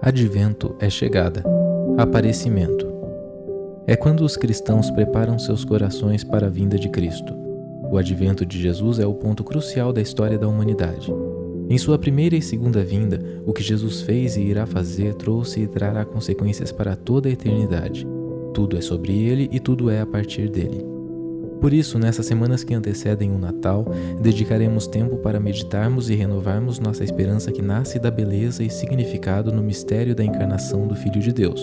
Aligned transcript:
Advento 0.00 0.76
é 0.78 0.88
chegada. 0.88 1.42
Aparecimento. 1.98 2.86
É 3.84 3.96
quando 3.96 4.20
os 4.20 4.36
cristãos 4.36 4.90
preparam 4.92 5.40
seus 5.40 5.64
corações 5.64 6.22
para 6.22 6.46
a 6.46 6.50
vinda 6.50 6.78
de 6.78 6.88
Cristo. 6.88 7.34
O 7.90 7.98
advento 7.98 8.46
de 8.46 8.60
Jesus 8.62 9.00
é 9.00 9.06
o 9.06 9.14
ponto 9.14 9.42
crucial 9.42 9.92
da 9.92 10.00
história 10.00 10.38
da 10.38 10.46
humanidade. 10.46 11.12
Em 11.68 11.76
sua 11.76 11.98
primeira 11.98 12.36
e 12.36 12.42
segunda 12.42 12.84
vinda, 12.84 13.20
o 13.44 13.52
que 13.52 13.62
Jesus 13.62 14.00
fez 14.00 14.36
e 14.36 14.42
irá 14.42 14.66
fazer 14.66 15.14
trouxe 15.14 15.62
e 15.62 15.66
trará 15.66 16.04
consequências 16.04 16.70
para 16.70 16.94
toda 16.94 17.28
a 17.28 17.32
eternidade. 17.32 18.06
Tudo 18.54 18.78
é 18.78 18.80
sobre 18.80 19.12
ele 19.12 19.48
e 19.50 19.58
tudo 19.58 19.90
é 19.90 20.00
a 20.00 20.06
partir 20.06 20.48
dele. 20.48 20.97
Por 21.60 21.72
isso, 21.72 21.98
nessas 21.98 22.24
semanas 22.24 22.62
que 22.62 22.72
antecedem 22.72 23.32
o 23.32 23.38
Natal, 23.38 23.84
dedicaremos 24.20 24.86
tempo 24.86 25.16
para 25.16 25.40
meditarmos 25.40 26.08
e 26.08 26.14
renovarmos 26.14 26.78
nossa 26.78 27.02
esperança 27.02 27.50
que 27.50 27.60
nasce 27.60 27.98
da 27.98 28.12
beleza 28.12 28.62
e 28.62 28.70
significado 28.70 29.50
no 29.50 29.60
mistério 29.60 30.14
da 30.14 30.22
encarnação 30.22 30.86
do 30.86 30.94
Filho 30.94 31.20
de 31.20 31.32
Deus. 31.32 31.60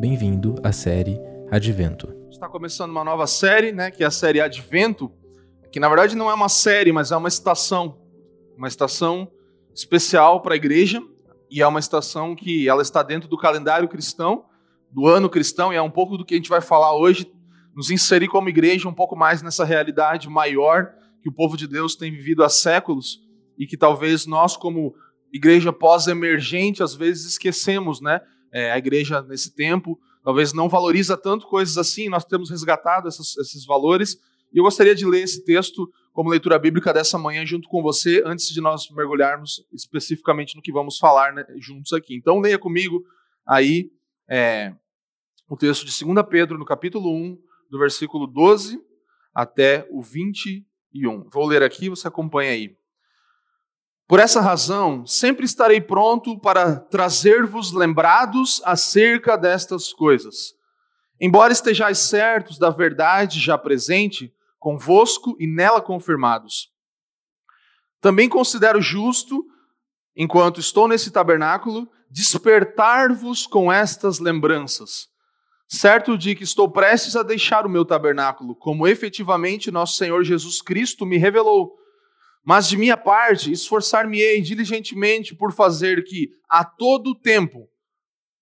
Bem-vindo 0.00 0.56
à 0.64 0.72
série 0.72 1.16
Advento. 1.48 2.12
Está 2.28 2.48
começando 2.48 2.90
uma 2.90 3.04
nova 3.04 3.28
série, 3.28 3.70
né, 3.70 3.92
que 3.92 4.02
é 4.02 4.06
a 4.06 4.10
série 4.10 4.40
Advento, 4.40 5.12
que 5.70 5.78
na 5.78 5.88
verdade 5.88 6.16
não 6.16 6.28
é 6.28 6.34
uma 6.34 6.48
série, 6.48 6.90
mas 6.90 7.12
é 7.12 7.16
uma 7.16 7.28
estação, 7.28 7.98
uma 8.56 8.66
estação 8.66 9.30
especial 9.72 10.42
para 10.42 10.54
a 10.54 10.56
igreja, 10.56 11.00
e 11.48 11.62
é 11.62 11.66
uma 11.68 11.78
estação 11.78 12.34
que 12.34 12.68
ela 12.68 12.82
está 12.82 13.04
dentro 13.04 13.28
do 13.28 13.38
calendário 13.38 13.88
cristão, 13.88 14.44
do 14.90 15.06
ano 15.06 15.30
cristão, 15.30 15.72
e 15.72 15.76
é 15.76 15.82
um 15.82 15.90
pouco 15.90 16.18
do 16.18 16.24
que 16.24 16.34
a 16.34 16.36
gente 16.36 16.50
vai 16.50 16.60
falar 16.60 16.96
hoje 16.96 17.32
nos 17.78 17.92
inserir 17.92 18.26
como 18.26 18.48
igreja 18.48 18.88
um 18.88 18.92
pouco 18.92 19.14
mais 19.14 19.40
nessa 19.40 19.64
realidade 19.64 20.28
maior 20.28 20.92
que 21.22 21.28
o 21.28 21.32
povo 21.32 21.56
de 21.56 21.68
Deus 21.68 21.94
tem 21.94 22.10
vivido 22.10 22.42
há 22.42 22.48
séculos 22.48 23.20
e 23.56 23.68
que 23.68 23.76
talvez 23.76 24.26
nós, 24.26 24.56
como 24.56 24.96
igreja 25.32 25.72
pós-emergente, 25.72 26.82
às 26.82 26.96
vezes 26.96 27.24
esquecemos, 27.24 28.00
né? 28.00 28.20
É, 28.52 28.72
a 28.72 28.78
igreja 28.78 29.22
nesse 29.22 29.54
tempo 29.54 29.96
talvez 30.24 30.52
não 30.52 30.68
valoriza 30.68 31.16
tanto 31.16 31.46
coisas 31.46 31.78
assim, 31.78 32.08
nós 32.08 32.24
temos 32.24 32.50
resgatado 32.50 33.06
essas, 33.06 33.36
esses 33.36 33.64
valores. 33.64 34.18
E 34.52 34.58
eu 34.58 34.64
gostaria 34.64 34.94
de 34.94 35.06
ler 35.06 35.22
esse 35.22 35.44
texto 35.44 35.88
como 36.12 36.30
leitura 36.30 36.58
bíblica 36.58 36.92
dessa 36.92 37.16
manhã 37.16 37.46
junto 37.46 37.68
com 37.68 37.80
você, 37.80 38.24
antes 38.26 38.48
de 38.48 38.60
nós 38.60 38.90
mergulharmos 38.90 39.64
especificamente 39.72 40.56
no 40.56 40.62
que 40.62 40.72
vamos 40.72 40.98
falar 40.98 41.32
né, 41.32 41.46
juntos 41.60 41.92
aqui. 41.92 42.16
Então 42.16 42.40
leia 42.40 42.58
comigo 42.58 43.04
aí 43.46 43.88
é, 44.28 44.74
o 45.48 45.56
texto 45.56 45.86
de 45.86 46.04
2 46.04 46.26
Pedro, 46.28 46.58
no 46.58 46.64
capítulo 46.64 47.14
1, 47.14 47.46
do 47.68 47.78
versículo 47.78 48.26
12 48.26 48.80
até 49.34 49.86
o 49.90 50.02
21. 50.02 51.28
Vou 51.32 51.46
ler 51.46 51.62
aqui, 51.62 51.88
você 51.88 52.08
acompanha 52.08 52.52
aí. 52.52 52.76
Por 54.06 54.18
essa 54.18 54.40
razão, 54.40 55.06
sempre 55.06 55.44
estarei 55.44 55.80
pronto 55.80 56.38
para 56.40 56.76
trazer-vos 56.80 57.72
lembrados 57.72 58.62
acerca 58.64 59.36
destas 59.36 59.92
coisas. 59.92 60.54
Embora 61.20 61.52
estejais 61.52 61.98
certos 61.98 62.58
da 62.58 62.70
verdade 62.70 63.38
já 63.38 63.58
presente, 63.58 64.32
convosco 64.58 65.36
e 65.38 65.46
nela 65.46 65.82
confirmados. 65.82 66.72
Também 68.00 68.28
considero 68.28 68.80
justo, 68.80 69.44
enquanto 70.16 70.58
estou 70.58 70.88
nesse 70.88 71.10
tabernáculo, 71.10 71.86
despertar-vos 72.10 73.46
com 73.46 73.70
estas 73.70 74.18
lembranças 74.18 75.08
certo 75.68 76.16
de 76.16 76.34
que 76.34 76.44
estou 76.44 76.70
prestes 76.70 77.14
a 77.14 77.22
deixar 77.22 77.66
o 77.66 77.68
meu 77.68 77.84
tabernáculo, 77.84 78.56
como 78.56 78.88
efetivamente 78.88 79.70
nosso 79.70 79.96
Senhor 79.96 80.24
Jesus 80.24 80.62
Cristo 80.62 81.04
me 81.04 81.18
revelou. 81.18 81.76
Mas 82.42 82.66
de 82.66 82.78
minha 82.78 82.96
parte, 82.96 83.52
esforçar-me-ei 83.52 84.40
diligentemente 84.40 85.34
por 85.34 85.52
fazer 85.52 86.02
que, 86.04 86.30
a 86.48 86.64
todo 86.64 87.14
tempo, 87.14 87.68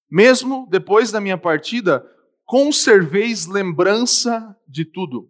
mesmo 0.08 0.69
depois 0.70 1.10
da 1.10 1.20
minha 1.20 1.36
partida, 1.36 2.06
conserveis 2.44 3.47
lembrança 3.47 4.56
de 4.69 4.84
tudo. 4.84 5.28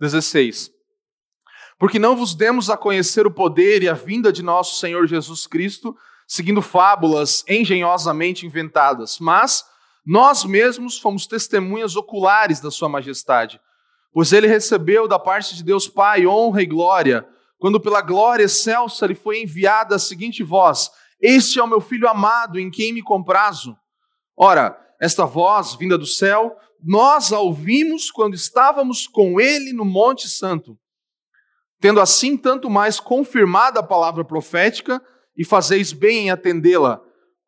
16. 0.00 0.72
Porque 1.78 2.00
não 2.00 2.16
vos 2.16 2.34
demos 2.34 2.68
a 2.68 2.76
conhecer 2.76 3.24
o 3.24 3.30
poder 3.30 3.84
e 3.84 3.88
a 3.88 3.94
vinda 3.94 4.32
de 4.32 4.42
nosso 4.42 4.80
Senhor 4.80 5.06
Jesus 5.06 5.46
Cristo, 5.46 5.96
seguindo 6.26 6.60
fábulas 6.60 7.44
engenhosamente 7.48 8.44
inventadas, 8.44 9.20
mas 9.20 9.64
nós 10.10 10.42
mesmos 10.42 10.98
fomos 10.98 11.26
testemunhas 11.26 11.94
oculares 11.94 12.60
da 12.60 12.70
Sua 12.70 12.88
Majestade, 12.88 13.60
pois 14.10 14.32
ele 14.32 14.46
recebeu 14.46 15.06
da 15.06 15.18
parte 15.18 15.54
de 15.54 15.62
Deus 15.62 15.86
Pai 15.86 16.26
honra 16.26 16.62
e 16.62 16.66
glória, 16.66 17.28
quando 17.58 17.78
pela 17.78 18.00
glória 18.00 18.44
excelsa 18.44 19.06
lhe 19.06 19.14
foi 19.14 19.42
enviada 19.42 19.96
a 19.96 19.98
seguinte 19.98 20.42
voz: 20.42 20.90
Este 21.20 21.58
é 21.58 21.62
o 21.62 21.66
meu 21.66 21.78
filho 21.78 22.08
amado, 22.08 22.58
em 22.58 22.70
quem 22.70 22.90
me 22.90 23.02
comprazo. 23.02 23.76
Ora, 24.34 24.80
esta 24.98 25.26
voz 25.26 25.74
vinda 25.74 25.98
do 25.98 26.06
céu, 26.06 26.56
nós 26.82 27.30
a 27.30 27.38
ouvimos 27.40 28.10
quando 28.10 28.32
estávamos 28.32 29.06
com 29.06 29.38
ele 29.38 29.74
no 29.74 29.84
Monte 29.84 30.26
Santo. 30.26 30.78
Tendo 31.80 32.00
assim 32.00 32.34
tanto 32.34 32.70
mais 32.70 32.98
confirmada 32.98 33.80
a 33.80 33.86
palavra 33.86 34.24
profética, 34.24 35.02
e 35.36 35.44
fazeis 35.44 35.92
bem 35.92 36.28
em 36.28 36.30
atendê-la, 36.30 36.98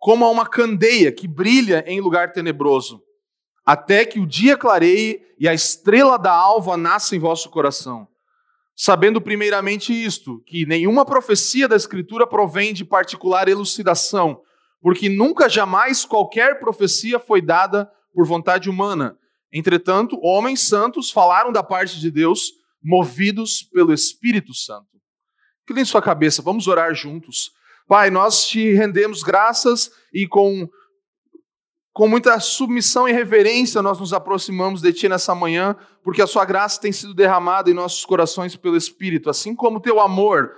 como 0.00 0.24
a 0.24 0.30
uma 0.30 0.46
candeia 0.46 1.12
que 1.12 1.28
brilha 1.28 1.84
em 1.86 2.00
lugar 2.00 2.32
tenebroso, 2.32 3.02
até 3.66 4.06
que 4.06 4.18
o 4.18 4.26
dia 4.26 4.56
clareie 4.56 5.20
e 5.38 5.46
a 5.46 5.52
estrela 5.52 6.18
da 6.18 6.32
alva 6.32 6.74
nasça 6.76 7.14
em 7.14 7.18
vosso 7.18 7.50
coração. 7.50 8.08
Sabendo 8.74 9.20
primeiramente 9.20 9.92
isto, 9.92 10.42
que 10.46 10.64
nenhuma 10.64 11.04
profecia 11.04 11.68
da 11.68 11.76
Escritura 11.76 12.26
provém 12.26 12.72
de 12.72 12.82
particular 12.82 13.46
elucidação, 13.46 14.40
porque 14.80 15.10
nunca 15.10 15.50
jamais 15.50 16.06
qualquer 16.06 16.58
profecia 16.58 17.20
foi 17.20 17.42
dada 17.42 17.90
por 18.14 18.26
vontade 18.26 18.70
humana. 18.70 19.18
Entretanto, 19.52 20.18
homens 20.22 20.60
santos 20.62 21.10
falaram 21.10 21.52
da 21.52 21.62
parte 21.62 22.00
de 22.00 22.10
Deus, 22.10 22.52
movidos 22.82 23.62
pelo 23.62 23.92
Espírito 23.92 24.54
Santo. 24.54 24.88
Incline 25.64 25.84
sua 25.84 26.00
cabeça, 26.00 26.40
vamos 26.40 26.66
orar 26.66 26.94
juntos. 26.94 27.52
Pai, 27.90 28.08
nós 28.08 28.46
te 28.46 28.72
rendemos 28.72 29.24
graças 29.24 29.90
e 30.14 30.24
com, 30.24 30.68
com 31.92 32.06
muita 32.06 32.38
submissão 32.38 33.08
e 33.08 33.12
reverência 33.12 33.82
nós 33.82 33.98
nos 33.98 34.12
aproximamos 34.12 34.80
de 34.80 34.92
Ti 34.92 35.08
nessa 35.08 35.34
manhã, 35.34 35.74
porque 36.04 36.22
a 36.22 36.26
Sua 36.28 36.44
graça 36.44 36.80
tem 36.80 36.92
sido 36.92 37.12
derramada 37.12 37.68
em 37.68 37.74
nossos 37.74 38.04
corações 38.04 38.54
pelo 38.54 38.76
Espírito, 38.76 39.28
assim 39.28 39.56
como 39.56 39.78
o 39.78 39.80
Teu 39.80 39.98
amor. 39.98 40.52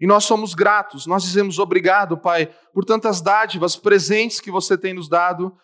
E 0.00 0.06
nós 0.06 0.24
somos 0.24 0.54
gratos, 0.54 1.04
nós 1.04 1.22
dizemos 1.22 1.58
obrigado, 1.58 2.16
Pai, 2.16 2.50
por 2.72 2.86
tantas 2.86 3.20
dádivas, 3.20 3.76
presentes 3.76 4.40
que 4.40 4.50
você 4.50 4.78
tem 4.78 4.94
nos 4.94 5.06
dado 5.06 5.54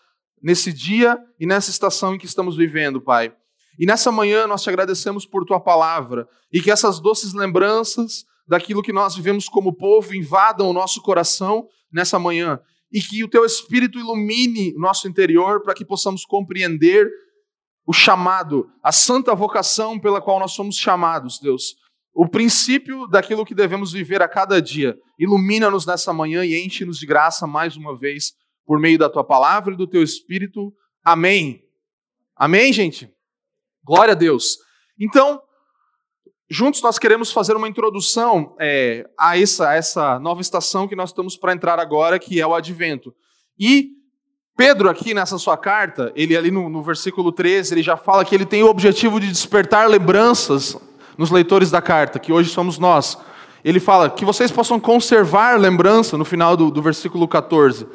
nesse 0.43 0.71
dia 0.71 1.19
e 1.41 1.47
nessa 1.47 1.71
estação 1.71 2.15
em 2.15 2.19
que 2.19 2.27
estamos 2.27 2.59
vivendo, 2.59 3.01
Pai. 3.01 3.35
E 3.79 3.87
nessa 3.87 4.13
manhã 4.13 4.47
nós 4.47 4.63
te 4.63 4.69
agradecemos 4.69 5.25
por 5.25 5.47
tua 5.47 5.61
palavra 5.61 6.29
e 6.53 6.61
que 6.61 6.71
essas 6.71 7.01
doces 7.01 7.33
lembranças 7.33 8.27
daquilo 8.47 8.83
que 8.83 8.93
nós 8.93 9.17
vivemos 9.17 9.49
como 9.49 9.75
povo 9.75 10.15
invadam 10.15 10.69
o 10.69 10.73
nosso 10.73 11.03
coração 11.03 11.67
nessa 11.93 12.19
manhã 12.19 12.61
e 12.93 13.01
que 13.01 13.25
o 13.25 13.29
teu 13.29 13.45
Espírito 13.45 13.99
ilumine 13.99 14.75
o 14.77 14.81
nosso 14.81 15.09
interior 15.09 15.63
para 15.63 15.75
que 15.75 15.85
possamos 15.85 16.25
compreender 16.25 17.09
o 17.87 17.93
chamado, 17.93 18.69
a 18.83 18.91
santa 18.91 19.35
vocação 19.35 19.99
pela 19.99 20.21
qual 20.21 20.41
nós 20.41 20.53
somos 20.53 20.77
chamados, 20.77 21.39
Deus. 21.39 21.77
O 22.13 22.29
princípio 22.29 23.07
daquilo 23.07 23.45
que 23.45 23.55
devemos 23.55 23.93
viver 23.93 24.23
a 24.23 24.29
cada 24.29 24.61
dia. 24.61 24.97
Ilumina-nos 25.19 25.87
nessa 25.87 26.13
manhã 26.13 26.45
e 26.45 26.65
enche-nos 26.65 26.99
de 26.99 27.07
graça 27.07 27.47
mais 27.47 27.77
uma 27.77 27.97
vez 27.97 28.33
por 28.65 28.81
meio 28.81 28.99
da 28.99 29.09
tua 29.09 29.23
palavra 29.23 29.75
e 29.75 29.77
do 29.77 29.87
teu 29.87 30.03
Espírito. 30.03 30.73
Amém. 31.05 31.63
Amém, 32.35 32.73
gente? 32.73 33.09
Glória 33.85 34.13
a 34.13 34.17
Deus. 34.17 34.57
Então, 34.99 35.41
Juntos 36.49 36.81
nós 36.81 36.97
queremos 36.97 37.33
fazer 37.33 37.57
uma 37.57 37.69
introdução 37.69 38.55
é, 38.61 39.05
a, 39.19 39.37
essa, 39.37 39.71
a 39.71 39.75
essa 39.75 40.19
nova 40.21 40.41
estação 40.41 40.87
que 40.87 40.95
nós 40.95 41.11
estamos 41.11 41.37
para 41.37 41.53
entrar 41.53 41.81
agora, 41.81 42.21
que 42.21 42.41
é 42.41 42.47
o 42.47 42.55
Advento. 42.55 43.13
E 43.59 43.91
Pedro, 44.57 44.89
aqui 44.89 45.13
nessa 45.13 45.39
sua 45.39 45.57
carta, 45.57 46.13
ele 46.15 46.37
ali 46.37 46.53
no, 46.53 46.69
no 46.69 46.83
versículo 46.83 47.33
13, 47.33 47.75
ele 47.75 47.83
já 47.83 47.97
fala 47.97 48.25
que 48.25 48.35
ele 48.35 48.47
tem 48.47 48.63
o 48.63 48.69
objetivo 48.69 49.19
de 49.19 49.27
despertar 49.27 49.89
lembranças 49.89 50.77
nos 51.19 51.33
leitores 51.33 51.71
da 51.71 51.83
carta, 51.83 52.19
que 52.19 52.33
hoje 52.33 52.49
somos 52.49 52.79
nós. 52.79 53.19
Ele 53.65 53.81
fala 53.81 54.09
que 54.09 54.25
vocês 54.25 54.53
possam 54.53 54.79
conservar 54.79 55.59
lembrança 55.59 56.17
no 56.17 56.25
final 56.25 56.57
do, 56.57 56.71
do 56.71 56.81
versículo 56.81 57.27
14. 57.27 57.87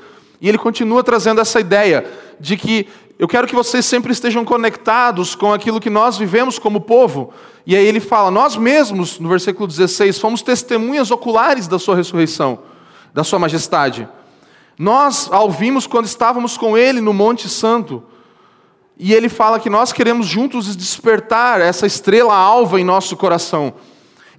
E 0.42 0.50
ele 0.50 0.58
continua 0.58 1.04
trazendo 1.04 1.40
essa 1.40 1.60
ideia 1.60 2.06
de 2.40 2.58
que 2.58 2.88
eu 3.22 3.28
quero 3.28 3.46
que 3.46 3.54
vocês 3.54 3.86
sempre 3.86 4.12
estejam 4.12 4.44
conectados 4.44 5.36
com 5.36 5.54
aquilo 5.54 5.80
que 5.80 5.92
nós 5.92 6.18
vivemos 6.18 6.58
como 6.58 6.82
povo. 6.82 7.32
E 7.68 7.76
aí 7.76 7.86
ele 7.86 8.00
fala: 8.00 8.32
Nós 8.32 8.58
mesmos, 8.58 9.20
no 9.20 9.30
versículo 9.30 9.68
16, 9.68 10.18
fomos 10.18 10.42
testemunhas 10.42 11.12
oculares 11.12 11.68
da 11.68 11.78
Sua 11.78 11.96
ressurreição, 11.96 12.58
da 13.14 13.24
Sua 13.24 13.38
majestade. 13.38 14.10
Nós 14.76 15.30
a 15.32 15.40
ouvimos 15.40 15.86
quando 15.86 16.06
estávamos 16.06 16.58
com 16.58 16.76
Ele 16.76 17.00
no 17.00 17.14
Monte 17.14 17.48
Santo. 17.48 18.04
E 18.98 19.14
ele 19.14 19.30
fala 19.30 19.60
que 19.60 19.70
nós 19.70 19.94
queremos 19.94 20.26
juntos 20.26 20.76
despertar 20.76 21.62
essa 21.62 21.86
estrela 21.86 22.36
alva 22.36 22.82
em 22.82 22.84
nosso 22.84 23.16
coração. 23.16 23.76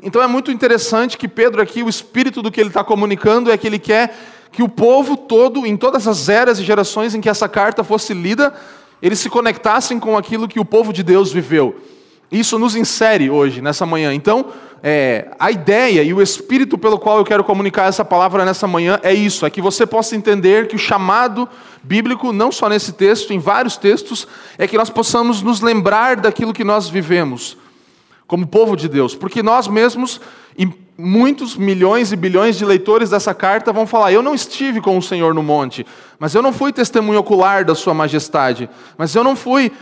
Então 0.02 0.20
é 0.20 0.26
muito 0.26 0.50
interessante 0.50 1.16
que 1.16 1.28
Pedro 1.28 1.62
aqui, 1.62 1.84
o 1.84 1.88
espírito 1.88 2.42
do 2.42 2.50
que 2.50 2.60
ele 2.60 2.70
está 2.70 2.82
comunicando 2.82 3.48
é 3.48 3.56
que 3.56 3.68
ele 3.68 3.78
quer 3.78 4.12
que 4.52 4.62
o 4.62 4.68
povo 4.68 5.16
todo, 5.16 5.66
em 5.66 5.76
todas 5.76 6.06
as 6.06 6.28
eras 6.28 6.58
e 6.58 6.64
gerações 6.64 7.14
em 7.14 7.20
que 7.20 7.28
essa 7.28 7.48
carta 7.48 7.82
fosse 7.82 8.12
lida, 8.12 8.54
eles 9.00 9.18
se 9.18 9.30
conectassem 9.30 9.98
com 9.98 10.16
aquilo 10.16 10.46
que 10.46 10.60
o 10.60 10.64
povo 10.64 10.92
de 10.92 11.02
Deus 11.02 11.32
viveu. 11.32 11.74
Isso 12.30 12.58
nos 12.58 12.76
insere 12.76 13.28
hoje, 13.28 13.60
nessa 13.60 13.84
manhã. 13.84 14.14
Então, 14.14 14.46
é, 14.82 15.28
a 15.38 15.50
ideia 15.50 16.02
e 16.02 16.12
o 16.12 16.20
espírito 16.20 16.76
pelo 16.76 16.98
qual 16.98 17.18
eu 17.18 17.24
quero 17.24 17.44
comunicar 17.44 17.88
essa 17.88 18.04
palavra 18.04 18.44
nessa 18.44 18.66
manhã 18.66 18.98
é 19.02 19.12
isso: 19.12 19.46
é 19.46 19.50
que 19.50 19.60
você 19.60 19.86
possa 19.86 20.16
entender 20.16 20.68
que 20.68 20.76
o 20.76 20.78
chamado 20.78 21.48
bíblico, 21.82 22.32
não 22.32 22.52
só 22.52 22.68
nesse 22.68 22.92
texto, 22.92 23.32
em 23.32 23.38
vários 23.38 23.76
textos, 23.76 24.26
é 24.58 24.66
que 24.66 24.76
nós 24.76 24.90
possamos 24.90 25.42
nos 25.42 25.60
lembrar 25.60 26.16
daquilo 26.16 26.52
que 26.52 26.64
nós 26.64 26.88
vivemos 26.88 27.56
como 28.26 28.46
povo 28.46 28.76
de 28.76 28.88
Deus, 28.88 29.14
porque 29.14 29.42
nós 29.42 29.68
mesmos, 29.68 30.20
muitos 30.96 31.56
milhões 31.56 32.12
e 32.12 32.16
bilhões 32.16 32.56
de 32.56 32.64
leitores 32.64 33.10
dessa 33.10 33.34
carta 33.34 33.72
vão 33.72 33.86
falar: 33.86 34.12
Eu 34.12 34.22
não 34.22 34.34
estive 34.34 34.80
com 34.80 34.96
o 34.96 35.02
Senhor 35.02 35.34
no 35.34 35.42
monte, 35.42 35.86
mas 36.18 36.34
eu 36.34 36.42
não 36.42 36.52
fui 36.52 36.72
testemunho 36.72 37.20
ocular 37.20 37.64
da 37.64 37.74
Sua 37.74 37.94
majestade, 37.94 38.68
mas 38.96 39.14
eu 39.14 39.24
não 39.24 39.34
fui 39.34 39.72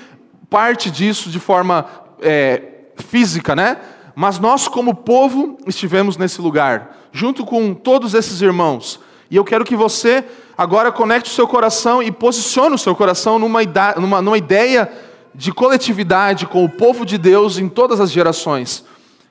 parte 0.49 0.91
disso 0.91 1.31
de 1.31 1.39
forma 1.39 1.87
é, 2.21 2.63
física, 2.97 3.55
né? 3.55 3.79
Mas 4.15 4.39
nós, 4.39 4.69
como 4.69 4.95
povo, 4.95 5.57
estivemos 5.67 6.17
nesse 6.17 6.41
lugar, 6.41 6.97
junto 7.13 7.45
com 7.45 7.73
todos 7.73 8.15
esses 8.15 8.43
irmãos. 8.43 9.01
E 9.31 9.37
eu 9.37 9.45
quero 9.45 9.65
que 9.65 9.77
você 9.77 10.25
agora 10.59 10.91
conecte 10.91 11.31
o 11.31 11.35
seu 11.35 11.47
coração 11.47 12.03
e 12.03 12.11
posicione 12.11 12.75
o 12.75 12.79
seu 12.79 12.95
coração 12.95 13.39
numa, 13.39 13.61
numa, 13.97 14.21
numa 14.21 14.37
ideia 14.37 14.91
de 15.33 15.53
coletividade 15.53 16.47
com 16.47 16.65
o 16.65 16.69
povo 16.69 17.07
de 17.07 17.17
Deus 17.17 17.57
em 17.57 17.69
todas 17.69 18.01
as 18.01 18.11
gerações. 18.11 18.85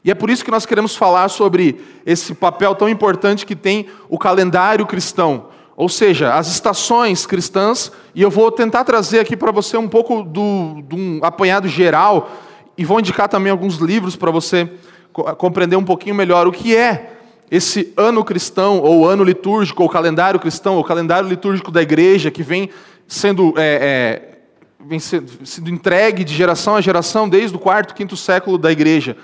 E 0.03 0.11
é 0.11 0.15
por 0.15 0.29
isso 0.29 0.45
que 0.45 0.51
nós 0.51 0.65
queremos 0.65 0.95
falar 0.95 1.27
sobre 1.29 1.81
esse 2.05 2.33
papel 2.33 2.73
tão 2.73 2.87
importante 2.87 3.45
que 3.45 3.55
tem 3.55 3.87
o 4.07 4.17
calendário 4.17 4.85
cristão, 4.85 5.47
ou 5.75 5.89
seja, 5.89 6.33
as 6.33 6.47
estações 6.47 7.25
cristãs, 7.25 7.91
e 8.13 8.21
eu 8.21 8.29
vou 8.29 8.51
tentar 8.51 8.83
trazer 8.83 9.19
aqui 9.19 9.35
para 9.37 9.51
você 9.51 9.77
um 9.77 9.87
pouco 9.87 10.23
do, 10.23 10.81
de 10.87 10.95
um 10.95 11.19
apanhado 11.23 11.67
geral 11.67 12.31
e 12.77 12.85
vou 12.85 12.99
indicar 12.99 13.27
também 13.27 13.51
alguns 13.51 13.77
livros 13.77 14.15
para 14.15 14.31
você 14.31 14.69
compreender 15.37 15.75
um 15.75 15.83
pouquinho 15.83 16.15
melhor 16.15 16.47
o 16.47 16.51
que 16.51 16.75
é 16.75 17.13
esse 17.51 17.93
ano 17.97 18.23
cristão, 18.23 18.79
ou 18.79 19.07
ano 19.07 19.23
litúrgico, 19.23 19.81
ou 19.81 19.89
calendário 19.89 20.39
cristão, 20.39 20.75
ou 20.75 20.83
calendário 20.83 21.27
litúrgico 21.27 21.71
da 21.71 21.81
igreja, 21.81 22.29
que 22.29 22.43
vem 22.43 22.69
sendo, 23.07 23.53
é, 23.57 23.63
é, 23.81 24.85
vem 24.85 24.99
sendo 24.99 25.69
entregue 25.69 26.23
de 26.23 26.33
geração 26.33 26.75
a 26.75 26.81
geração 26.81 27.27
desde 27.27 27.55
o 27.55 27.59
quarto, 27.59 27.95
quinto 27.95 28.15
século 28.15 28.57
da 28.57 28.71
igreja. 28.71 29.17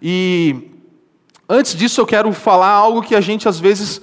E 0.00 0.70
antes 1.48 1.74
disso, 1.74 2.00
eu 2.00 2.06
quero 2.06 2.32
falar 2.32 2.70
algo 2.70 3.02
que 3.02 3.14
a 3.14 3.20
gente 3.20 3.48
às 3.48 3.58
vezes 3.58 4.00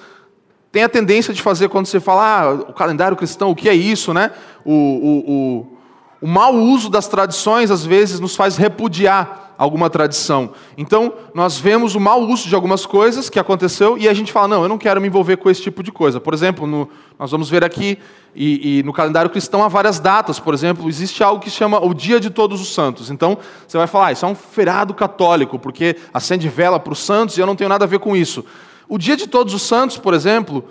tem 0.71 0.83
a 0.83 0.89
tendência 0.89 1.33
de 1.33 1.41
fazer 1.41 1.69
quando 1.69 1.85
você 1.85 1.99
fala 1.99 2.41
ah, 2.41 2.53
o 2.53 2.73
calendário 2.73 3.15
cristão, 3.15 3.49
o 3.51 3.55
que 3.55 3.69
é 3.69 3.73
isso, 3.73 4.13
né? 4.13 4.31
O, 4.65 4.73
o, 4.73 5.31
o 5.31 5.74
o 6.25 6.27
mau 6.27 6.55
uso 6.55 6.89
das 6.89 7.07
tradições, 7.07 7.69
às 7.69 7.85
vezes, 7.85 8.19
nos 8.19 8.35
faz 8.35 8.57
repudiar 8.57 9.53
alguma 9.59 9.91
tradição. 9.91 10.53
Então, 10.75 11.13
nós 11.35 11.59
vemos 11.59 11.93
o 11.93 11.99
mau 11.99 12.19
uso 12.19 12.49
de 12.49 12.55
algumas 12.55 12.83
coisas 12.83 13.29
que 13.29 13.37
aconteceu 13.37 13.95
e 13.95 14.09
a 14.09 14.13
gente 14.15 14.31
fala: 14.31 14.47
não, 14.47 14.63
eu 14.63 14.67
não 14.67 14.79
quero 14.79 14.99
me 14.99 15.07
envolver 15.07 15.37
com 15.37 15.51
esse 15.51 15.61
tipo 15.61 15.83
de 15.83 15.91
coisa. 15.91 16.19
Por 16.19 16.33
exemplo, 16.33 16.65
no, 16.65 16.89
nós 17.19 17.29
vamos 17.29 17.47
ver 17.47 17.63
aqui, 17.63 17.99
e, 18.35 18.79
e, 18.79 18.83
no 18.83 18.91
calendário 18.91 19.29
cristão 19.29 19.63
há 19.63 19.67
várias 19.67 19.99
datas. 19.99 20.39
Por 20.39 20.55
exemplo, 20.55 20.89
existe 20.89 21.23
algo 21.23 21.39
que 21.39 21.51
chama 21.51 21.79
o 21.79 21.93
Dia 21.93 22.19
de 22.19 22.31
Todos 22.31 22.59
os 22.59 22.73
Santos. 22.73 23.11
Então, 23.11 23.37
você 23.67 23.77
vai 23.77 23.85
falar: 23.85 24.07
ah, 24.07 24.11
isso 24.11 24.25
é 24.25 24.27
um 24.27 24.33
feriado 24.33 24.95
católico, 24.95 25.59
porque 25.59 25.95
acende 26.11 26.49
vela 26.49 26.79
para 26.79 26.93
os 26.93 27.05
santos 27.05 27.37
e 27.37 27.39
eu 27.39 27.45
não 27.45 27.55
tenho 27.55 27.69
nada 27.69 27.85
a 27.85 27.87
ver 27.87 27.99
com 27.99 28.15
isso. 28.15 28.43
O 28.89 28.97
Dia 28.97 29.15
de 29.15 29.27
Todos 29.27 29.53
os 29.53 29.61
Santos, 29.61 29.95
por 29.95 30.15
exemplo, 30.15 30.63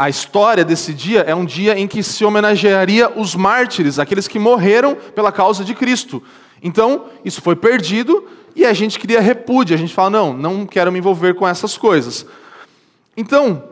a 0.00 0.08
história 0.08 0.64
desse 0.64 0.94
dia 0.94 1.20
é 1.20 1.34
um 1.34 1.44
dia 1.44 1.78
em 1.78 1.86
que 1.86 2.02
se 2.02 2.24
homenagearia 2.24 3.12
os 3.20 3.34
mártires, 3.34 3.98
aqueles 3.98 4.26
que 4.26 4.38
morreram 4.38 4.94
pela 4.94 5.30
causa 5.30 5.62
de 5.62 5.74
Cristo. 5.74 6.22
Então, 6.62 7.04
isso 7.22 7.42
foi 7.42 7.54
perdido 7.54 8.26
e 8.56 8.64
a 8.64 8.72
gente 8.72 8.98
queria 8.98 9.20
repúdio. 9.20 9.74
A 9.74 9.78
gente 9.78 9.92
fala: 9.92 10.08
não, 10.08 10.32
não 10.32 10.64
quero 10.64 10.90
me 10.90 10.98
envolver 10.98 11.34
com 11.34 11.46
essas 11.46 11.76
coisas. 11.76 12.24
Então, 13.14 13.62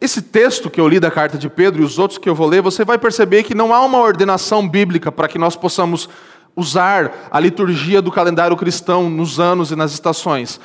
esse 0.00 0.22
texto 0.22 0.68
que 0.68 0.80
eu 0.80 0.88
li 0.88 0.98
da 0.98 1.08
carta 1.08 1.38
de 1.38 1.48
Pedro 1.48 1.82
e 1.82 1.84
os 1.84 2.00
outros 2.00 2.18
que 2.18 2.28
eu 2.28 2.34
vou 2.34 2.48
ler, 2.48 2.60
você 2.60 2.84
vai 2.84 2.98
perceber 2.98 3.44
que 3.44 3.54
não 3.54 3.72
há 3.72 3.80
uma 3.84 4.00
ordenação 4.00 4.68
bíblica 4.68 5.12
para 5.12 5.28
que 5.28 5.38
nós 5.38 5.54
possamos 5.54 6.08
usar 6.56 7.28
a 7.30 7.38
liturgia 7.38 8.02
do 8.02 8.10
calendário 8.10 8.56
cristão 8.56 9.08
nos 9.08 9.38
anos 9.38 9.70
e 9.70 9.76
nas 9.76 9.92
estações. 9.92 10.60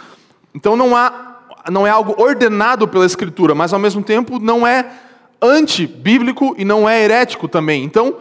Então, 0.51 0.75
não 0.75 0.95
há 0.95 1.32
não 1.71 1.87
é 1.87 1.89
algo 1.89 2.15
ordenado 2.21 2.87
pela 2.87 3.05
Escritura, 3.05 3.55
mas 3.55 3.73
ao 3.73 3.79
mesmo 3.79 4.03
tempo 4.03 4.39
não 4.39 4.65
é 4.65 4.89
antibíblico 5.41 6.55
e 6.57 6.63
não 6.63 6.87
é 6.87 7.03
herético 7.03 7.47
também. 7.47 7.83
Então, 7.83 8.15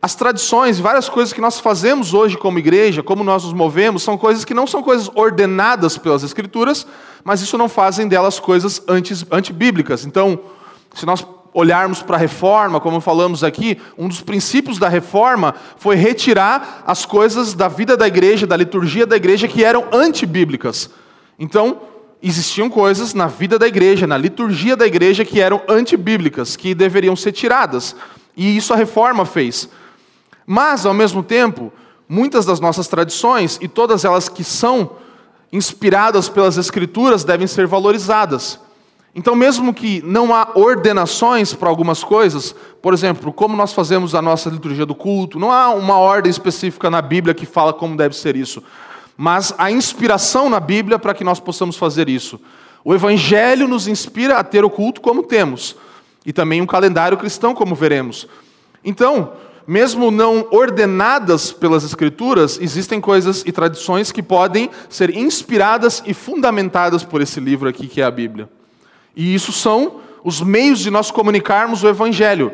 as 0.00 0.14
tradições, 0.14 0.78
várias 0.78 1.08
coisas 1.08 1.32
que 1.32 1.40
nós 1.40 1.58
fazemos 1.58 2.14
hoje 2.14 2.36
como 2.36 2.58
igreja, 2.58 3.02
como 3.02 3.24
nós 3.24 3.44
nos 3.44 3.52
movemos, 3.52 4.02
são 4.02 4.16
coisas 4.16 4.44
que 4.44 4.54
não 4.54 4.66
são 4.66 4.82
coisas 4.82 5.10
ordenadas 5.14 5.98
pelas 5.98 6.22
Escrituras, 6.22 6.86
mas 7.24 7.40
isso 7.40 7.58
não 7.58 7.68
fazem 7.68 8.06
delas 8.06 8.38
coisas 8.38 8.82
antibíblicas. 9.30 10.04
Então, 10.04 10.38
se 10.94 11.04
nós 11.04 11.26
olharmos 11.52 12.02
para 12.02 12.16
a 12.16 12.20
reforma, 12.20 12.80
como 12.80 13.00
falamos 13.00 13.42
aqui, 13.42 13.80
um 13.96 14.06
dos 14.06 14.20
princípios 14.20 14.78
da 14.78 14.88
reforma 14.88 15.54
foi 15.76 15.96
retirar 15.96 16.84
as 16.86 17.04
coisas 17.04 17.52
da 17.52 17.66
vida 17.66 17.96
da 17.96 18.06
igreja, 18.06 18.46
da 18.46 18.56
liturgia 18.56 19.04
da 19.04 19.16
igreja 19.16 19.48
que 19.48 19.64
eram 19.64 19.86
antibíblicas. 19.92 20.90
Então, 21.38 21.80
existiam 22.22 22.68
coisas 22.68 23.14
na 23.14 23.26
vida 23.26 23.58
da 23.58 23.66
igreja, 23.66 24.06
na 24.06 24.16
liturgia 24.16 24.76
da 24.76 24.86
igreja, 24.86 25.24
que 25.24 25.40
eram 25.40 25.62
antibíblicas, 25.68 26.56
que 26.56 26.74
deveriam 26.74 27.14
ser 27.14 27.32
tiradas. 27.32 27.94
E 28.36 28.56
isso 28.56 28.72
a 28.72 28.76
reforma 28.76 29.24
fez. 29.24 29.68
Mas, 30.46 30.84
ao 30.84 30.94
mesmo 30.94 31.22
tempo, 31.22 31.72
muitas 32.08 32.44
das 32.44 32.60
nossas 32.60 32.88
tradições, 32.88 33.58
e 33.60 33.68
todas 33.68 34.04
elas 34.04 34.28
que 34.28 34.42
são 34.42 34.92
inspiradas 35.52 36.28
pelas 36.28 36.56
Escrituras, 36.56 37.24
devem 37.24 37.46
ser 37.46 37.66
valorizadas. 37.66 38.60
Então, 39.14 39.34
mesmo 39.34 39.72
que 39.72 40.02
não 40.02 40.34
há 40.34 40.50
ordenações 40.54 41.54
para 41.54 41.68
algumas 41.68 42.04
coisas, 42.04 42.54
por 42.82 42.92
exemplo, 42.92 43.32
como 43.32 43.56
nós 43.56 43.72
fazemos 43.72 44.14
a 44.14 44.22
nossa 44.22 44.50
liturgia 44.50 44.86
do 44.86 44.94
culto, 44.94 45.38
não 45.38 45.50
há 45.50 45.70
uma 45.70 45.98
ordem 45.98 46.30
específica 46.30 46.90
na 46.90 47.00
Bíblia 47.00 47.34
que 47.34 47.46
fala 47.46 47.72
como 47.72 47.96
deve 47.96 48.14
ser 48.14 48.36
isso 48.36 48.62
mas 49.20 49.52
a 49.58 49.68
inspiração 49.68 50.48
na 50.48 50.60
Bíblia 50.60 50.96
para 50.96 51.12
que 51.12 51.24
nós 51.24 51.40
possamos 51.40 51.76
fazer 51.76 52.08
isso. 52.08 52.40
O 52.84 52.94
Evangelho 52.94 53.66
nos 53.66 53.88
inspira 53.88 54.38
a 54.38 54.44
ter 54.44 54.64
o 54.64 54.70
culto 54.70 55.00
como 55.00 55.24
temos, 55.24 55.74
e 56.24 56.32
também 56.32 56.62
um 56.62 56.66
calendário 56.66 57.18
cristão, 57.18 57.52
como 57.52 57.74
veremos. 57.74 58.28
Então, 58.84 59.32
mesmo 59.66 60.12
não 60.12 60.46
ordenadas 60.52 61.50
pelas 61.50 61.82
Escrituras, 61.82 62.60
existem 62.60 63.00
coisas 63.00 63.42
e 63.44 63.50
tradições 63.50 64.12
que 64.12 64.22
podem 64.22 64.70
ser 64.88 65.16
inspiradas 65.16 66.00
e 66.06 66.14
fundamentadas 66.14 67.02
por 67.02 67.20
esse 67.20 67.40
livro 67.40 67.68
aqui, 67.68 67.88
que 67.88 68.00
é 68.00 68.04
a 68.04 68.10
Bíblia. 68.12 68.48
E 69.16 69.34
isso 69.34 69.52
são 69.52 70.00
os 70.22 70.40
meios 70.40 70.78
de 70.78 70.92
nós 70.92 71.10
comunicarmos 71.10 71.82
o 71.82 71.88
Evangelho 71.88 72.52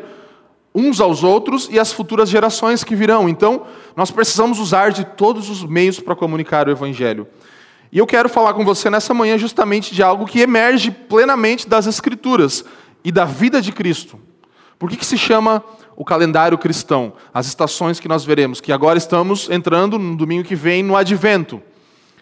uns 0.75 0.99
aos 0.99 1.23
outros 1.23 1.69
e 1.71 1.79
às 1.79 1.93
futuras 1.93 2.29
gerações 2.29 2.83
que 2.83 2.93
virão. 2.93 3.29
Então, 3.29 3.65
nós 3.95 4.11
precisamos 4.11 4.59
usar 4.59 4.91
de 4.91 5.05
todos 5.05 5.49
os 5.49 5.63
meios 5.63 5.99
para 5.99 6.15
comunicar 6.15 6.67
o 6.67 6.71
Evangelho. 6.71 7.25
E 7.91 7.97
eu 7.97 8.05
quero 8.05 8.27
falar 8.27 8.53
com 8.53 8.65
você 8.65 8.89
nessa 8.89 9.13
manhã 9.13 9.37
justamente 9.37 9.95
de 9.95 10.03
algo 10.03 10.25
que 10.25 10.41
emerge 10.41 10.91
plenamente 10.91 11.69
das 11.69 11.87
Escrituras 11.87 12.65
e 13.03 13.11
da 13.11 13.23
vida 13.23 13.61
de 13.61 13.71
Cristo. 13.71 14.19
Por 14.77 14.89
que, 14.89 14.97
que 14.97 15.05
se 15.05 15.17
chama 15.17 15.63
o 15.95 16.03
calendário 16.03 16.57
cristão? 16.57 17.13
As 17.33 17.47
estações 17.47 17.97
que 17.97 18.09
nós 18.09 18.25
veremos, 18.25 18.59
que 18.59 18.73
agora 18.73 18.97
estamos 18.97 19.49
entrando 19.49 19.97
no 19.97 20.17
domingo 20.17 20.43
que 20.43 20.55
vem 20.55 20.83
no 20.83 20.97
Advento. 20.97 21.61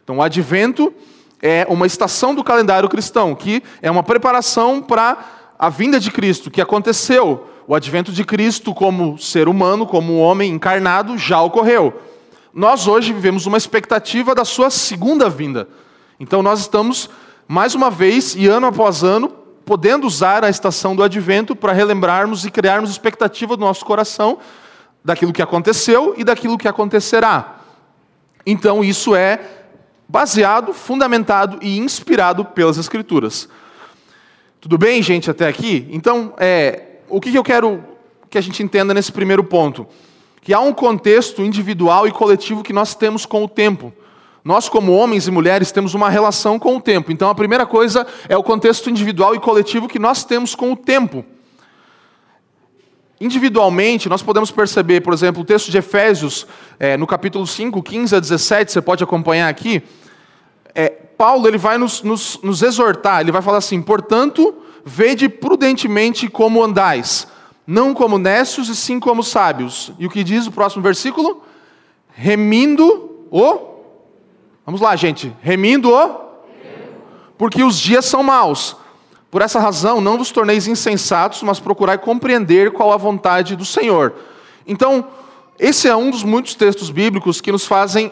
Então, 0.03 0.17
o 0.17 0.21
Advento 0.21 0.93
é 1.41 1.65
uma 1.67 1.87
estação 1.87 2.35
do 2.35 2.43
calendário 2.43 2.87
cristão, 2.87 3.33
que 3.33 3.63
é 3.81 3.89
uma 3.89 4.03
preparação 4.03 4.79
para 4.79 5.17
a 5.57 5.69
vinda 5.69 5.99
de 5.99 6.11
Cristo, 6.11 6.51
que 6.51 6.61
aconteceu 6.61 7.47
o 7.67 7.75
advento 7.75 8.11
de 8.11 8.23
Cristo 8.23 8.73
como 8.73 9.17
ser 9.17 9.47
humano, 9.47 9.85
como 9.85 10.17
homem 10.19 10.51
encarnado, 10.51 11.17
já 11.17 11.41
ocorreu. 11.41 12.01
Nós 12.53 12.87
hoje 12.87 13.13
vivemos 13.13 13.45
uma 13.45 13.57
expectativa 13.57 14.35
da 14.35 14.45
sua 14.45 14.69
segunda 14.69 15.29
vinda. 15.29 15.67
Então 16.19 16.43
nós 16.43 16.59
estamos, 16.59 17.09
mais 17.47 17.73
uma 17.73 17.89
vez, 17.89 18.35
e 18.35 18.47
ano 18.47 18.67
após 18.67 19.03
ano, 19.03 19.29
podendo 19.65 20.05
usar 20.05 20.43
a 20.43 20.49
estação 20.49 20.95
do 20.95 21.03
advento 21.03 21.55
para 21.55 21.73
relembrarmos 21.73 22.45
e 22.45 22.51
criarmos 22.51 22.91
expectativa 22.91 23.55
do 23.55 23.61
nosso 23.61 23.85
coração 23.85 24.37
daquilo 25.03 25.33
que 25.33 25.41
aconteceu 25.41 26.13
e 26.17 26.23
daquilo 26.23 26.57
que 26.57 26.67
acontecerá. 26.67 27.59
Então 28.45 28.83
isso 28.83 29.15
é 29.15 29.39
baseado, 30.07 30.73
fundamentado 30.73 31.57
e 31.61 31.79
inspirado 31.79 32.45
pelas 32.45 32.77
Escrituras. 32.77 33.49
Tudo 34.61 34.77
bem, 34.77 35.01
gente, 35.01 35.29
até 35.29 35.47
aqui? 35.47 35.87
Então, 35.91 36.33
é, 36.37 36.82
o 37.15 37.21
que 37.21 37.35
eu 37.35 37.43
quero 37.43 37.83
que 38.27 38.39
a 38.39 38.41
gente 38.41 38.63
entenda 38.63 38.91
nesse 38.91 39.11
primeiro 39.11 39.43
ponto? 39.43 39.85
Que 40.41 40.51
há 40.51 40.59
um 40.59 40.73
contexto 40.73 41.43
individual 41.43 42.07
e 42.07 42.11
coletivo 42.11 42.63
que 42.63 42.73
nós 42.73 42.95
temos 42.95 43.23
com 43.23 43.43
o 43.43 43.47
tempo. 43.47 43.93
Nós, 44.43 44.67
como 44.67 44.91
homens 44.91 45.27
e 45.27 45.31
mulheres, 45.31 45.71
temos 45.71 45.93
uma 45.93 46.09
relação 46.09 46.57
com 46.57 46.75
o 46.75 46.81
tempo. 46.81 47.11
Então, 47.11 47.29
a 47.29 47.35
primeira 47.35 47.67
coisa 47.67 48.05
é 48.27 48.35
o 48.35 48.41
contexto 48.41 48.89
individual 48.89 49.35
e 49.35 49.39
coletivo 49.39 49.87
que 49.87 49.99
nós 49.99 50.23
temos 50.23 50.55
com 50.55 50.71
o 50.71 50.75
tempo. 50.75 51.23
Individualmente, 53.21 54.09
nós 54.09 54.23
podemos 54.23 54.49
perceber, 54.49 55.01
por 55.01 55.13
exemplo, 55.13 55.43
o 55.43 55.45
texto 55.45 55.69
de 55.69 55.77
Efésios, 55.77 56.47
é, 56.79 56.97
no 56.97 57.05
capítulo 57.05 57.45
5, 57.45 57.81
15 57.81 58.15
a 58.15 58.19
17, 58.19 58.71
você 58.71 58.81
pode 58.81 59.03
acompanhar 59.03 59.47
aqui. 59.47 59.83
É, 60.73 60.89
Paulo 60.89 61.47
ele 61.47 61.59
vai 61.59 61.77
nos, 61.77 62.01
nos, 62.01 62.39
nos 62.41 62.63
exortar, 62.63 63.21
ele 63.21 63.31
vai 63.31 63.41
falar 63.43 63.59
assim: 63.59 63.81
portanto, 63.83 64.63
vede 64.85 65.29
prudentemente 65.29 66.27
como 66.27 66.63
andais, 66.63 67.27
não 67.65 67.93
como 67.93 68.17
necios 68.17 68.69
e 68.69 68.75
sim 68.75 68.99
como 68.99 69.23
sábios. 69.23 69.91
E 69.97 70.05
o 70.05 70.09
que 70.09 70.23
diz 70.23 70.47
o 70.47 70.51
próximo 70.51 70.83
versículo? 70.83 71.43
Remindo 72.15 73.27
o 73.31 73.73
Vamos 74.65 74.79
lá, 74.79 74.95
gente. 74.95 75.35
Remindo 75.41 75.93
o? 75.93 76.21
Porque 77.37 77.63
os 77.63 77.77
dias 77.77 78.05
são 78.05 78.23
maus. 78.23 78.77
Por 79.29 79.41
essa 79.41 79.59
razão, 79.59 79.99
não 79.99 80.17
vos 80.17 80.31
torneis 80.31 80.67
insensatos, 80.67 81.43
mas 81.43 81.59
procurai 81.59 81.97
compreender 81.97 82.71
qual 82.71 82.93
a 82.93 82.97
vontade 82.97 83.55
do 83.57 83.65
Senhor. 83.65 84.13
Então, 84.65 85.07
esse 85.59 85.89
é 85.89 85.95
um 85.95 86.09
dos 86.09 86.23
muitos 86.23 86.55
textos 86.55 86.89
bíblicos 86.89 87.41
que 87.41 87.51
nos 87.51 87.65
fazem 87.65 88.11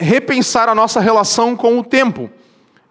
repensar 0.00 0.68
a 0.68 0.74
nossa 0.74 1.00
relação 1.00 1.54
com 1.54 1.78
o 1.78 1.84
tempo. 1.84 2.28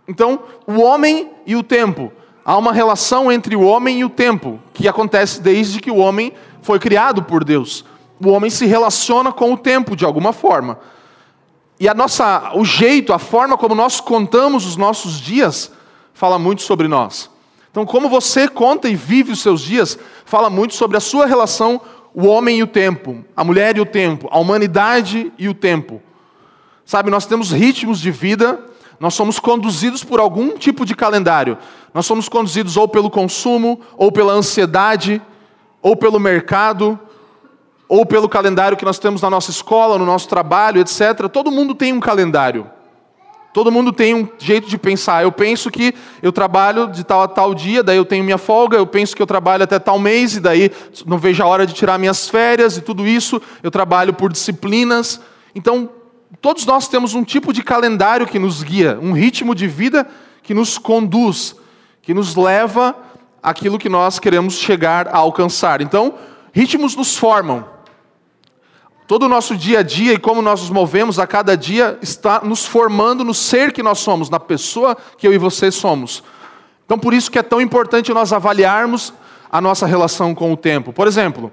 Então, 0.08 0.44
o 0.66 0.80
homem 0.80 1.30
e 1.46 1.56
o 1.56 1.64
tempo. 1.64 2.14
Há 2.48 2.58
uma 2.58 2.72
relação 2.72 3.30
entre 3.30 3.58
o 3.58 3.62
homem 3.62 4.00
e 4.00 4.06
o 4.06 4.10
tempo, 4.10 4.58
que 4.74 4.88
acontece 4.88 5.42
desde 5.42 5.82
que 5.82 5.92
o 5.92 5.98
homem 5.98 6.32
foi 6.62 6.80
criado 6.80 7.22
por 7.22 7.44
Deus. 7.44 7.84
O 8.24 8.30
homem 8.30 8.50
se 8.50 8.66
relaciona 8.66 9.34
com 9.34 9.52
o 9.52 9.58
tempo 9.58 9.98
de 9.98 10.06
alguma 10.06 10.32
forma. 10.32 10.80
E 11.78 11.90
a 11.90 11.94
nossa, 11.94 12.54
o 12.56 12.64
jeito, 12.64 13.12
a 13.12 13.20
forma 13.20 13.58
como 13.58 13.76
nós 13.76 14.00
contamos 14.00 14.66
os 14.66 14.78
nossos 14.78 15.20
dias, 15.20 15.74
fala 16.14 16.40
muito 16.40 16.62
sobre 16.62 16.88
nós. 16.88 17.30
Então, 17.70 17.86
como 17.86 18.08
você 18.08 18.48
conta 18.48 18.88
e 18.88 18.96
vive 18.96 19.34
os 19.34 19.42
seus 19.42 19.60
dias, 19.60 20.00
fala 20.24 20.50
muito 20.50 20.74
sobre 20.74 20.96
a 20.96 21.02
sua 21.02 21.26
relação, 21.26 21.82
o 22.14 22.28
homem 22.28 22.60
e 22.60 22.64
o 22.64 22.68
tempo, 22.68 23.26
a 23.36 23.44
mulher 23.44 23.76
e 23.76 23.82
o 23.82 23.86
tempo, 23.86 24.30
a 24.32 24.40
humanidade 24.40 25.34
e 25.38 25.50
o 25.50 25.54
tempo. 25.54 26.02
Sabe, 26.86 27.12
nós 27.12 27.26
temos 27.26 27.52
ritmos 27.52 28.00
de 28.00 28.10
vida, 28.10 28.58
nós 29.00 29.14
somos 29.14 29.40
conduzidos 29.40 30.04
por 30.04 30.20
algum 30.20 30.58
tipo 30.58 30.86
de 30.86 30.96
calendário. 30.96 31.58
Nós 31.94 32.06
somos 32.06 32.28
conduzidos 32.28 32.78
ou 32.78 32.88
pelo 32.88 33.10
consumo, 33.10 33.80
ou 33.96 34.12
pela 34.12 34.34
ansiedade, 34.34 35.22
ou 35.82 35.96
pelo 35.96 36.20
mercado, 36.20 37.00
ou 37.88 38.06
pelo 38.06 38.28
calendário 38.28 38.78
que 38.78 38.86
nós 38.86 39.00
temos 39.00 39.22
na 39.22 39.30
nossa 39.30 39.52
escola, 39.52 39.98
no 39.98 40.06
nosso 40.06 40.28
trabalho, 40.28 40.82
etc. 40.82 41.30
Todo 41.32 41.52
mundo 41.52 41.76
tem 41.76 41.94
um 41.94 42.00
calendário. 42.00 42.70
Todo 43.54 43.72
mundo 43.72 43.92
tem 43.92 44.14
um 44.14 44.28
jeito 44.38 44.68
de 44.68 44.78
pensar. 44.78 45.24
Eu 45.24 45.32
penso 45.32 45.72
que 45.72 45.94
eu 46.22 46.32
trabalho 46.32 46.88
de 46.88 47.04
tal 47.04 47.22
a 47.22 47.28
tal 47.28 47.56
dia, 47.56 47.82
daí 47.82 47.98
eu 47.98 48.06
tenho 48.06 48.24
minha 48.24 48.38
folga. 48.38 48.78
Eu 48.78 48.86
penso 48.86 49.16
que 49.16 49.22
eu 49.22 49.26
trabalho 49.26 49.64
até 49.64 49.80
tal 49.80 49.98
mês, 49.98 50.36
e 50.36 50.40
daí 50.40 50.72
não 51.06 51.18
vejo 51.18 51.42
a 51.42 51.48
hora 51.48 51.66
de 51.66 51.74
tirar 51.74 51.98
minhas 51.98 52.28
férias 52.30 52.78
e 52.78 52.82
tudo 52.82 53.08
isso. 53.08 53.42
Eu 53.64 53.72
trabalho 53.72 54.14
por 54.14 54.32
disciplinas. 54.32 55.22
Então, 55.56 55.90
todos 56.42 56.66
nós 56.66 56.88
temos 56.88 57.14
um 57.14 57.24
tipo 57.24 57.52
de 57.52 57.64
calendário 57.64 58.28
que 58.28 58.40
nos 58.40 58.64
guia, 58.64 58.98
um 59.02 59.14
ritmo 59.14 59.56
de 59.56 59.68
vida 59.68 60.08
que 60.44 60.54
nos 60.54 60.78
conduz, 60.78 61.56
que 62.02 62.14
nos 62.14 62.36
leva 62.36 62.96
àquilo 63.42 63.78
que 63.78 63.90
nós 63.90 64.20
queremos 64.20 64.56
chegar 64.56 65.08
a 65.08 65.18
alcançar. 65.18 65.82
Então, 65.82 66.16
ritmos 66.54 66.96
nos 66.96 67.18
formam. 67.18 67.66
Todo 69.08 69.24
o 69.24 69.30
nosso 69.30 69.56
dia 69.56 69.80
a 69.80 69.84
dia 69.84 70.14
e 70.14 70.20
como 70.20 70.42
nós 70.42 70.62
nos 70.62 70.70
movemos 70.70 71.18
a 71.18 71.26
cada 71.26 71.56
dia 71.56 71.98
está 72.02 72.42
nos 72.44 72.66
formando 72.66 73.24
no 73.24 73.34
ser 73.34 73.72
que 73.72 73.82
nós 73.82 74.00
somos, 74.00 74.30
na 74.30 74.40
pessoa 74.40 74.98
que 75.18 75.26
eu 75.26 75.34
e 75.34 75.38
você 75.38 75.72
somos. 75.72 76.24
Então, 76.86 77.00
por 77.00 77.14
isso 77.14 77.32
que 77.32 77.40
é 77.40 77.44
tão 77.44 77.62
importante 77.62 78.14
nós 78.14 78.34
avaliarmos 78.34 79.14
a 79.52 79.62
nossa 79.62 79.86
relação 79.86 80.36
com 80.36 80.52
o 80.52 80.58
tempo. 80.58 80.92
Por 80.92 81.08
exemplo, 81.08 81.52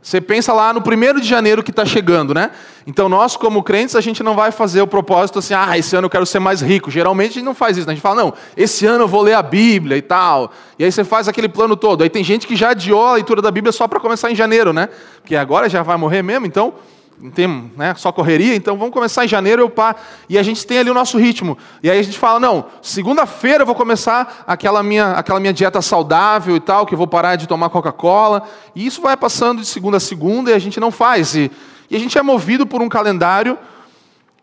você 0.00 0.20
pensa 0.20 0.52
lá 0.52 0.72
no 0.72 0.80
primeiro 0.80 1.20
de 1.20 1.28
janeiro 1.28 1.62
que 1.62 1.70
está 1.70 1.84
chegando, 1.84 2.32
né? 2.32 2.50
Então, 2.86 3.08
nós, 3.08 3.36
como 3.36 3.62
crentes, 3.62 3.96
a 3.96 4.00
gente 4.00 4.22
não 4.22 4.34
vai 4.34 4.50
fazer 4.50 4.80
o 4.80 4.86
propósito 4.86 5.40
assim, 5.40 5.54
ah, 5.54 5.76
esse 5.76 5.94
ano 5.94 6.06
eu 6.06 6.10
quero 6.10 6.24
ser 6.24 6.38
mais 6.38 6.62
rico. 6.62 6.90
Geralmente 6.90 7.30
a 7.30 7.34
gente 7.34 7.44
não 7.44 7.54
faz 7.54 7.76
isso, 7.76 7.86
né? 7.86 7.92
A 7.92 7.94
gente 7.94 8.02
fala, 8.02 8.22
não, 8.22 8.34
esse 8.56 8.86
ano 8.86 9.04
eu 9.04 9.08
vou 9.08 9.22
ler 9.22 9.34
a 9.34 9.42
Bíblia 9.42 9.96
e 9.96 10.02
tal. 10.02 10.52
E 10.78 10.84
aí 10.84 10.90
você 10.90 11.04
faz 11.04 11.28
aquele 11.28 11.48
plano 11.48 11.76
todo. 11.76 12.02
Aí 12.02 12.08
tem 12.08 12.24
gente 12.24 12.46
que 12.46 12.56
já 12.56 12.70
adiou 12.70 13.04
a 13.04 13.14
leitura 13.14 13.42
da 13.42 13.50
Bíblia 13.50 13.72
só 13.72 13.86
para 13.86 14.00
começar 14.00 14.30
em 14.30 14.34
janeiro, 14.34 14.72
né? 14.72 14.88
Porque 15.20 15.36
agora 15.36 15.68
já 15.68 15.82
vai 15.82 15.96
morrer 15.96 16.22
mesmo, 16.22 16.46
então 16.46 16.74
não 17.20 17.30
tem 17.30 17.72
né, 17.76 17.94
só 17.96 18.12
correria, 18.12 18.54
então 18.54 18.76
vamos 18.76 18.92
começar 18.92 19.24
em 19.24 19.28
janeiro, 19.28 19.62
eu 19.62 19.70
pá. 19.70 19.96
E 20.28 20.38
a 20.38 20.42
gente 20.42 20.66
tem 20.66 20.78
ali 20.78 20.90
o 20.90 20.94
nosso 20.94 21.18
ritmo. 21.18 21.58
E 21.82 21.90
aí 21.90 21.98
a 21.98 22.02
gente 22.02 22.18
fala, 22.18 22.38
não, 22.38 22.66
segunda-feira 22.80 23.62
eu 23.62 23.66
vou 23.66 23.74
começar 23.74 24.44
aquela 24.46 24.82
minha, 24.82 25.12
aquela 25.12 25.40
minha 25.40 25.52
dieta 25.52 25.82
saudável 25.82 26.54
e 26.56 26.60
tal, 26.60 26.86
que 26.86 26.94
eu 26.94 26.98
vou 26.98 27.06
parar 27.06 27.36
de 27.36 27.46
tomar 27.46 27.70
Coca-Cola. 27.70 28.42
E 28.74 28.86
isso 28.86 29.02
vai 29.02 29.16
passando 29.16 29.60
de 29.60 29.66
segunda 29.66 29.96
a 29.96 30.00
segunda 30.00 30.50
e 30.50 30.54
a 30.54 30.58
gente 30.58 30.78
não 30.78 30.90
faz. 30.90 31.34
E, 31.34 31.50
e 31.90 31.96
a 31.96 31.98
gente 31.98 32.16
é 32.16 32.22
movido 32.22 32.66
por 32.66 32.80
um 32.80 32.88
calendário 32.88 33.58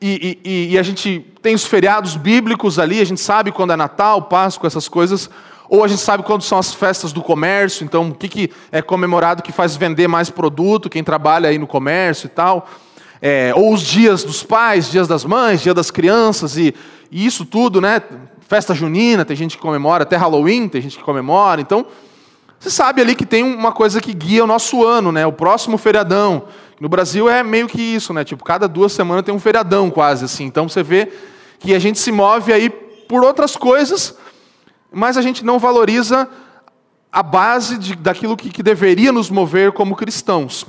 e, 0.01 0.39
e, 0.43 0.73
e 0.73 0.77
a 0.77 0.83
gente 0.83 1.25
tem 1.41 1.55
os 1.55 1.65
feriados 1.65 2.15
bíblicos 2.15 2.77
ali, 2.77 2.99
a 2.99 3.05
gente 3.05 3.21
sabe 3.21 3.51
quando 3.51 3.73
é 3.73 3.75
Natal, 3.75 4.23
Páscoa, 4.23 4.67
essas 4.67 4.87
coisas. 4.87 5.29
Ou 5.67 5.83
a 5.83 5.87
gente 5.87 6.01
sabe 6.01 6.23
quando 6.23 6.43
são 6.43 6.57
as 6.57 6.73
festas 6.73 7.11
do 7.11 7.21
comércio, 7.21 7.83
então 7.83 8.09
o 8.09 8.15
que, 8.15 8.27
que 8.27 8.51
é 8.71 8.81
comemorado 8.81 9.41
que 9.41 9.51
faz 9.51 9.75
vender 9.75 10.07
mais 10.07 10.29
produto, 10.29 10.89
quem 10.89 11.03
trabalha 11.03 11.49
aí 11.49 11.57
no 11.57 11.67
comércio 11.67 12.27
e 12.27 12.29
tal. 12.29 12.67
É, 13.21 13.51
ou 13.55 13.73
os 13.73 13.81
dias 13.81 14.23
dos 14.23 14.43
pais, 14.43 14.89
dias 14.89 15.07
das 15.07 15.25
mães, 15.25 15.61
dia 15.61 15.73
das 15.73 15.89
crianças, 15.89 16.57
e, 16.57 16.75
e, 17.11 17.25
isso 17.25 17.45
tudo, 17.45 17.81
né? 17.81 18.01
Festa 18.47 18.75
junina, 18.75 19.25
tem 19.25 19.35
gente 19.35 19.57
que 19.57 19.61
comemora, 19.61 20.03
até 20.03 20.15
Halloween 20.15 20.67
tem 20.67 20.81
gente 20.81 20.97
que 20.97 21.03
comemora. 21.03 21.59
Então, 21.59 21.85
você 22.59 22.69
sabe 22.69 23.01
ali 23.01 23.15
que 23.15 23.25
tem 23.25 23.43
uma 23.43 23.71
coisa 23.71 23.99
que 23.99 24.13
guia 24.13 24.43
o 24.43 24.47
nosso 24.47 24.85
ano, 24.85 25.11
né? 25.11 25.25
O 25.25 25.31
próximo 25.31 25.77
feriadão. 25.77 26.43
No 26.79 26.89
Brasil 26.89 27.29
é 27.29 27.41
meio 27.41 27.67
que 27.67 27.81
isso, 27.81 28.13
né? 28.13 28.23
Tipo, 28.23 28.43
cada 28.43 28.67
duas 28.67 28.91
semanas 28.91 29.23
tem 29.23 29.33
um 29.33 29.39
feriadão 29.39 29.89
quase 29.89 30.25
assim. 30.25 30.43
Então 30.45 30.67
você 30.69 30.83
vê 30.83 31.11
que 31.59 31.73
a 31.73 31.79
gente 31.79 31.97
se 31.97 32.11
move 32.11 32.51
aí 32.53 32.69
por 32.69 33.23
outras 33.23 33.55
coisas 33.55 34.15
mas 34.95 35.17
a 35.17 35.21
gente 35.21 35.43
não 35.43 35.59
valoriza 35.59 36.25
a 37.11 37.21
base 37.21 37.77
de, 37.77 37.95
daquilo 37.97 38.37
que, 38.37 38.49
que, 38.49 38.63
deveria 38.63 39.11
nos 39.11 39.29
mover 39.29 39.73
como 39.73 39.93
cristãos. 39.93 40.65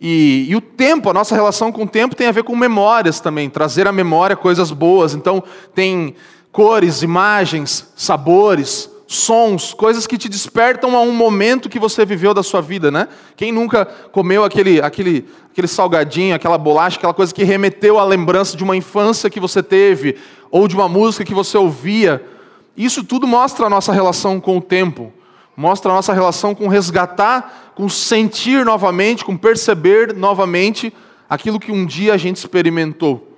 E, 0.00 0.46
e, 0.48 0.56
o 0.56 0.60
tempo, 0.60 1.10
a 1.10 1.12
nossa 1.12 1.34
relação 1.34 1.70
com 1.70 1.82
o 1.82 1.86
tempo 1.86 2.16
tem 2.16 2.28
a 2.28 2.32
ver 2.32 2.44
com 2.44 2.56
memórias 2.56 3.20
também, 3.20 3.50
trazer 3.50 3.86
à 3.86 3.92
memória 3.92 4.34
coisas 4.34 4.70
boas. 4.70 5.14
Então, 5.14 5.44
tem 5.74 6.14
cores, 6.50 7.02
imagens, 7.02 7.92
sabores, 7.94 8.90
sons, 9.06 9.74
coisas 9.74 10.06
que 10.06 10.16
te 10.16 10.28
despertam 10.28 10.96
a 10.96 11.00
um 11.02 11.12
momento 11.12 11.68
que 11.68 11.78
você 11.78 12.06
viveu 12.06 12.32
da 12.32 12.42
sua 12.42 12.62
vida, 12.62 12.90
né? 12.90 13.06
Quem 13.36 13.52
nunca 13.52 13.84
comeu 13.84 14.44
aquele, 14.44 14.80
aquele, 14.80 15.26
aquele 15.52 15.68
salgadinho, 15.68 16.34
aquela 16.34 16.56
bolacha, 16.56 16.96
aquela 16.96 17.12
coisa 17.12 17.34
que 17.34 17.44
remeteu 17.44 17.98
à 17.98 18.04
lembrança 18.04 18.56
de 18.56 18.64
uma 18.64 18.74
infância 18.74 19.28
que 19.28 19.40
você 19.40 19.62
teve, 19.62 20.16
ou 20.50 20.66
de 20.66 20.74
uma 20.74 20.88
música 20.88 21.22
que 21.22 21.34
você 21.34 21.58
ouvia, 21.58 22.32
isso 22.76 23.04
tudo 23.04 23.26
mostra 23.26 23.66
a 23.66 23.70
nossa 23.70 23.92
relação 23.92 24.40
com 24.40 24.58
o 24.58 24.60
tempo, 24.62 25.12
mostra 25.56 25.92
a 25.92 25.94
nossa 25.94 26.12
relação 26.12 26.54
com 26.54 26.68
resgatar, 26.68 27.72
com 27.74 27.88
sentir 27.88 28.64
novamente, 28.64 29.24
com 29.24 29.36
perceber 29.36 30.14
novamente 30.14 30.92
aquilo 31.28 31.60
que 31.60 31.70
um 31.70 31.86
dia 31.86 32.14
a 32.14 32.16
gente 32.16 32.36
experimentou. 32.36 33.36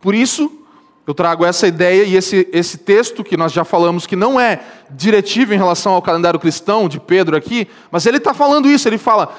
Por 0.00 0.14
isso, 0.14 0.52
eu 1.06 1.14
trago 1.14 1.44
essa 1.44 1.66
ideia 1.66 2.04
e 2.04 2.14
esse, 2.14 2.46
esse 2.52 2.76
texto 2.76 3.24
que 3.24 3.36
nós 3.36 3.50
já 3.50 3.64
falamos 3.64 4.06
que 4.06 4.14
não 4.14 4.38
é 4.38 4.60
diretivo 4.90 5.54
em 5.54 5.56
relação 5.56 5.94
ao 5.94 6.02
calendário 6.02 6.38
cristão 6.38 6.86
de 6.86 7.00
Pedro 7.00 7.34
aqui, 7.34 7.66
mas 7.90 8.04
ele 8.04 8.18
está 8.18 8.34
falando 8.34 8.68
isso, 8.68 8.86
ele 8.86 8.98
fala. 8.98 9.34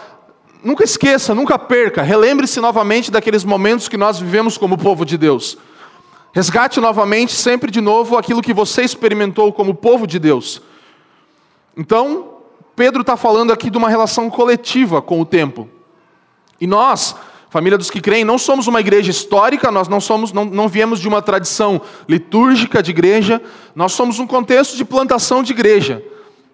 Nunca 0.61 0.83
esqueça, 0.83 1.33
nunca 1.33 1.57
perca, 1.57 2.01
relembre-se 2.01 2.59
novamente 2.59 3.09
daqueles 3.09 3.45
momentos 3.45 3.87
que 3.87 3.95
nós 3.95 4.19
vivemos 4.19 4.57
como 4.57 4.77
povo 4.77 5.05
de 5.05 5.17
Deus. 5.17 5.57
Resgate 6.31 6.79
novamente, 6.79 7.33
sempre 7.33 7.71
de 7.71 7.81
novo, 7.81 8.17
aquilo 8.17 8.41
que 8.41 8.53
você 8.53 8.83
experimentou 8.83 9.51
como 9.51 9.73
povo 9.73 10.05
de 10.05 10.19
Deus. 10.19 10.61
Então, 11.75 12.37
Pedro 12.75 13.01
está 13.01 13.17
falando 13.17 13.51
aqui 13.51 13.69
de 13.69 13.77
uma 13.77 13.89
relação 13.89 14.29
coletiva 14.29 15.01
com 15.01 15.19
o 15.19 15.25
tempo. 15.25 15.67
E 16.61 16.67
nós, 16.67 17.15
família 17.49 17.77
dos 17.77 17.89
que 17.89 17.99
creem, 17.99 18.23
não 18.23 18.37
somos 18.37 18.67
uma 18.67 18.79
igreja 18.79 19.09
histórica, 19.09 19.71
nós 19.71 19.87
não 19.87 19.99
somos, 19.99 20.31
não, 20.31 20.45
não 20.45 20.67
viemos 20.67 20.99
de 20.99 21.07
uma 21.07 21.21
tradição 21.21 21.81
litúrgica 22.07 22.83
de 22.83 22.91
igreja, 22.91 23.41
nós 23.75 23.93
somos 23.93 24.19
um 24.19 24.27
contexto 24.27 24.77
de 24.77 24.85
plantação 24.85 25.41
de 25.41 25.51
igreja. 25.51 26.03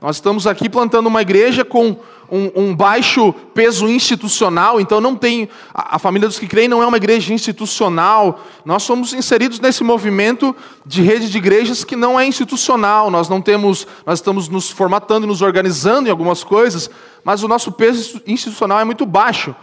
Nós 0.01 0.17
estamos 0.17 0.45
aqui 0.45 0.69
plantando 0.69 1.07
uma 1.07 1.21
igreja 1.21 1.63
com 1.63 1.97
um, 2.29 2.51
um, 2.55 2.75
baixo 2.75 3.33
peso 3.53 3.87
institucional, 3.87 4.79
então 4.79 4.99
não 4.99 5.15
tem. 5.15 5.47
A, 5.73 5.95
a, 5.95 5.99
família 5.99 6.27
dos 6.27 6.37
que 6.37 6.47
creem 6.47 6.67
não 6.67 6.83
é 6.83 6.85
uma 6.85 6.97
igreja 6.97 7.33
institucional. 7.33 8.41
Nós 8.65 8.83
somos 8.83 9.13
inseridos 9.13 9.59
nesse 9.59 9.83
movimento 9.83 10.55
de 10.85 11.01
rede 11.01 11.29
de 11.29 11.37
igrejas 11.37 11.83
que 11.83 11.95
não 11.95 12.19
é 12.19 12.25
institucional. 12.25 13.09
Nós 13.09 13.29
não 13.29 13.41
temos. 13.41 13.87
Nós 14.05 14.19
estamos 14.19 14.49
nos 14.49 14.69
formatando 14.69 15.25
e 15.25 15.29
nos 15.29 15.41
organizando 15.41 16.07
em 16.07 16.11
algumas 16.11 16.43
coisas, 16.43 16.89
mas 17.23 17.41
o 17.41 17.47
nosso 17.47 17.71
peso 17.71 18.21
institucional 18.27 18.79
é 18.79 18.83
muito 18.83 19.05
baixo. 19.05 19.55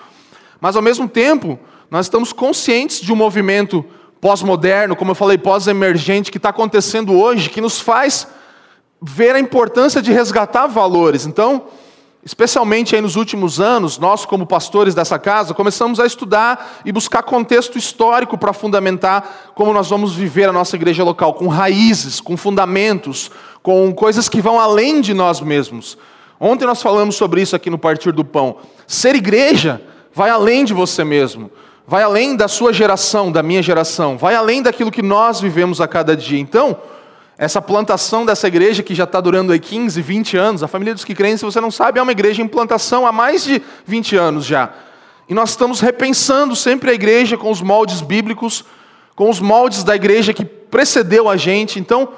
Mas 0.61 0.77
ao 0.77 0.83
mesmo 0.83 1.09
tempo, 1.09 1.59
nós 1.91 2.07
estamos 2.07 2.33
conscientes 2.33 3.01
de 3.01 3.13
um 3.13 3.17
movimento 3.17 3.85
pós-moderno, 4.19 4.97
como 4.97 5.11
eu 5.11 5.15
falei, 5.17 5.37
pós-emergente, 5.37 6.31
que 6.31 6.39
está 6.39 6.49
acontecendo 6.49 7.13
hoje, 7.13 7.51
que 7.51 7.61
nos 7.61 7.81
faz 7.81 8.27
ver 9.03 9.35
a 9.35 9.41
importância 9.41 10.01
de 10.01 10.13
resgatar 10.13 10.69
valores. 10.69 11.27
Então, 11.27 11.65
especialmente 12.25 12.99
nos 13.01 13.17
últimos 13.17 13.61
anos, 13.61 13.99
nós 13.99 14.25
como 14.25 14.47
pastores 14.47 14.95
dessa 14.95 15.19
casa, 15.19 15.53
começamos 15.53 15.99
a 15.99 16.07
estudar 16.07 16.81
e 16.85 16.93
buscar 16.93 17.25
contexto 17.25 17.77
histórico 17.77 18.39
para 18.39 18.53
fundamentar 18.53 19.53
como 19.57 19.73
nós 19.73 19.91
vamos 19.91 20.15
viver 20.15 20.49
a 20.49 20.53
nossa 20.53 20.77
igreja 20.77 21.03
local, 21.03 21.35
com 21.35 21.49
raízes, 21.49 22.21
com 22.21 22.37
fundamentos, 22.37 23.29
com 23.61 23.93
coisas 23.93 24.29
que 24.29 24.41
vão 24.41 24.61
além 24.61 25.01
de 25.01 25.13
nós 25.13 25.41
mesmos. 25.41 25.99
Ontem 26.39 26.65
nós 26.65 26.81
falamos 26.81 27.17
sobre 27.17 27.43
isso 27.43 27.57
aqui 27.57 27.71
no 27.71 27.79
Partir 27.79 28.13
do 28.13 28.25
Pão. 28.25 28.57
Ser 28.87 29.17
igreja 29.17 29.83
vai 30.15 30.31
além 30.31 30.65
de 30.65 30.75
você 30.75 31.03
mesmo, 31.03 31.51
vai 31.87 32.05
além 32.05 32.37
da 32.37 32.47
sua 32.47 32.73
geração, 32.73 33.33
da 33.33 33.43
minha 33.43 33.63
geração, 33.63 34.17
vai 34.17 34.37
além 34.37 34.63
daquilo 34.63 34.93
que 34.93 35.03
nós 35.03 35.41
vivemos 35.41 35.81
a 35.81 35.89
cada 35.89 36.17
dia. 36.17 36.39
Então, 36.39 36.77
essa 37.43 37.61
plantação 37.61 38.25
dessa 38.25 38.47
igreja 38.47 38.85
que 38.85 38.95
já 38.95 39.03
está 39.03 39.21
durando 39.21 39.51
aí 39.51 39.59
15, 39.59 40.01
20 40.01 40.37
anos, 40.37 40.63
a 40.63 40.69
família 40.69 40.95
dos 40.95 41.05
que 41.05 41.13
creem, 41.13 41.37
se 41.37 41.45
você 41.45 41.61
não 41.61 41.73
sabe, 41.73 41.99
é 41.99 42.03
uma 42.03 42.13
igreja 42.13 42.41
em 42.41 42.47
plantação 42.47 43.05
há 43.05 43.11
mais 43.11 43.43
de 43.43 43.61
20 43.85 44.15
anos 44.15 44.45
já. 44.45 44.73
E 45.29 45.35
nós 45.35 45.51
estamos 45.51 45.81
repensando 45.81 46.55
sempre 46.55 46.93
a 46.93 46.95
igreja 46.95 47.37
com 47.37 47.51
os 47.51 47.61
moldes 47.61 48.01
bíblicos, 48.01 48.65
com 49.17 49.29
os 49.29 49.41
moldes 49.41 49.83
da 49.83 49.97
igreja 49.97 50.33
que 50.33 50.45
precedeu 50.45 51.29
a 51.29 51.37
gente. 51.37 51.81
Então, 51.81 52.11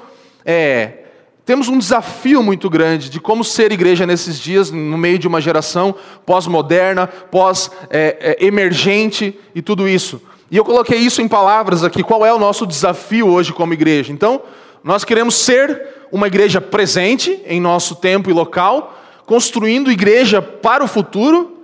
é, 0.45 1.05
temos 1.43 1.69
um 1.69 1.79
desafio 1.79 2.43
muito 2.43 2.69
grande 2.69 3.09
de 3.09 3.19
como 3.19 3.43
ser 3.43 3.71
igreja 3.71 4.05
nesses 4.05 4.39
dias, 4.39 4.69
no 4.69 4.95
meio 4.95 5.17
de 5.17 5.27
uma 5.27 5.41
geração 5.41 5.95
pós-moderna, 6.23 7.07
pós-emergente 7.07 9.25
é, 9.25 9.29
é, 9.29 9.33
e 9.55 9.61
tudo 9.63 9.89
isso. 9.89 10.21
E 10.51 10.57
eu 10.57 10.63
coloquei 10.63 10.99
isso 10.99 11.19
em 11.19 11.27
palavras 11.27 11.83
aqui, 11.83 12.03
qual 12.03 12.23
é 12.23 12.31
o 12.31 12.37
nosso 12.37 12.67
desafio 12.67 13.27
hoje 13.27 13.51
como 13.51 13.73
igreja. 13.73 14.13
Então, 14.13 14.43
nós 14.85 15.03
queremos 15.03 15.33
ser 15.33 16.05
uma 16.11 16.27
igreja 16.27 16.61
presente 16.61 17.41
em 17.47 17.59
nosso 17.59 17.95
tempo 17.95 18.29
e 18.29 18.33
local, 18.33 18.95
construindo 19.25 19.91
igreja 19.91 20.43
para 20.43 20.83
o 20.83 20.87
futuro 20.87 21.57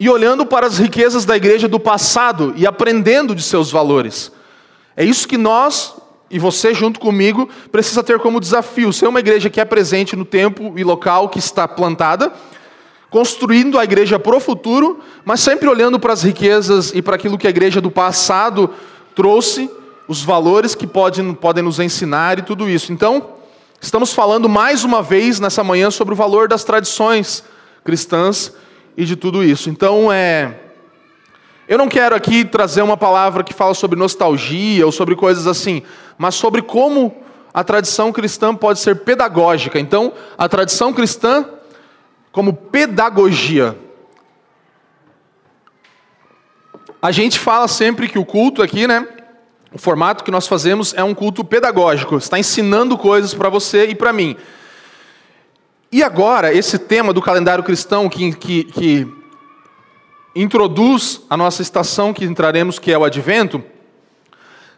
e 0.00 0.08
olhando 0.08 0.46
para 0.46 0.66
as 0.66 0.78
riquezas 0.78 1.26
da 1.26 1.36
igreja 1.36 1.68
do 1.68 1.78
passado 1.78 2.54
e 2.56 2.66
aprendendo 2.66 3.34
de 3.34 3.42
seus 3.42 3.70
valores. 3.70 4.32
É 4.96 5.04
isso 5.04 5.28
que 5.28 5.36
nós 5.36 5.94
e 6.30 6.38
você 6.38 6.72
junto 6.72 6.98
comigo 6.98 7.46
precisa 7.70 8.02
ter 8.02 8.18
como 8.20 8.40
desafio, 8.40 8.90
ser 8.90 9.06
uma 9.06 9.20
igreja 9.20 9.50
que 9.50 9.60
é 9.60 9.66
presente 9.66 10.16
no 10.16 10.24
tempo 10.24 10.72
e 10.74 10.82
local 10.82 11.28
que 11.28 11.38
está 11.38 11.68
plantada, 11.68 12.32
construindo 13.10 13.78
a 13.78 13.84
igreja 13.84 14.18
para 14.18 14.34
o 14.34 14.40
futuro, 14.40 14.98
mas 15.26 15.40
sempre 15.40 15.68
olhando 15.68 16.00
para 16.00 16.14
as 16.14 16.22
riquezas 16.22 16.90
e 16.94 17.02
para 17.02 17.16
aquilo 17.16 17.36
que 17.36 17.46
a 17.46 17.50
igreja 17.50 17.82
do 17.82 17.90
passado 17.90 18.70
trouxe 19.14 19.68
os 20.12 20.22
valores 20.22 20.74
que 20.74 20.86
podem, 20.86 21.32
podem 21.32 21.64
nos 21.64 21.80
ensinar 21.80 22.38
e 22.38 22.42
tudo 22.42 22.68
isso. 22.68 22.92
Então, 22.92 23.30
estamos 23.80 24.12
falando 24.12 24.46
mais 24.46 24.84
uma 24.84 25.02
vez 25.02 25.40
nessa 25.40 25.64
manhã 25.64 25.90
sobre 25.90 26.12
o 26.12 26.16
valor 26.16 26.48
das 26.48 26.64
tradições 26.64 27.42
cristãs 27.82 28.52
e 28.94 29.06
de 29.06 29.16
tudo 29.16 29.42
isso. 29.42 29.70
Então, 29.70 30.12
é. 30.12 30.54
Eu 31.66 31.78
não 31.78 31.88
quero 31.88 32.14
aqui 32.14 32.44
trazer 32.44 32.82
uma 32.82 32.96
palavra 32.96 33.42
que 33.42 33.54
fala 33.54 33.72
sobre 33.72 33.98
nostalgia 33.98 34.84
ou 34.84 34.92
sobre 34.92 35.16
coisas 35.16 35.46
assim, 35.46 35.82
mas 36.18 36.34
sobre 36.34 36.60
como 36.60 37.16
a 37.54 37.64
tradição 37.64 38.12
cristã 38.12 38.54
pode 38.54 38.80
ser 38.80 38.96
pedagógica. 38.96 39.80
Então, 39.80 40.12
a 40.36 40.46
tradição 40.46 40.92
cristã 40.92 41.46
como 42.30 42.52
pedagogia. 42.52 43.78
A 47.00 47.10
gente 47.10 47.38
fala 47.38 47.66
sempre 47.66 48.10
que 48.10 48.18
o 48.18 48.26
culto 48.26 48.62
aqui, 48.62 48.86
né, 48.86 49.06
o 49.72 49.78
formato 49.78 50.22
que 50.22 50.30
nós 50.30 50.46
fazemos 50.46 50.92
é 50.94 51.02
um 51.02 51.14
culto 51.14 51.44
pedagógico, 51.44 52.16
está 52.16 52.38
ensinando 52.38 52.98
coisas 52.98 53.32
para 53.32 53.48
você 53.48 53.86
e 53.86 53.94
para 53.94 54.12
mim. 54.12 54.36
E 55.90 56.02
agora, 56.02 56.52
esse 56.52 56.78
tema 56.78 57.12
do 57.12 57.22
calendário 57.22 57.64
cristão 57.64 58.08
que, 58.08 58.32
que, 58.32 58.64
que, 58.64 59.22
introduz 60.34 61.20
a 61.28 61.36
nossa 61.36 61.60
estação 61.60 62.12
que 62.12 62.24
entraremos, 62.24 62.78
que 62.78 62.90
é 62.90 62.96
o 62.96 63.04
advento, 63.04 63.62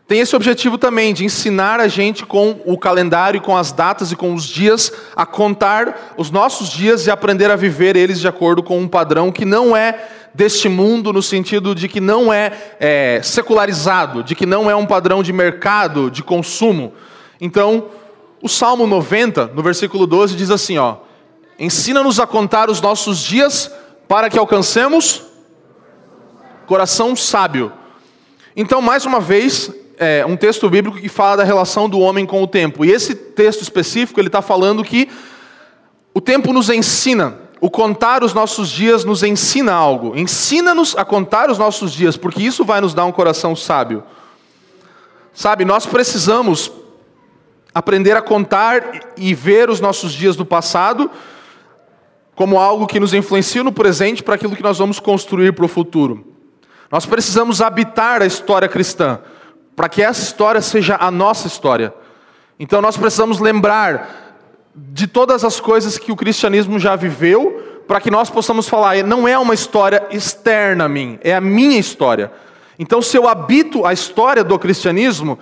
tem 0.06 0.20
esse 0.20 0.34
objetivo 0.36 0.76
também 0.76 1.14
de 1.14 1.24
ensinar 1.24 1.80
a 1.80 1.88
gente 1.88 2.26
com 2.26 2.60
o 2.66 2.76
calendário, 2.76 3.40
com 3.40 3.56
as 3.56 3.72
datas 3.72 4.12
e 4.12 4.16
com 4.16 4.34
os 4.34 4.44
dias, 4.44 4.92
a 5.16 5.24
contar 5.24 6.14
os 6.18 6.30
nossos 6.30 6.68
dias 6.68 7.06
e 7.06 7.10
aprender 7.10 7.50
a 7.50 7.56
viver 7.56 7.96
eles 7.96 8.20
de 8.20 8.28
acordo 8.28 8.62
com 8.62 8.78
um 8.78 8.88
padrão 8.88 9.32
que 9.32 9.44
não 9.44 9.76
é 9.76 10.08
deste 10.34 10.68
mundo, 10.68 11.12
no 11.12 11.22
sentido 11.22 11.74
de 11.74 11.88
que 11.88 12.00
não 12.00 12.32
é, 12.32 12.52
é 12.80 13.20
secularizado, 13.22 14.22
de 14.22 14.34
que 14.34 14.44
não 14.44 14.68
é 14.68 14.74
um 14.74 14.84
padrão 14.84 15.22
de 15.22 15.32
mercado, 15.32 16.10
de 16.10 16.22
consumo. 16.22 16.92
Então, 17.40 17.86
o 18.42 18.48
Salmo 18.48 18.86
90, 18.86 19.52
no 19.54 19.62
versículo 19.62 20.06
12, 20.06 20.34
diz 20.34 20.50
assim: 20.50 20.76
ó, 20.76 20.96
ensina-nos 21.58 22.18
a 22.18 22.26
contar 22.26 22.68
os 22.68 22.80
nossos 22.80 23.20
dias 23.20 23.70
para 24.08 24.28
que 24.28 24.38
alcancemos 24.38 25.22
coração 26.66 27.14
sábio. 27.14 27.72
Então, 28.56 28.80
mais 28.80 29.04
uma 29.04 29.20
vez, 29.20 29.70
é 29.98 30.24
um 30.26 30.36
texto 30.36 30.68
bíblico 30.68 30.98
que 30.98 31.08
fala 31.08 31.38
da 31.38 31.44
relação 31.44 31.88
do 31.88 32.00
homem 32.00 32.26
com 32.26 32.42
o 32.42 32.46
tempo. 32.46 32.84
E 32.84 32.90
esse 32.90 33.14
texto 33.14 33.62
específico, 33.62 34.20
ele 34.20 34.28
está 34.28 34.42
falando 34.42 34.82
que 34.82 35.08
o 36.12 36.20
tempo 36.20 36.52
nos 36.52 36.70
ensina 36.70 37.43
o 37.64 37.70
contar 37.70 38.22
os 38.22 38.34
nossos 38.34 38.68
dias 38.68 39.06
nos 39.06 39.22
ensina 39.22 39.72
algo. 39.72 40.14
Ensina-nos 40.14 40.94
a 40.98 41.02
contar 41.02 41.50
os 41.50 41.56
nossos 41.56 41.94
dias, 41.94 42.14
porque 42.14 42.42
isso 42.42 42.62
vai 42.62 42.78
nos 42.78 42.92
dar 42.92 43.06
um 43.06 43.10
coração 43.10 43.56
sábio. 43.56 44.04
Sabe, 45.32 45.64
nós 45.64 45.86
precisamos 45.86 46.70
aprender 47.74 48.18
a 48.18 48.20
contar 48.20 49.14
e 49.16 49.32
ver 49.32 49.70
os 49.70 49.80
nossos 49.80 50.12
dias 50.12 50.36
do 50.36 50.44
passado 50.44 51.10
como 52.34 52.58
algo 52.58 52.86
que 52.86 53.00
nos 53.00 53.14
influencia 53.14 53.64
no 53.64 53.72
presente 53.72 54.22
para 54.22 54.34
aquilo 54.34 54.54
que 54.54 54.62
nós 54.62 54.76
vamos 54.76 55.00
construir 55.00 55.54
para 55.54 55.64
o 55.64 55.68
futuro. 55.68 56.34
Nós 56.90 57.06
precisamos 57.06 57.62
habitar 57.62 58.20
a 58.20 58.26
história 58.26 58.68
cristã, 58.68 59.20
para 59.74 59.88
que 59.88 60.02
essa 60.02 60.20
história 60.20 60.60
seja 60.60 60.98
a 61.00 61.10
nossa 61.10 61.46
história. 61.46 61.94
Então 62.60 62.82
nós 62.82 62.98
precisamos 62.98 63.38
lembrar 63.40 64.23
de 64.74 65.06
todas 65.06 65.44
as 65.44 65.60
coisas 65.60 65.98
que 65.98 66.10
o 66.10 66.16
cristianismo 66.16 66.78
já 66.78 66.96
viveu, 66.96 67.82
para 67.86 68.00
que 68.00 68.10
nós 68.10 68.30
possamos 68.30 68.68
falar, 68.68 68.96
não 69.04 69.28
é 69.28 69.38
uma 69.38 69.54
história 69.54 70.06
externa 70.10 70.84
a 70.84 70.88
mim, 70.88 71.18
é 71.22 71.34
a 71.34 71.40
minha 71.40 71.78
história. 71.78 72.32
Então, 72.78 73.00
se 73.00 73.16
eu 73.16 73.28
habito 73.28 73.86
a 73.86 73.92
história 73.92 74.42
do 74.42 74.58
cristianismo, 74.58 75.38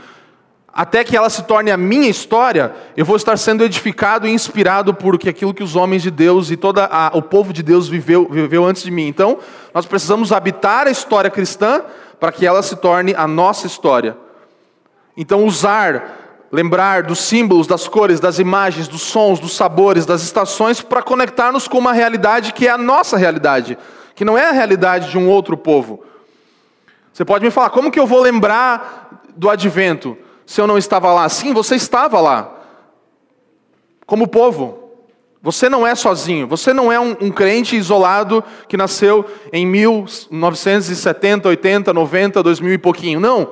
até 0.72 1.04
que 1.04 1.16
ela 1.16 1.30
se 1.30 1.42
torne 1.44 1.70
a 1.70 1.76
minha 1.76 2.08
história, 2.08 2.74
eu 2.96 3.04
vou 3.04 3.16
estar 3.16 3.36
sendo 3.36 3.62
edificado 3.62 4.26
e 4.26 4.30
inspirado 4.30 4.92
por 4.94 5.14
aquilo 5.14 5.52
que 5.52 5.62
os 5.62 5.76
homens 5.76 6.02
de 6.02 6.10
Deus 6.10 6.50
e 6.50 6.56
todo 6.56 6.80
o 7.12 7.22
povo 7.22 7.52
de 7.52 7.62
Deus 7.62 7.88
viveu, 7.88 8.26
viveu 8.30 8.64
antes 8.64 8.82
de 8.82 8.90
mim. 8.90 9.06
Então, 9.06 9.38
nós 9.72 9.86
precisamos 9.86 10.32
habitar 10.32 10.86
a 10.86 10.90
história 10.90 11.30
cristã 11.30 11.82
para 12.18 12.32
que 12.32 12.46
ela 12.46 12.62
se 12.62 12.76
torne 12.76 13.14
a 13.14 13.26
nossa 13.26 13.66
história. 13.66 14.16
Então, 15.16 15.44
usar 15.44 16.21
lembrar 16.52 17.02
dos 17.04 17.18
símbolos, 17.20 17.66
das 17.66 17.88
cores, 17.88 18.20
das 18.20 18.38
imagens, 18.38 18.86
dos 18.86 19.00
sons, 19.00 19.40
dos 19.40 19.56
sabores, 19.56 20.04
das 20.04 20.22
estações, 20.22 20.82
para 20.82 21.02
conectar-nos 21.02 21.66
com 21.66 21.78
uma 21.78 21.94
realidade 21.94 22.52
que 22.52 22.68
é 22.68 22.70
a 22.70 22.76
nossa 22.76 23.16
realidade, 23.16 23.78
que 24.14 24.22
não 24.22 24.36
é 24.36 24.50
a 24.50 24.52
realidade 24.52 25.10
de 25.10 25.16
um 25.16 25.30
outro 25.30 25.56
povo. 25.56 26.04
Você 27.10 27.24
pode 27.24 27.42
me 27.42 27.50
falar, 27.50 27.70
como 27.70 27.90
que 27.90 27.98
eu 27.98 28.06
vou 28.06 28.20
lembrar 28.20 29.22
do 29.34 29.48
advento 29.48 30.14
se 30.44 30.60
eu 30.60 30.66
não 30.66 30.76
estava 30.76 31.10
lá? 31.14 31.26
Sim, 31.30 31.54
você 31.54 31.74
estava 31.74 32.20
lá, 32.20 32.52
como 34.04 34.28
povo. 34.28 34.80
Você 35.44 35.68
não 35.68 35.84
é 35.84 35.96
sozinho, 35.96 36.46
você 36.46 36.72
não 36.72 36.92
é 36.92 37.00
um, 37.00 37.16
um, 37.20 37.28
crente 37.28 37.74
isolado 37.74 38.44
que 38.68 38.76
nasceu 38.76 39.28
em 39.52 39.66
1970, 39.66 41.48
80, 41.48 41.92
90, 41.92 42.40
2000 42.44 42.74
e 42.74 42.78
pouquinho. 42.78 43.18
Não. 43.18 43.50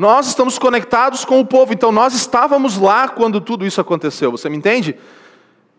Nós 0.00 0.28
estamos 0.28 0.58
conectados 0.58 1.26
com 1.26 1.40
o 1.40 1.44
povo, 1.44 1.74
então 1.74 1.92
nós 1.92 2.14
estávamos 2.14 2.78
lá 2.78 3.06
quando 3.06 3.38
tudo 3.38 3.66
isso 3.66 3.82
aconteceu, 3.82 4.30
você 4.30 4.48
me 4.48 4.56
entende? 4.56 4.96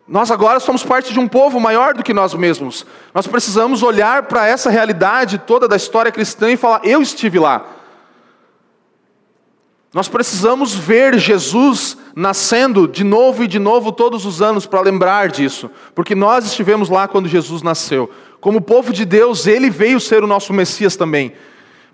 Nós 0.08 0.30
agora 0.30 0.60
somos 0.60 0.84
parte 0.84 1.12
de 1.12 1.20
um 1.20 1.28
povo 1.28 1.60
maior 1.60 1.96
do 1.96 2.04
que 2.04 2.14
nós 2.14 2.36
mesmos. 2.36 2.86
Nós 3.16 3.26
precisamos 3.26 3.82
olhar 3.82 4.28
para 4.28 4.48
essa 4.48 4.70
realidade 4.70 5.40
toda 5.40 5.68
da 5.68 5.76
história 5.76 6.12
cristã 6.12 6.52
e 6.52 6.56
falar: 6.56 6.82
eu 6.84 7.02
estive 7.02 7.40
lá. 7.40 7.66
Nós 9.92 10.08
precisamos 10.08 10.76
ver 10.76 11.18
Jesus 11.18 11.98
nascendo 12.16 12.88
de 12.88 13.04
novo 13.04 13.44
e 13.44 13.48
de 13.48 13.58
novo 13.58 13.92
todos 13.92 14.24
os 14.24 14.40
anos 14.40 14.68
para 14.68 14.82
lembrar 14.82 15.30
disso, 15.30 15.68
porque 15.96 16.14
nós 16.14 16.46
estivemos 16.46 16.90
lá 16.90 17.08
quando 17.08 17.28
Jesus 17.28 17.64
nasceu. 17.64 18.08
Como 18.40 18.62
povo 18.62 18.94
de 18.94 19.04
Deus, 19.04 19.48
ele 19.48 19.72
veio 19.72 20.00
ser 20.00 20.24
o 20.24 20.28
nosso 20.28 20.54
Messias 20.54 20.96
também. 20.96 21.34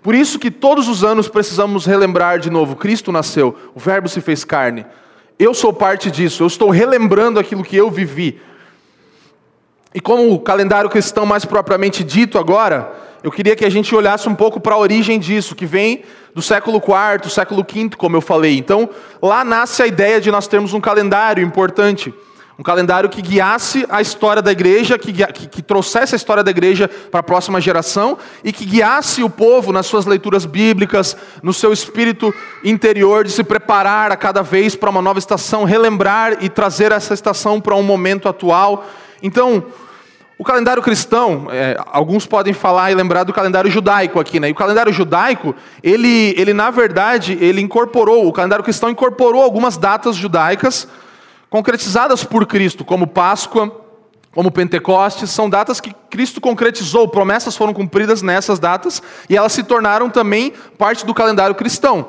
Por 0.02 0.14
isso 0.14 0.38
que 0.38 0.50
todos 0.50 0.88
os 0.88 1.02
anos 1.02 1.28
precisamos 1.28 1.84
relembrar 1.84 2.38
de 2.38 2.50
novo: 2.50 2.76
Cristo 2.76 3.10
nasceu, 3.12 3.56
o 3.74 3.80
Verbo 3.80 4.08
se 4.08 4.20
fez 4.20 4.44
carne. 4.44 4.86
Eu 5.38 5.54
sou 5.54 5.72
parte 5.72 6.10
disso, 6.10 6.42
eu 6.42 6.46
estou 6.46 6.70
relembrando 6.70 7.38
aquilo 7.38 7.62
que 7.62 7.76
eu 7.76 7.90
vivi. 7.90 8.40
E 9.94 10.00
como 10.00 10.32
o 10.32 10.38
calendário 10.38 10.90
cristão 10.90 11.24
mais 11.24 11.44
propriamente 11.44 12.04
dito 12.04 12.38
agora, 12.38 12.92
eu 13.22 13.32
queria 13.32 13.56
que 13.56 13.64
a 13.64 13.70
gente 13.70 13.94
olhasse 13.94 14.28
um 14.28 14.34
pouco 14.34 14.60
para 14.60 14.74
a 14.74 14.78
origem 14.78 15.18
disso, 15.18 15.54
que 15.54 15.66
vem 15.66 16.02
do 16.34 16.42
século 16.42 16.78
IV, 16.78 17.30
século 17.30 17.64
V, 17.64 17.90
como 17.96 18.16
eu 18.16 18.20
falei. 18.20 18.56
Então, 18.56 18.88
lá 19.20 19.44
nasce 19.44 19.82
a 19.82 19.86
ideia 19.86 20.20
de 20.20 20.30
nós 20.30 20.46
termos 20.46 20.72
um 20.72 20.80
calendário 20.80 21.42
importante. 21.44 22.14
Um 22.58 22.62
calendário 22.64 23.08
que 23.08 23.22
guiasse 23.22 23.86
a 23.88 24.02
história 24.02 24.42
da 24.42 24.50
igreja, 24.50 24.98
que, 24.98 25.12
que, 25.12 25.46
que 25.46 25.62
trouxesse 25.62 26.16
a 26.16 26.16
história 26.16 26.42
da 26.42 26.50
igreja 26.50 26.90
para 27.08 27.20
a 27.20 27.22
próxima 27.22 27.60
geração 27.60 28.18
e 28.42 28.52
que 28.52 28.64
guiasse 28.64 29.22
o 29.22 29.30
povo 29.30 29.72
nas 29.72 29.86
suas 29.86 30.06
leituras 30.06 30.44
bíblicas, 30.44 31.16
no 31.40 31.52
seu 31.52 31.72
espírito 31.72 32.34
interior 32.64 33.22
de 33.22 33.30
se 33.30 33.44
preparar 33.44 34.10
a 34.10 34.16
cada 34.16 34.42
vez 34.42 34.74
para 34.74 34.90
uma 34.90 35.00
nova 35.00 35.20
estação, 35.20 35.62
relembrar 35.62 36.38
e 36.40 36.48
trazer 36.48 36.90
essa 36.90 37.14
estação 37.14 37.60
para 37.60 37.76
um 37.76 37.82
momento 37.84 38.28
atual. 38.28 38.84
Então, 39.22 39.66
o 40.36 40.42
calendário 40.42 40.82
cristão, 40.82 41.46
é, 41.52 41.76
alguns 41.86 42.26
podem 42.26 42.52
falar 42.52 42.90
e 42.90 42.94
lembrar 42.96 43.22
do 43.22 43.32
calendário 43.32 43.70
judaico 43.70 44.18
aqui, 44.18 44.40
né? 44.40 44.48
E 44.48 44.52
o 44.52 44.56
calendário 44.56 44.92
judaico, 44.92 45.54
ele, 45.80 46.34
ele 46.36 46.52
na 46.52 46.72
verdade, 46.72 47.38
ele 47.40 47.60
incorporou, 47.60 48.26
o 48.26 48.32
calendário 48.32 48.64
cristão 48.64 48.90
incorporou 48.90 49.42
algumas 49.44 49.76
datas 49.76 50.16
judaicas 50.16 50.88
concretizadas 51.50 52.24
por 52.24 52.46
Cristo, 52.46 52.84
como 52.84 53.06
Páscoa, 53.06 53.84
como 54.32 54.50
Pentecostes, 54.50 55.30
são 55.30 55.48
datas 55.48 55.80
que 55.80 55.92
Cristo 56.10 56.40
concretizou, 56.40 57.08
promessas 57.08 57.56
foram 57.56 57.74
cumpridas 57.74 58.22
nessas 58.22 58.58
datas 58.58 59.02
e 59.28 59.36
elas 59.36 59.52
se 59.52 59.62
tornaram 59.62 60.10
também 60.10 60.52
parte 60.76 61.04
do 61.04 61.14
calendário 61.14 61.54
cristão. 61.54 62.08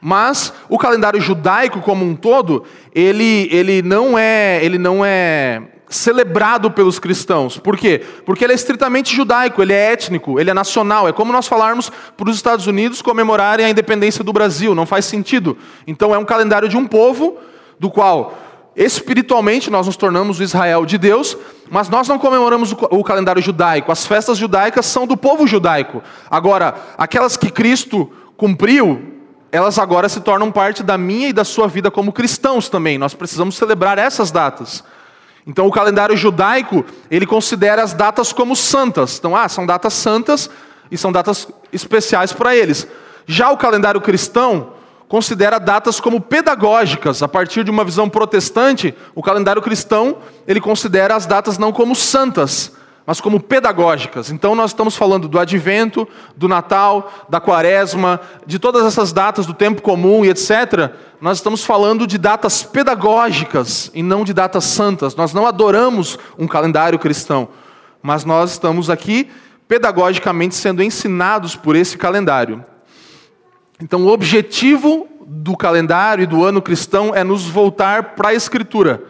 Mas 0.00 0.52
o 0.68 0.78
calendário 0.78 1.20
judaico 1.20 1.80
como 1.80 2.04
um 2.04 2.16
todo, 2.16 2.64
ele, 2.94 3.48
ele 3.52 3.82
não 3.82 4.18
é, 4.18 4.58
ele 4.64 4.78
não 4.78 5.04
é 5.04 5.62
celebrado 5.90 6.70
pelos 6.70 6.98
cristãos. 6.98 7.58
Por 7.58 7.76
quê? 7.76 8.02
Porque 8.24 8.42
ele 8.42 8.52
é 8.52 8.56
estritamente 8.56 9.14
judaico, 9.14 9.60
ele 9.60 9.74
é 9.74 9.92
étnico, 9.92 10.40
ele 10.40 10.48
é 10.48 10.54
nacional. 10.54 11.06
É 11.06 11.12
como 11.12 11.32
nós 11.32 11.46
falarmos 11.46 11.92
para 12.16 12.30
os 12.30 12.36
Estados 12.36 12.66
Unidos 12.66 13.02
comemorarem 13.02 13.66
a 13.66 13.70
independência 13.70 14.24
do 14.24 14.32
Brasil, 14.32 14.74
não 14.74 14.86
faz 14.86 15.04
sentido. 15.04 15.58
Então 15.86 16.14
é 16.14 16.18
um 16.18 16.24
calendário 16.24 16.68
de 16.68 16.76
um 16.76 16.86
povo 16.86 17.36
do 17.78 17.90
qual 17.90 18.38
espiritualmente 18.76 19.70
nós 19.70 19.86
nos 19.86 19.96
tornamos 19.96 20.38
o 20.38 20.42
Israel 20.42 20.86
de 20.86 20.96
Deus, 20.96 21.36
mas 21.70 21.88
nós 21.88 22.08
não 22.08 22.18
comemoramos 22.18 22.72
o 22.72 23.04
calendário 23.04 23.42
judaico. 23.42 23.92
As 23.92 24.06
festas 24.06 24.38
judaicas 24.38 24.86
são 24.86 25.06
do 25.06 25.16
povo 25.16 25.46
judaico. 25.46 26.02
Agora, 26.30 26.74
aquelas 26.96 27.36
que 27.36 27.50
Cristo 27.50 28.10
cumpriu, 28.36 29.18
elas 29.52 29.78
agora 29.78 30.08
se 30.08 30.20
tornam 30.20 30.50
parte 30.50 30.82
da 30.82 30.96
minha 30.96 31.28
e 31.28 31.32
da 31.32 31.44
sua 31.44 31.66
vida 31.66 31.90
como 31.90 32.12
cristãos 32.12 32.68
também. 32.68 32.98
Nós 32.98 33.14
precisamos 33.14 33.56
celebrar 33.56 33.98
essas 33.98 34.30
datas. 34.30 34.84
Então, 35.46 35.66
o 35.66 35.72
calendário 35.72 36.16
judaico, 36.16 36.84
ele 37.10 37.26
considera 37.26 37.82
as 37.82 37.92
datas 37.92 38.32
como 38.32 38.54
santas. 38.54 39.18
Então, 39.18 39.34
ah, 39.34 39.48
são 39.48 39.66
datas 39.66 39.94
santas 39.94 40.48
e 40.90 40.96
são 40.96 41.10
datas 41.10 41.48
especiais 41.72 42.32
para 42.32 42.54
eles. 42.54 42.86
Já 43.26 43.50
o 43.50 43.56
calendário 43.56 44.00
cristão, 44.00 44.74
considera 45.10 45.58
datas 45.58 45.98
como 45.98 46.20
pedagógicas. 46.20 47.20
A 47.20 47.26
partir 47.26 47.64
de 47.64 47.70
uma 47.70 47.84
visão 47.84 48.08
protestante, 48.08 48.94
o 49.12 49.20
calendário 49.20 49.60
cristão, 49.60 50.18
ele 50.46 50.60
considera 50.60 51.16
as 51.16 51.26
datas 51.26 51.58
não 51.58 51.72
como 51.72 51.96
santas, 51.96 52.72
mas 53.04 53.20
como 53.20 53.40
pedagógicas. 53.40 54.30
Então 54.30 54.54
nós 54.54 54.70
estamos 54.70 54.94
falando 54.94 55.26
do 55.26 55.36
advento, 55.36 56.06
do 56.36 56.46
Natal, 56.46 57.12
da 57.28 57.40
quaresma, 57.40 58.20
de 58.46 58.60
todas 58.60 58.86
essas 58.86 59.12
datas 59.12 59.46
do 59.46 59.52
tempo 59.52 59.82
comum 59.82 60.24
e 60.24 60.28
etc. 60.28 60.92
Nós 61.20 61.38
estamos 61.38 61.64
falando 61.64 62.06
de 62.06 62.16
datas 62.16 62.62
pedagógicas 62.62 63.90
e 63.92 64.04
não 64.04 64.22
de 64.22 64.32
datas 64.32 64.62
santas. 64.62 65.16
Nós 65.16 65.34
não 65.34 65.44
adoramos 65.44 66.20
um 66.38 66.46
calendário 66.46 67.00
cristão, 67.00 67.48
mas 68.00 68.24
nós 68.24 68.52
estamos 68.52 68.88
aqui 68.88 69.28
pedagogicamente 69.66 70.54
sendo 70.54 70.84
ensinados 70.84 71.56
por 71.56 71.74
esse 71.74 71.98
calendário. 71.98 72.64
Então, 73.82 74.02
o 74.02 74.08
objetivo 74.08 75.08
do 75.26 75.56
calendário 75.56 76.24
e 76.24 76.26
do 76.26 76.44
ano 76.44 76.60
cristão 76.60 77.14
é 77.14 77.24
nos 77.24 77.46
voltar 77.46 78.14
para 78.14 78.28
a 78.28 78.34
Escritura. 78.34 79.02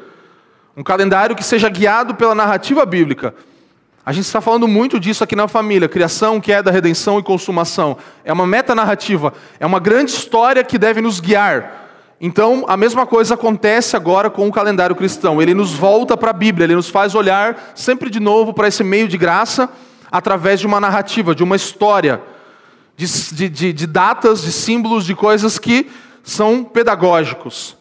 Um 0.77 0.83
calendário 0.85 1.35
que 1.35 1.43
seja 1.43 1.69
guiado 1.69 2.15
pela 2.15 2.37
narrativa 2.37 2.87
bíblica. 2.87 3.35
A 4.07 4.13
gente 4.13 4.27
está 4.27 4.41
falando 4.41 4.69
muito 4.69 5.01
disso 5.01 5.25
aqui 5.25 5.35
na 5.35 5.49
família: 5.49 5.89
criação, 5.89 6.41
queda, 6.41 6.71
redenção 6.71 7.19
e 7.19 7.23
consumação. 7.23 7.97
É 8.25 8.33
uma 8.33 8.47
metanarrativa, 8.47 9.35
é 9.59 9.67
uma 9.67 9.81
grande 9.81 10.13
história 10.13 10.63
que 10.63 10.79
deve 10.79 11.01
nos 11.01 11.19
guiar. 11.19 11.89
Então, 12.21 12.65
a 12.69 12.77
mesma 12.77 13.05
coisa 13.07 13.35
acontece 13.35 13.97
agora 13.97 14.31
com 14.31 14.47
o 14.47 14.53
calendário 14.53 14.95
cristão. 14.95 15.43
Ele 15.43 15.53
nos 15.53 15.73
volta 15.73 16.17
para 16.17 16.31
a 16.31 16.35
Bíblia, 16.35 16.65
ele 16.67 16.77
nos 16.77 16.89
faz 16.89 17.15
olhar 17.17 17.73
sempre 17.75 18.09
de 18.09 18.21
novo 18.21 18.55
para 18.55 18.69
esse 18.69 18.85
meio 18.85 19.09
de 19.09 19.19
graça 19.19 19.69
através 20.13 20.61
de 20.61 20.67
uma 20.67 20.79
narrativa, 20.79 21.35
de 21.35 21.43
uma 21.43 21.57
história 21.57 22.21
de, 23.07 23.49
de, 23.49 23.73
de 23.73 23.87
datas, 23.87 24.43
de 24.43 24.53
símbolos, 24.53 25.05
de 25.05 25.15
coisas 25.15 25.59
que 25.59 25.91
são 26.23 26.65
pedagógicos. 26.65 27.77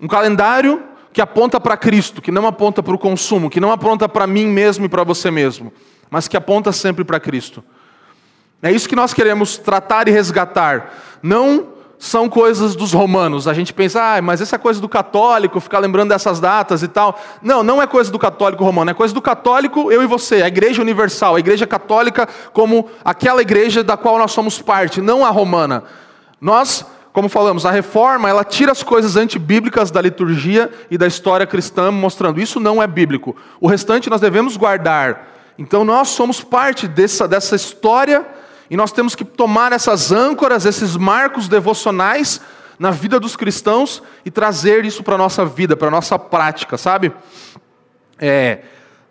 Um 0.00 0.08
calendário 0.08 0.82
que 1.12 1.20
aponta 1.20 1.60
para 1.60 1.76
Cristo, 1.76 2.20
que 2.20 2.32
não 2.32 2.46
aponta 2.46 2.82
para 2.82 2.94
o 2.94 2.98
consumo, 2.98 3.50
que 3.50 3.60
não 3.60 3.70
aponta 3.70 4.08
para 4.08 4.26
mim 4.26 4.46
mesmo 4.46 4.86
e 4.86 4.88
para 4.88 5.04
você 5.04 5.30
mesmo, 5.30 5.72
mas 6.10 6.26
que 6.26 6.36
aponta 6.36 6.72
sempre 6.72 7.04
para 7.04 7.20
Cristo. 7.20 7.62
É 8.62 8.70
isso 8.70 8.88
que 8.88 8.96
nós 8.96 9.12
queremos 9.12 9.58
tratar 9.58 10.08
e 10.08 10.10
resgatar. 10.10 10.94
Não 11.22 11.71
são 12.02 12.28
coisas 12.28 12.74
dos 12.74 12.92
romanos. 12.92 13.46
A 13.46 13.54
gente 13.54 13.72
pensa, 13.72 14.16
ah, 14.16 14.20
mas 14.20 14.40
essa 14.40 14.58
coisa 14.58 14.80
do 14.80 14.88
católico, 14.88 15.60
ficar 15.60 15.78
lembrando 15.78 16.08
dessas 16.08 16.40
datas 16.40 16.82
e 16.82 16.88
tal. 16.88 17.16
Não, 17.40 17.62
não 17.62 17.80
é 17.80 17.86
coisa 17.86 18.10
do 18.10 18.18
católico 18.18 18.64
romano, 18.64 18.90
é 18.90 18.94
coisa 18.94 19.14
do 19.14 19.22
católico, 19.22 19.92
eu 19.92 20.02
e 20.02 20.06
você, 20.06 20.42
a 20.42 20.48
igreja 20.48 20.82
universal, 20.82 21.36
a 21.36 21.38
igreja 21.38 21.64
católica 21.64 22.28
como 22.52 22.88
aquela 23.04 23.40
igreja 23.40 23.84
da 23.84 23.96
qual 23.96 24.18
nós 24.18 24.32
somos 24.32 24.60
parte, 24.60 25.00
não 25.00 25.24
a 25.24 25.30
romana. 25.30 25.84
Nós, 26.40 26.84
como 27.12 27.28
falamos, 27.28 27.64
a 27.64 27.70
reforma, 27.70 28.28
ela 28.28 28.42
tira 28.42 28.72
as 28.72 28.82
coisas 28.82 29.14
antibíblicas 29.14 29.92
da 29.92 30.02
liturgia 30.02 30.72
e 30.90 30.98
da 30.98 31.06
história 31.06 31.46
cristã, 31.46 31.92
mostrando 31.92 32.40
isso 32.40 32.58
não 32.58 32.82
é 32.82 32.86
bíblico. 32.88 33.36
O 33.60 33.68
restante 33.68 34.10
nós 34.10 34.20
devemos 34.20 34.56
guardar. 34.56 35.28
Então 35.56 35.84
nós 35.84 36.08
somos 36.08 36.42
parte 36.42 36.88
dessa, 36.88 37.28
dessa 37.28 37.54
história 37.54 38.26
e 38.70 38.76
nós 38.76 38.92
temos 38.92 39.14
que 39.14 39.24
tomar 39.24 39.72
essas 39.72 40.12
âncoras, 40.12 40.64
esses 40.64 40.96
marcos 40.96 41.48
devocionais 41.48 42.40
na 42.78 42.90
vida 42.90 43.20
dos 43.20 43.36
cristãos 43.36 44.02
e 44.24 44.30
trazer 44.30 44.84
isso 44.84 45.02
para 45.02 45.14
a 45.14 45.18
nossa 45.18 45.44
vida, 45.44 45.76
para 45.76 45.88
a 45.88 45.90
nossa 45.90 46.18
prática, 46.18 46.76
sabe? 46.76 47.12
É, 48.18 48.60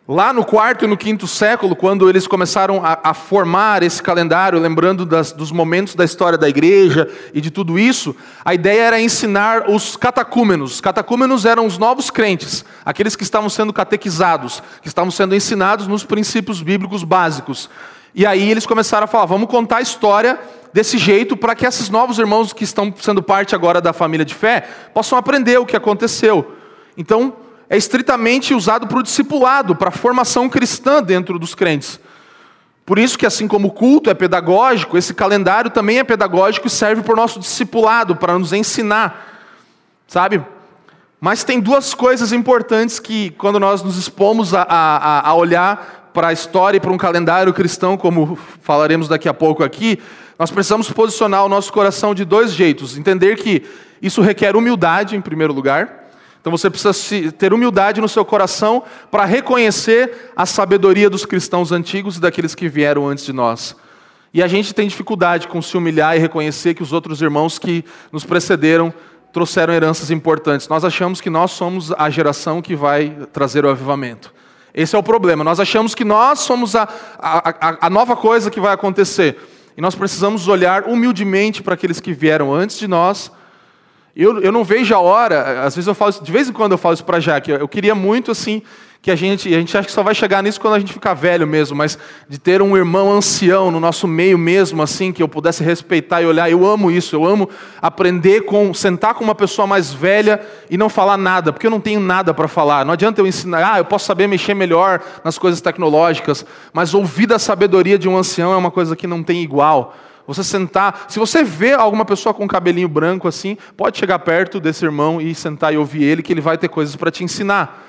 lá 0.07 0.33
no 0.33 0.43
quarto 0.43 0.83
e 0.83 0.87
no 0.87 0.97
quinto 0.97 1.25
século, 1.25 1.75
quando 1.75 2.09
eles 2.09 2.27
começaram 2.27 2.83
a, 2.83 2.99
a 3.01 3.13
formar 3.13 3.81
esse 3.81 4.03
calendário, 4.03 4.59
lembrando 4.59 5.05
das, 5.05 5.31
dos 5.31 5.51
momentos 5.51 5.95
da 5.95 6.03
história 6.03 6.37
da 6.37 6.49
igreja 6.49 7.09
e 7.33 7.39
de 7.39 7.49
tudo 7.49 7.79
isso, 7.79 8.13
a 8.43 8.53
ideia 8.53 8.81
era 8.83 9.01
ensinar 9.01 9.69
os 9.69 9.95
catacúmenos. 9.95 10.73
Os 10.73 10.81
catacúmenos 10.81 11.45
eram 11.45 11.65
os 11.65 11.77
novos 11.77 12.09
crentes, 12.09 12.65
aqueles 12.83 13.15
que 13.15 13.23
estavam 13.23 13.49
sendo 13.49 13.71
catequizados, 13.71 14.61
que 14.81 14.87
estavam 14.89 15.11
sendo 15.11 15.33
ensinados 15.33 15.87
nos 15.87 16.03
princípios 16.03 16.61
bíblicos 16.61 17.05
básicos. 17.05 17.69
E 18.13 18.25
aí 18.25 18.49
eles 18.49 18.65
começaram 18.65 19.05
a 19.05 19.07
falar: 19.07 19.25
vamos 19.25 19.49
contar 19.49 19.77
a 19.77 19.81
história 19.81 20.39
desse 20.73 20.97
jeito 20.97 21.35
para 21.35 21.55
que 21.55 21.65
esses 21.65 21.89
novos 21.89 22.17
irmãos 22.17 22.53
que 22.53 22.63
estão 22.63 22.93
sendo 22.99 23.21
parte 23.21 23.55
agora 23.55 23.81
da 23.81 23.93
família 23.93 24.25
de 24.25 24.33
fé 24.33 24.61
possam 24.93 25.17
aprender 25.17 25.57
o 25.59 25.65
que 25.65 25.75
aconteceu. 25.75 26.55
Então, 26.97 27.33
é 27.69 27.77
estritamente 27.77 28.53
usado 28.53 28.87
para 28.87 28.97
o 28.97 29.03
discipulado, 29.03 29.75
para 29.75 29.89
a 29.89 29.91
formação 29.91 30.49
cristã 30.49 31.01
dentro 31.01 31.39
dos 31.39 31.55
crentes. 31.55 31.99
Por 32.85 32.99
isso 32.99 33.17
que 33.17 33.25
assim 33.25 33.47
como 33.47 33.69
o 33.69 33.71
culto 33.71 34.09
é 34.09 34.13
pedagógico, 34.13 34.97
esse 34.97 35.13
calendário 35.13 35.71
também 35.71 35.99
é 35.99 36.03
pedagógico 36.03 36.67
e 36.67 36.69
serve 36.69 37.01
para 37.01 37.13
o 37.13 37.15
nosso 37.15 37.39
discipulado, 37.39 38.15
para 38.15 38.37
nos 38.37 38.51
ensinar. 38.51 39.27
Sabe? 40.07 40.43
Mas 41.19 41.43
tem 41.43 41.59
duas 41.59 41.93
coisas 41.93 42.33
importantes 42.33 42.99
que, 42.99 43.29
quando 43.31 43.59
nós 43.59 43.83
nos 43.83 43.97
expomos 43.97 44.53
a, 44.53 44.63
a, 44.63 45.29
a 45.29 45.33
olhar 45.35 46.00
para 46.13 46.27
a 46.27 46.33
história 46.33 46.77
e 46.77 46.79
para 46.79 46.91
um 46.91 46.97
calendário 46.97 47.53
cristão, 47.53 47.97
como 47.97 48.37
falaremos 48.61 49.07
daqui 49.07 49.29
a 49.29 49.33
pouco 49.33 49.63
aqui, 49.63 49.99
nós 50.37 50.51
precisamos 50.51 50.91
posicionar 50.91 51.45
o 51.45 51.49
nosso 51.49 51.71
coração 51.71 52.15
de 52.15 52.25
dois 52.25 52.53
jeitos. 52.53 52.97
Entender 52.97 53.37
que 53.37 53.63
isso 54.01 54.21
requer 54.21 54.55
humildade, 54.55 55.15
em 55.15 55.21
primeiro 55.21 55.53
lugar. 55.53 56.09
Então 56.41 56.51
você 56.51 56.69
precisa 56.69 57.31
ter 57.31 57.53
humildade 57.53 58.01
no 58.01 58.09
seu 58.09 58.25
coração 58.25 58.83
para 59.11 59.25
reconhecer 59.25 60.31
a 60.35 60.45
sabedoria 60.45 61.09
dos 61.09 61.25
cristãos 61.25 61.71
antigos 61.71 62.17
e 62.17 62.19
daqueles 62.19 62.55
que 62.55 62.67
vieram 62.67 63.07
antes 63.07 63.23
de 63.23 63.31
nós. 63.31 63.75
E 64.33 64.41
a 64.41 64.47
gente 64.47 64.73
tem 64.73 64.87
dificuldade 64.87 65.47
com 65.47 65.61
se 65.61 65.77
humilhar 65.77 66.15
e 66.15 66.19
reconhecer 66.19 66.73
que 66.73 66.81
os 66.81 66.91
outros 66.91 67.21
irmãos 67.21 67.59
que 67.59 67.85
nos 68.11 68.25
precederam 68.25 68.91
trouxeram 69.31 69.73
heranças 69.73 70.09
importantes. 70.09 70.67
Nós 70.67 70.83
achamos 70.83 71.21
que 71.21 71.29
nós 71.29 71.51
somos 71.51 71.91
a 71.91 72.09
geração 72.09 72.61
que 72.61 72.75
vai 72.75 73.15
trazer 73.31 73.63
o 73.63 73.69
avivamento. 73.69 74.33
Esse 74.73 74.95
é 74.95 74.99
o 74.99 75.03
problema. 75.03 75.43
Nós 75.43 75.59
achamos 75.59 75.93
que 75.93 76.05
nós 76.05 76.39
somos 76.39 76.75
a, 76.75 76.87
a, 77.17 77.87
a 77.87 77.89
nova 77.89 78.15
coisa 78.15 78.49
que 78.49 78.59
vai 78.59 78.73
acontecer. 78.73 79.37
E 79.75 79.81
nós 79.81 79.95
precisamos 79.95 80.47
olhar 80.47 80.83
humildemente 80.83 81.63
para 81.63 81.73
aqueles 81.73 81.99
que 81.99 82.13
vieram 82.13 82.53
antes 82.53 82.77
de 82.77 82.87
nós. 82.87 83.31
Eu, 84.15 84.41
eu 84.41 84.51
não 84.51 84.63
vejo 84.63 84.93
a 84.93 84.99
hora, 84.99 85.63
às 85.63 85.73
vezes 85.75 85.87
eu 85.87 85.95
falo, 85.95 86.11
de 86.11 86.31
vez 86.31 86.49
em 86.49 86.51
quando 86.51 86.73
eu 86.73 86.77
falo 86.77 86.93
isso 86.93 87.05
para 87.05 87.17
a 87.17 87.19
Jaque, 87.21 87.51
eu 87.51 87.67
queria 87.67 87.95
muito 87.95 88.31
assim 88.31 88.61
que 89.01 89.09
a 89.09 89.15
gente, 89.15 89.53
a 89.53 89.57
gente 89.57 89.75
acha 89.75 89.87
que 89.87 89.91
só 89.91 90.03
vai 90.03 90.13
chegar 90.13 90.43
nisso 90.43 90.61
quando 90.61 90.75
a 90.75 90.79
gente 90.79 90.93
ficar 90.93 91.15
velho 91.15 91.47
mesmo, 91.47 91.75
mas 91.75 91.97
de 92.29 92.37
ter 92.37 92.61
um 92.61 92.77
irmão 92.77 93.11
ancião 93.11 93.71
no 93.71 93.79
nosso 93.79 94.07
meio 94.07 94.37
mesmo, 94.37 94.83
assim, 94.83 95.11
que 95.11 95.23
eu 95.23 95.27
pudesse 95.27 95.63
respeitar 95.63 96.21
e 96.21 96.25
olhar. 96.27 96.51
Eu 96.51 96.63
amo 96.63 96.91
isso, 96.91 97.15
eu 97.15 97.25
amo 97.25 97.49
aprender 97.81 98.41
com, 98.41 98.75
sentar 98.75 99.15
com 99.15 99.23
uma 99.23 99.33
pessoa 99.33 99.65
mais 99.65 99.91
velha 99.91 100.39
e 100.69 100.77
não 100.77 100.87
falar 100.87 101.17
nada, 101.17 101.51
porque 101.51 101.65
eu 101.65 101.71
não 101.71 101.79
tenho 101.79 101.99
nada 101.99 102.31
para 102.31 102.47
falar. 102.47 102.85
Não 102.85 102.93
adianta 102.93 103.19
eu 103.19 103.25
ensinar, 103.25 103.73
ah, 103.73 103.77
eu 103.79 103.85
posso 103.85 104.05
saber 104.05 104.27
mexer 104.27 104.53
melhor 104.53 105.01
nas 105.23 105.35
coisas 105.35 105.59
tecnológicas, 105.61 106.45
mas 106.71 106.93
ouvir 106.93 107.25
da 107.25 107.39
sabedoria 107.39 107.97
de 107.97 108.07
um 108.07 108.15
ancião 108.15 108.53
é 108.53 108.57
uma 108.57 108.69
coisa 108.69 108.95
que 108.95 109.07
não 109.07 109.23
tem 109.23 109.41
igual. 109.41 109.95
Você 110.27 110.43
sentar, 110.43 111.05
se 111.07 111.17
você 111.17 111.43
vê 111.43 111.73
alguma 111.73 112.05
pessoa 112.05 112.35
com 112.35 112.47
cabelinho 112.47 112.87
branco 112.87 113.27
assim, 113.27 113.57
pode 113.75 113.97
chegar 113.97 114.19
perto 114.19 114.59
desse 114.59 114.85
irmão 114.85 115.19
e 115.19 115.33
sentar 115.33 115.73
e 115.73 115.77
ouvir 115.77 116.03
ele, 116.03 116.21
que 116.21 116.31
ele 116.31 116.39
vai 116.39 116.55
ter 116.55 116.67
coisas 116.67 116.95
para 116.95 117.09
te 117.09 117.23
ensinar. 117.23 117.87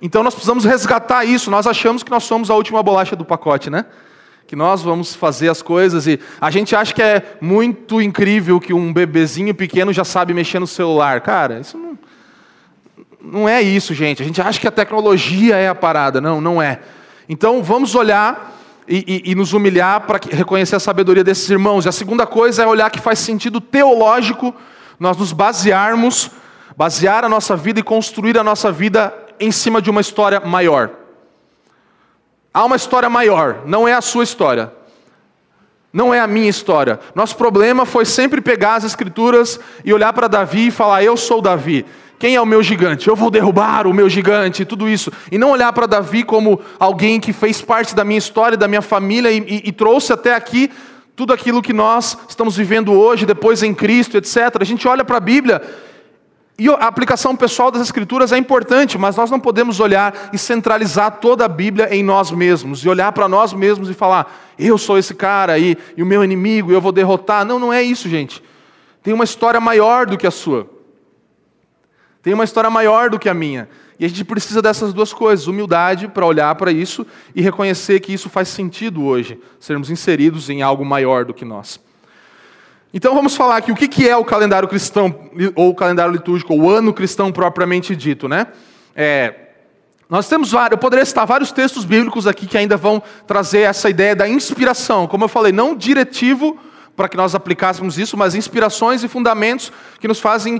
Então 0.00 0.22
nós 0.22 0.34
precisamos 0.34 0.64
resgatar 0.64 1.24
isso. 1.24 1.50
Nós 1.50 1.66
achamos 1.66 2.02
que 2.02 2.10
nós 2.10 2.24
somos 2.24 2.50
a 2.50 2.54
última 2.54 2.82
bolacha 2.82 3.16
do 3.16 3.24
pacote, 3.24 3.70
né? 3.70 3.86
Que 4.46 4.54
nós 4.54 4.82
vamos 4.82 5.14
fazer 5.14 5.48
as 5.48 5.62
coisas 5.62 6.06
e 6.06 6.20
a 6.40 6.50
gente 6.50 6.76
acha 6.76 6.94
que 6.94 7.02
é 7.02 7.36
muito 7.40 8.00
incrível 8.00 8.60
que 8.60 8.72
um 8.72 8.92
bebezinho 8.92 9.54
pequeno 9.54 9.92
já 9.92 10.04
sabe 10.04 10.32
mexer 10.32 10.60
no 10.60 10.66
celular. 10.66 11.20
Cara, 11.20 11.58
isso 11.60 11.76
não, 11.76 11.98
não 13.20 13.48
é 13.48 13.60
isso, 13.60 13.92
gente. 13.92 14.22
A 14.22 14.26
gente 14.26 14.40
acha 14.40 14.60
que 14.60 14.68
a 14.68 14.70
tecnologia 14.70 15.56
é 15.56 15.68
a 15.68 15.74
parada. 15.74 16.20
Não, 16.20 16.40
não 16.40 16.62
é. 16.62 16.80
Então 17.28 17.62
vamos 17.62 17.94
olhar 17.94 18.54
e, 18.88 19.22
e, 19.26 19.32
e 19.32 19.34
nos 19.34 19.52
humilhar 19.52 20.02
para 20.02 20.20
reconhecer 20.30 20.76
a 20.76 20.80
sabedoria 20.80 21.24
desses 21.24 21.48
irmãos. 21.50 21.84
E 21.84 21.88
a 21.88 21.92
segunda 21.92 22.26
coisa 22.26 22.62
é 22.62 22.66
olhar 22.66 22.90
que 22.90 23.00
faz 23.00 23.18
sentido 23.18 23.60
teológico 23.60 24.54
nós 24.98 25.16
nos 25.16 25.32
basearmos, 25.32 26.30
basear 26.76 27.24
a 27.24 27.28
nossa 27.28 27.56
vida 27.56 27.80
e 27.80 27.82
construir 27.82 28.38
a 28.38 28.44
nossa 28.44 28.72
vida 28.72 29.12
em 29.38 29.50
cima 29.50 29.80
de 29.80 29.90
uma 29.90 30.00
história 30.00 30.40
maior. 30.40 30.90
Há 32.52 32.64
uma 32.64 32.76
história 32.76 33.10
maior, 33.10 33.62
não 33.66 33.86
é 33.86 33.92
a 33.92 34.00
sua 34.00 34.24
história. 34.24 34.72
Não 35.92 36.12
é 36.12 36.20
a 36.20 36.26
minha 36.26 36.50
história. 36.50 37.00
Nosso 37.14 37.36
problema 37.36 37.86
foi 37.86 38.04
sempre 38.04 38.42
pegar 38.42 38.74
as 38.74 38.84
escrituras 38.84 39.58
e 39.82 39.94
olhar 39.94 40.12
para 40.12 40.28
Davi 40.28 40.66
e 40.66 40.70
falar: 40.70 41.02
Eu 41.02 41.16
sou 41.16 41.40
Davi. 41.40 41.86
Quem 42.18 42.34
é 42.34 42.40
o 42.40 42.46
meu 42.46 42.62
gigante? 42.62 43.08
Eu 43.08 43.16
vou 43.16 43.30
derrubar 43.30 43.86
o 43.86 43.94
meu 43.94 44.08
gigante, 44.08 44.64
tudo 44.64 44.88
isso. 44.88 45.12
E 45.30 45.38
não 45.38 45.50
olhar 45.50 45.72
para 45.72 45.86
Davi 45.86 46.22
como 46.22 46.60
alguém 46.78 47.20
que 47.20 47.32
fez 47.32 47.60
parte 47.60 47.94
da 47.94 48.04
minha 48.04 48.18
história, 48.18 48.56
da 48.56 48.68
minha 48.68 48.82
família 48.82 49.30
e, 49.30 49.38
e, 49.38 49.68
e 49.68 49.72
trouxe 49.72 50.12
até 50.12 50.34
aqui 50.34 50.70
tudo 51.14 51.32
aquilo 51.32 51.62
que 51.62 51.72
nós 51.72 52.16
estamos 52.28 52.56
vivendo 52.56 52.92
hoje, 52.92 53.24
depois 53.24 53.62
em 53.62 53.74
Cristo, 53.74 54.16
etc. 54.16 54.36
A 54.60 54.64
gente 54.64 54.86
olha 54.86 55.04
para 55.04 55.16
a 55.16 55.20
Bíblia 55.20 55.62
e 56.58 56.70
a 56.70 56.86
aplicação 56.86 57.36
pessoal 57.36 57.70
das 57.70 57.82
Escrituras 57.82 58.32
é 58.32 58.38
importante, 58.38 58.96
mas 58.96 59.14
nós 59.14 59.30
não 59.30 59.38
podemos 59.38 59.78
olhar 59.78 60.30
e 60.32 60.38
centralizar 60.38 61.18
toda 61.18 61.44
a 61.44 61.48
Bíblia 61.48 61.94
em 61.94 62.02
nós 62.02 62.30
mesmos, 62.30 62.82
e 62.82 62.88
olhar 62.88 63.12
para 63.12 63.28
nós 63.28 63.52
mesmos 63.52 63.90
e 63.90 63.94
falar, 63.94 64.54
eu 64.58 64.78
sou 64.78 64.96
esse 64.96 65.14
cara 65.14 65.58
e, 65.58 65.76
e 65.96 66.02
o 66.02 66.06
meu 66.06 66.24
inimigo, 66.24 66.72
eu 66.72 66.80
vou 66.80 66.92
derrotar. 66.92 67.44
Não, 67.44 67.58
não 67.58 67.70
é 67.70 67.82
isso, 67.82 68.08
gente. 68.08 68.42
Tem 69.02 69.12
uma 69.12 69.24
história 69.24 69.60
maior 69.60 70.06
do 70.06 70.16
que 70.16 70.26
a 70.26 70.30
sua. 70.30 70.68
Tem 72.22 72.32
uma 72.32 72.44
história 72.44 72.70
maior 72.70 73.10
do 73.10 73.18
que 73.18 73.28
a 73.28 73.34
minha. 73.34 73.68
E 74.00 74.04
a 74.06 74.08
gente 74.08 74.24
precisa 74.24 74.62
dessas 74.62 74.94
duas 74.94 75.12
coisas: 75.12 75.46
humildade 75.46 76.08
para 76.08 76.24
olhar 76.24 76.54
para 76.54 76.72
isso 76.72 77.06
e 77.34 77.42
reconhecer 77.42 78.00
que 78.00 78.12
isso 78.12 78.30
faz 78.30 78.48
sentido 78.48 79.04
hoje, 79.04 79.38
sermos 79.60 79.90
inseridos 79.90 80.48
em 80.48 80.62
algo 80.62 80.84
maior 80.84 81.24
do 81.24 81.34
que 81.34 81.44
nós. 81.44 81.78
Então 82.96 83.14
vamos 83.14 83.36
falar 83.36 83.58
aqui 83.58 83.70
o 83.70 83.76
que 83.76 84.08
é 84.08 84.16
o 84.16 84.24
calendário 84.24 84.66
cristão, 84.66 85.14
ou 85.54 85.68
o 85.68 85.74
calendário 85.74 86.10
litúrgico, 86.10 86.54
ou 86.54 86.62
o 86.62 86.70
ano 86.70 86.94
cristão 86.94 87.30
propriamente 87.30 87.94
dito, 87.94 88.26
né? 88.26 88.46
É, 88.94 89.34
nós 90.08 90.26
temos 90.30 90.50
vários, 90.50 90.72
eu 90.72 90.78
poderia 90.78 91.04
citar 91.04 91.26
vários 91.26 91.52
textos 91.52 91.84
bíblicos 91.84 92.26
aqui 92.26 92.46
que 92.46 92.56
ainda 92.56 92.74
vão 92.74 93.02
trazer 93.26 93.60
essa 93.60 93.90
ideia 93.90 94.16
da 94.16 94.26
inspiração. 94.26 95.06
Como 95.06 95.24
eu 95.24 95.28
falei, 95.28 95.52
não 95.52 95.76
diretivo 95.76 96.58
para 96.96 97.06
que 97.06 97.18
nós 97.18 97.34
aplicássemos 97.34 97.98
isso, 97.98 98.16
mas 98.16 98.34
inspirações 98.34 99.04
e 99.04 99.08
fundamentos 99.08 99.70
que 100.00 100.08
nos 100.08 100.18
fazem 100.18 100.58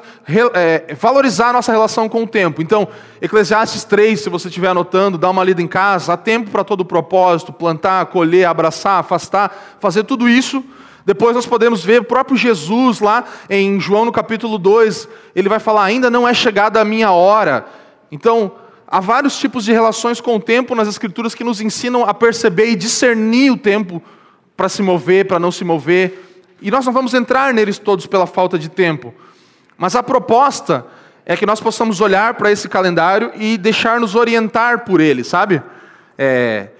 é, 0.52 0.94
valorizar 0.94 1.48
a 1.48 1.52
nossa 1.54 1.72
relação 1.72 2.06
com 2.06 2.24
o 2.24 2.26
tempo. 2.26 2.60
Então, 2.60 2.86
Eclesiastes 3.18 3.82
3, 3.84 4.20
se 4.20 4.28
você 4.28 4.48
estiver 4.48 4.68
anotando, 4.68 5.16
dá 5.16 5.30
uma 5.30 5.42
lida 5.42 5.62
em 5.62 5.66
casa, 5.66 6.12
há 6.12 6.18
tempo 6.18 6.50
para 6.50 6.62
todo 6.62 6.82
o 6.82 6.84
propósito, 6.84 7.50
plantar, 7.50 8.04
colher, 8.04 8.44
abraçar, 8.44 9.00
afastar, 9.00 9.78
fazer 9.80 10.04
tudo 10.04 10.28
isso 10.28 10.62
depois 11.06 11.36
nós 11.36 11.46
podemos 11.46 11.84
ver 11.84 12.00
o 12.00 12.04
próprio 12.04 12.36
Jesus 12.36 12.98
lá 12.98 13.24
em 13.48 13.78
João 13.78 14.04
no 14.04 14.10
capítulo 14.10 14.58
2, 14.58 15.08
ele 15.36 15.48
vai 15.48 15.60
falar: 15.60 15.84
ainda 15.84 16.10
não 16.10 16.26
é 16.26 16.34
chegada 16.34 16.80
a 16.80 16.84
minha 16.84 17.12
hora. 17.12 17.64
Então, 18.10 18.50
há 18.88 18.98
vários 18.98 19.38
tipos 19.38 19.64
de 19.64 19.70
relações 19.70 20.20
com 20.20 20.34
o 20.34 20.40
tempo 20.40 20.74
nas 20.74 20.88
Escrituras 20.88 21.32
que 21.32 21.44
nos 21.44 21.60
ensinam 21.60 22.02
a 22.02 22.12
perceber 22.12 22.70
e 22.70 22.74
discernir 22.74 23.52
o 23.52 23.56
tempo 23.56 24.02
para 24.56 24.68
se 24.68 24.82
mover, 24.82 25.28
para 25.28 25.38
não 25.38 25.52
se 25.52 25.64
mover. 25.64 26.42
E 26.60 26.72
nós 26.72 26.84
não 26.84 26.92
vamos 26.92 27.14
entrar 27.14 27.54
neles 27.54 27.78
todos 27.78 28.08
pela 28.08 28.26
falta 28.26 28.58
de 28.58 28.68
tempo. 28.68 29.14
Mas 29.78 29.94
a 29.94 30.02
proposta 30.02 30.84
é 31.24 31.36
que 31.36 31.46
nós 31.46 31.60
possamos 31.60 32.00
olhar 32.00 32.34
para 32.34 32.50
esse 32.50 32.68
calendário 32.68 33.30
e 33.36 33.56
deixar-nos 33.56 34.16
orientar 34.16 34.84
por 34.84 35.00
ele, 35.00 35.22
sabe? 35.22 35.62
É, 36.18 36.70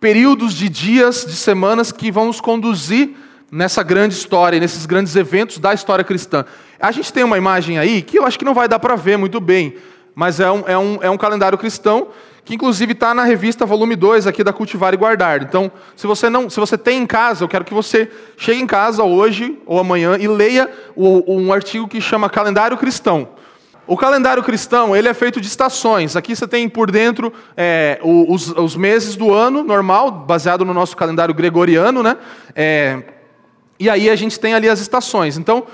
períodos 0.00 0.52
de 0.54 0.68
dias, 0.68 1.24
de 1.24 1.36
semanas 1.36 1.92
que 1.92 2.10
vão 2.10 2.26
nos 2.26 2.40
conduzir 2.40 3.14
nessa 3.52 3.82
grande 3.82 4.14
história, 4.14 4.58
nesses 4.58 4.86
grandes 4.86 5.14
eventos 5.14 5.58
da 5.58 5.74
história 5.74 6.02
cristã. 6.02 6.46
A 6.80 6.90
gente 6.90 7.12
tem 7.12 7.22
uma 7.22 7.36
imagem 7.36 7.78
aí 7.78 8.00
que 8.00 8.18
eu 8.18 8.24
acho 8.24 8.38
que 8.38 8.46
não 8.46 8.54
vai 8.54 8.66
dar 8.66 8.78
para 8.78 8.96
ver 8.96 9.18
muito 9.18 9.38
bem, 9.38 9.76
mas 10.14 10.40
é 10.40 10.50
um, 10.50 10.64
é 10.66 10.78
um, 10.78 10.98
é 11.02 11.10
um 11.10 11.18
calendário 11.18 11.58
cristão 11.58 12.08
que 12.44 12.54
inclusive 12.54 12.92
está 12.92 13.14
na 13.14 13.24
revista 13.24 13.66
volume 13.66 13.94
2 13.94 14.26
aqui 14.26 14.42
da 14.42 14.52
Cultivar 14.52 14.94
e 14.94 14.96
Guardar. 14.96 15.42
Então, 15.42 15.70
se 15.94 16.06
você 16.06 16.30
não, 16.30 16.48
se 16.48 16.58
você 16.58 16.78
tem 16.78 17.02
em 17.02 17.06
casa, 17.06 17.44
eu 17.44 17.48
quero 17.48 17.64
que 17.64 17.74
você 17.74 18.10
chegue 18.38 18.60
em 18.60 18.66
casa 18.66 19.04
hoje 19.04 19.58
ou 19.66 19.78
amanhã 19.78 20.16
e 20.18 20.26
leia 20.26 20.68
o, 20.96 21.36
um 21.36 21.52
artigo 21.52 21.86
que 21.86 22.00
chama 22.00 22.30
Calendário 22.30 22.76
Cristão. 22.78 23.28
O 23.86 23.96
calendário 23.96 24.42
cristão 24.42 24.96
ele 24.96 25.08
é 25.08 25.14
feito 25.14 25.40
de 25.40 25.48
estações. 25.48 26.16
Aqui 26.16 26.34
você 26.34 26.46
tem 26.46 26.68
por 26.68 26.90
dentro 26.90 27.32
é, 27.56 27.98
os, 28.02 28.48
os, 28.48 28.76
meses 28.76 29.16
do 29.16 29.34
ano 29.34 29.62
normal, 29.64 30.10
baseado 30.10 30.64
no 30.64 30.72
nosso 30.72 30.96
calendário 30.96 31.34
gregoriano, 31.34 32.00
né? 32.00 32.16
É, 32.54 33.02
e 33.82 33.90
aí 33.90 34.08
a 34.08 34.14
gente 34.14 34.38
tem 34.38 34.54
ali 34.54 34.68
as 34.68 34.78
estações. 34.78 35.36
Então, 35.36 35.64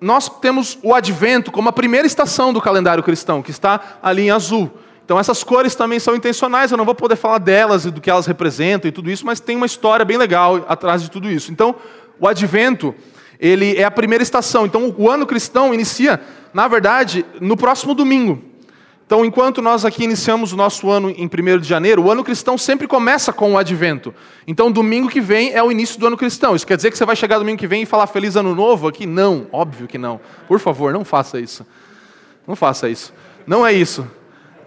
nós 0.00 0.28
temos 0.28 0.78
o 0.80 0.94
advento 0.94 1.50
como 1.50 1.68
a 1.68 1.72
primeira 1.72 2.06
estação 2.06 2.52
do 2.52 2.60
calendário 2.60 3.02
cristão, 3.02 3.42
que 3.42 3.50
está 3.50 3.98
ali 4.00 4.22
em 4.22 4.30
azul. 4.30 4.70
Então, 5.04 5.18
essas 5.18 5.42
cores 5.42 5.74
também 5.74 5.98
são 5.98 6.14
intencionais, 6.14 6.70
eu 6.70 6.78
não 6.78 6.84
vou 6.84 6.94
poder 6.94 7.16
falar 7.16 7.38
delas 7.38 7.84
e 7.84 7.90
do 7.90 8.00
que 8.00 8.08
elas 8.08 8.26
representam 8.26 8.88
e 8.88 8.92
tudo 8.92 9.10
isso, 9.10 9.26
mas 9.26 9.40
tem 9.40 9.56
uma 9.56 9.66
história 9.66 10.04
bem 10.04 10.16
legal 10.16 10.64
atrás 10.68 11.02
de 11.02 11.10
tudo 11.10 11.28
isso. 11.28 11.50
Então, 11.50 11.74
o 12.20 12.28
advento, 12.28 12.94
ele 13.40 13.76
é 13.76 13.82
a 13.82 13.90
primeira 13.90 14.22
estação. 14.22 14.64
Então, 14.64 14.94
o 14.96 15.10
ano 15.10 15.26
cristão 15.26 15.74
inicia, 15.74 16.20
na 16.54 16.68
verdade, 16.68 17.26
no 17.40 17.56
próximo 17.56 17.92
domingo. 17.92 18.40
Então, 19.08 19.24
enquanto 19.24 19.62
nós 19.62 19.86
aqui 19.86 20.04
iniciamos 20.04 20.52
o 20.52 20.56
nosso 20.56 20.90
ano 20.90 21.08
em 21.08 21.24
1 21.24 21.60
de 21.60 21.66
janeiro, 21.66 22.02
o 22.02 22.10
ano 22.10 22.22
cristão 22.22 22.58
sempre 22.58 22.86
começa 22.86 23.32
com 23.32 23.54
o 23.54 23.56
advento. 23.56 24.14
Então, 24.46 24.70
domingo 24.70 25.08
que 25.08 25.18
vem 25.18 25.50
é 25.54 25.62
o 25.62 25.72
início 25.72 25.98
do 25.98 26.06
ano 26.06 26.14
cristão. 26.14 26.54
Isso 26.54 26.66
quer 26.66 26.76
dizer 26.76 26.90
que 26.90 26.98
você 26.98 27.06
vai 27.06 27.16
chegar 27.16 27.38
domingo 27.38 27.58
que 27.58 27.66
vem 27.66 27.84
e 27.84 27.86
falar 27.86 28.06
feliz 28.06 28.36
ano 28.36 28.54
novo 28.54 28.86
aqui? 28.86 29.06
Não, 29.06 29.46
óbvio 29.50 29.88
que 29.88 29.96
não. 29.96 30.20
Por 30.46 30.60
favor, 30.60 30.92
não 30.92 31.06
faça 31.06 31.40
isso. 31.40 31.66
Não 32.46 32.54
faça 32.54 32.86
isso. 32.86 33.14
Não 33.46 33.66
é 33.66 33.72
isso. 33.72 34.06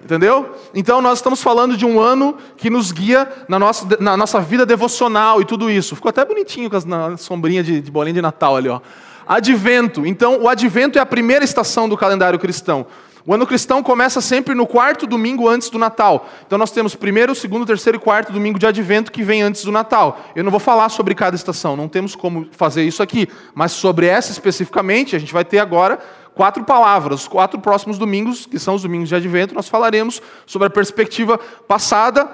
Entendeu? 0.04 0.56
Então, 0.74 1.04
nós 1.04 1.20
estamos 1.20 1.44
falando 1.44 1.78
de 1.78 1.86
um 1.86 2.00
ano 2.00 2.36
que 2.58 2.72
nos 2.72 2.92
guia 2.92 3.32
na 3.48 3.60
nossa, 3.60 3.86
na 4.00 4.18
nossa 4.18 4.40
vida 4.40 4.66
devocional 4.66 5.40
e 5.40 5.46
tudo 5.46 5.70
isso. 5.70 5.96
Ficou 5.96 6.10
até 6.10 6.26
bonitinho 6.26 6.68
com 6.68 6.78
a 6.78 7.16
sombrinha 7.16 7.64
de, 7.64 7.80
de 7.80 7.92
bolinha 7.92 8.16
de 8.16 8.22
Natal 8.24 8.56
ali, 8.56 8.70
ó. 8.70 8.82
Advento. 9.28 10.04
Então, 10.04 10.42
o 10.42 10.50
advento 10.50 10.98
é 10.98 11.02
a 11.02 11.06
primeira 11.06 11.46
estação 11.46 11.88
do 11.88 11.96
calendário 11.96 12.40
cristão. 12.40 12.88
O 13.26 13.34
ano 13.34 13.46
cristão 13.46 13.84
começa 13.84 14.20
sempre 14.20 14.56
no 14.56 14.66
quarto 14.66 15.06
domingo 15.06 15.48
antes 15.48 15.70
do 15.70 15.78
Natal. 15.78 16.28
Então 16.46 16.58
nós 16.58 16.72
temos 16.72 16.96
primeiro, 16.96 17.36
segundo, 17.36 17.66
terceiro 17.66 17.98
e 17.98 18.00
quarto 18.00 18.32
domingo 18.32 18.58
de 18.58 18.66
advento 18.66 19.12
que 19.12 19.22
vem 19.22 19.42
antes 19.42 19.64
do 19.64 19.72
Natal. 19.72 20.20
Eu 20.36 20.44
não 20.44 20.50
vou 20.52 20.60
falar 20.60 20.90
sobre 20.90 21.14
cada 21.14 21.36
estação, 21.36 21.76
não 21.76 21.88
temos 21.88 22.16
como 22.16 22.48
fazer 22.52 22.84
isso 22.84 23.04
aqui. 23.04 23.28
Mas 23.54 23.74
sobre 23.74 24.08
essa 24.08 24.32
especificamente, 24.32 25.16
a 25.16 25.20
gente 25.20 25.34
vai 25.34 25.46
ter 25.46 25.60
agora 25.60 26.00
quatro 26.34 26.64
palavras. 26.64 27.22
Os 27.22 27.28
quatro 27.28 27.60
próximos 27.60 27.98
domingos, 27.98 28.46
que 28.46 28.58
são 28.58 28.76
os 28.76 28.82
domingos 28.82 29.10
de 29.10 29.16
advento, 29.16 29.54
nós 29.54 29.70
falaremos 29.70 30.22
sobre 30.46 30.68
a 30.68 30.72
perspectiva 30.72 31.38
passada, 31.68 32.30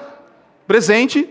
presente, 0.65 1.29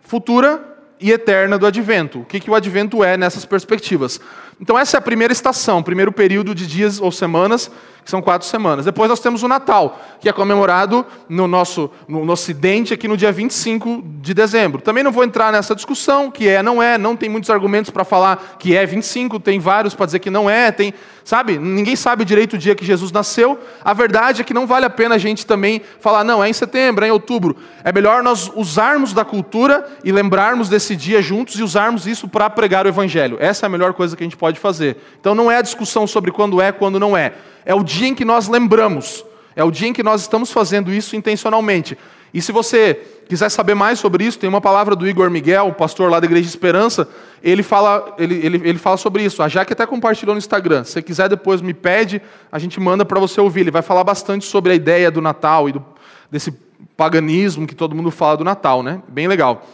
futura 0.00 0.69
e 1.00 1.10
eterna 1.10 1.58
do 1.58 1.66
advento. 1.66 2.20
O 2.20 2.24
que, 2.24 2.38
que 2.38 2.50
o 2.50 2.54
advento 2.54 3.02
é 3.02 3.16
nessas 3.16 3.44
perspectivas? 3.44 4.20
Então, 4.60 4.78
essa 4.78 4.96
é 4.96 4.98
a 4.98 5.00
primeira 5.00 5.32
estação, 5.32 5.82
primeiro 5.82 6.12
período 6.12 6.54
de 6.54 6.66
dias 6.66 7.00
ou 7.00 7.10
semanas, 7.10 7.70
que 8.04 8.10
são 8.10 8.20
quatro 8.20 8.46
semanas. 8.46 8.84
Depois 8.84 9.08
nós 9.08 9.20
temos 9.20 9.42
o 9.42 9.48
Natal, 9.48 9.98
que 10.20 10.28
é 10.28 10.32
comemorado 10.32 11.06
no 11.28 11.46
nosso 11.48 11.90
no, 12.06 12.24
no 12.26 12.32
Ocidente, 12.32 12.92
aqui 12.92 13.08
no 13.08 13.16
dia 13.16 13.32
25 13.32 14.02
de 14.20 14.34
dezembro. 14.34 14.82
Também 14.82 15.02
não 15.02 15.12
vou 15.12 15.24
entrar 15.24 15.50
nessa 15.50 15.74
discussão, 15.74 16.30
que 16.30 16.46
é, 16.46 16.62
não 16.62 16.82
é, 16.82 16.98
não 16.98 17.16
tem 17.16 17.28
muitos 17.28 17.48
argumentos 17.48 17.90
para 17.90 18.04
falar 18.04 18.56
que 18.58 18.76
é 18.76 18.84
25, 18.84 19.40
tem 19.40 19.58
vários 19.58 19.94
para 19.94 20.06
dizer 20.06 20.18
que 20.18 20.30
não 20.30 20.48
é, 20.48 20.70
tem 20.70 20.92
Sabe? 21.30 21.60
Ninguém 21.60 21.94
sabe 21.94 22.24
direito 22.24 22.54
o 22.54 22.58
dia 22.58 22.74
que 22.74 22.84
Jesus 22.84 23.12
nasceu. 23.12 23.56
A 23.84 23.94
verdade 23.94 24.40
é 24.40 24.44
que 24.44 24.52
não 24.52 24.66
vale 24.66 24.84
a 24.84 24.90
pena 24.90 25.14
a 25.14 25.18
gente 25.18 25.46
também 25.46 25.80
falar, 26.00 26.24
não, 26.24 26.42
é 26.42 26.48
em 26.48 26.52
setembro, 26.52 27.04
é 27.04 27.08
em 27.08 27.12
outubro. 27.12 27.56
É 27.84 27.92
melhor 27.92 28.20
nós 28.20 28.50
usarmos 28.52 29.12
da 29.12 29.24
cultura 29.24 29.88
e 30.02 30.10
lembrarmos 30.10 30.68
desse 30.68 30.96
dia 30.96 31.22
juntos 31.22 31.56
e 31.56 31.62
usarmos 31.62 32.04
isso 32.04 32.26
para 32.26 32.50
pregar 32.50 32.84
o 32.84 32.88
evangelho. 32.88 33.36
Essa 33.38 33.64
é 33.64 33.68
a 33.68 33.70
melhor 33.70 33.94
coisa 33.94 34.16
que 34.16 34.24
a 34.24 34.26
gente 34.26 34.36
pode 34.36 34.58
fazer. 34.58 34.96
Então 35.20 35.32
não 35.32 35.48
é 35.48 35.58
a 35.58 35.62
discussão 35.62 36.04
sobre 36.04 36.32
quando 36.32 36.60
é, 36.60 36.72
quando 36.72 36.98
não 36.98 37.16
é. 37.16 37.34
É 37.64 37.76
o 37.76 37.84
dia 37.84 38.08
em 38.08 38.14
que 38.16 38.24
nós 38.24 38.48
lembramos. 38.48 39.24
É 39.54 39.62
o 39.62 39.70
dia 39.70 39.86
em 39.86 39.92
que 39.92 40.02
nós 40.02 40.22
estamos 40.22 40.50
fazendo 40.50 40.92
isso 40.92 41.14
intencionalmente. 41.14 41.96
E 42.32 42.40
se 42.40 42.52
você 42.52 42.94
quiser 43.28 43.48
saber 43.48 43.74
mais 43.74 43.98
sobre 43.98 44.24
isso, 44.24 44.38
tem 44.38 44.48
uma 44.48 44.60
palavra 44.60 44.94
do 44.94 45.06
Igor 45.08 45.30
Miguel, 45.30 45.72
pastor 45.72 46.10
lá 46.10 46.20
da 46.20 46.26
Igreja 46.26 46.48
Esperança, 46.48 47.08
ele 47.42 47.62
fala, 47.62 48.14
ele, 48.18 48.34
ele, 48.44 48.60
ele 48.64 48.78
fala 48.78 48.96
sobre 48.96 49.22
isso. 49.22 49.42
A 49.42 49.48
Jaque 49.48 49.72
até 49.72 49.86
compartilhou 49.86 50.34
no 50.34 50.38
Instagram. 50.38 50.84
Se 50.84 50.92
você 50.92 51.02
quiser 51.02 51.28
depois 51.28 51.60
me 51.60 51.74
pede, 51.74 52.20
a 52.50 52.58
gente 52.58 52.78
manda 52.78 53.04
para 53.04 53.18
você 53.18 53.40
ouvir. 53.40 53.60
Ele 53.60 53.70
vai 53.70 53.82
falar 53.82 54.04
bastante 54.04 54.44
sobre 54.44 54.72
a 54.72 54.74
ideia 54.74 55.10
do 55.10 55.20
Natal 55.20 55.68
e 55.68 55.72
do, 55.72 55.84
desse 56.30 56.52
paganismo 56.96 57.66
que 57.66 57.74
todo 57.74 57.94
mundo 57.94 58.10
fala 58.10 58.36
do 58.36 58.44
Natal, 58.44 58.82
né? 58.82 59.02
Bem 59.08 59.26
legal. 59.26 59.66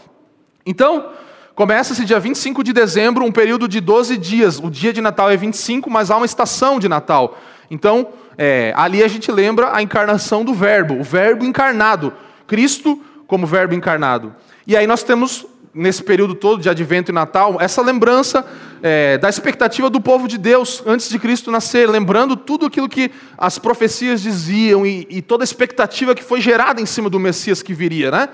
Então, 0.65 1.11
começa-se 1.55 2.05
dia 2.05 2.21
25 2.21 2.63
de 2.63 2.73
dezembro, 2.73 3.25
um 3.25 3.33
período 3.33 3.69
de 3.69 3.81
12 3.81 4.17
dias. 4.17 4.59
O 4.59 4.71
dia 4.71 4.93
de 4.93 5.01
Natal 5.01 5.31
é 5.31 5.37
25, 5.37 5.91
mas 5.91 6.11
há 6.11 6.17
uma 6.17 6.27
estação 6.27 6.79
de 6.79 6.89
Natal. 6.89 7.39
Então, 7.71 8.09
é, 8.39 8.73
ali 8.77 9.03
a 9.03 9.09
gente 9.09 9.31
lembra 9.33 9.75
a 9.75 9.83
encarnação 9.83 10.45
do 10.45 10.55
Verbo, 10.55 11.01
o 11.01 11.03
Verbo 11.03 11.45
encarnado. 11.45 12.13
Cristo 12.47 13.01
como 13.27 13.47
Verbo 13.47 13.75
encarnado. 13.75 14.35
E 14.67 14.77
aí 14.77 14.87
nós 14.87 15.03
temos, 15.03 15.47
nesse 15.75 16.03
período 16.03 16.35
todo 16.35 16.61
de 16.61 16.69
Advento 16.69 17.11
e 17.11 17.15
Natal, 17.15 17.57
essa 17.61 17.83
lembrança 17.83 18.47
é, 18.83 19.19
da 19.19 19.29
expectativa 19.29 19.91
do 19.91 20.01
povo 20.01 20.29
de 20.29 20.39
Deus 20.39 20.83
antes 20.87 21.09
de 21.09 21.19
Cristo 21.19 21.51
nascer, 21.51 21.89
lembrando 21.89 22.37
tudo 22.37 22.67
aquilo 22.67 22.89
que 22.89 23.11
as 23.37 23.59
profecias 23.59 24.21
diziam 24.21 24.87
e, 24.87 25.07
e 25.11 25.23
toda 25.23 25.43
a 25.43 25.47
expectativa 25.47 26.15
que 26.15 26.23
foi 26.23 26.41
gerada 26.41 26.81
em 26.81 26.87
cima 26.87 27.11
do 27.11 27.19
Messias 27.19 27.63
que 27.63 27.75
viria, 27.75 28.11
né? 28.11 28.29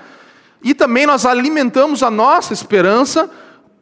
E 0.63 0.73
também 0.73 1.05
nós 1.05 1.25
alimentamos 1.25 2.01
a 2.03 2.09
nossa 2.09 2.53
esperança 2.53 3.29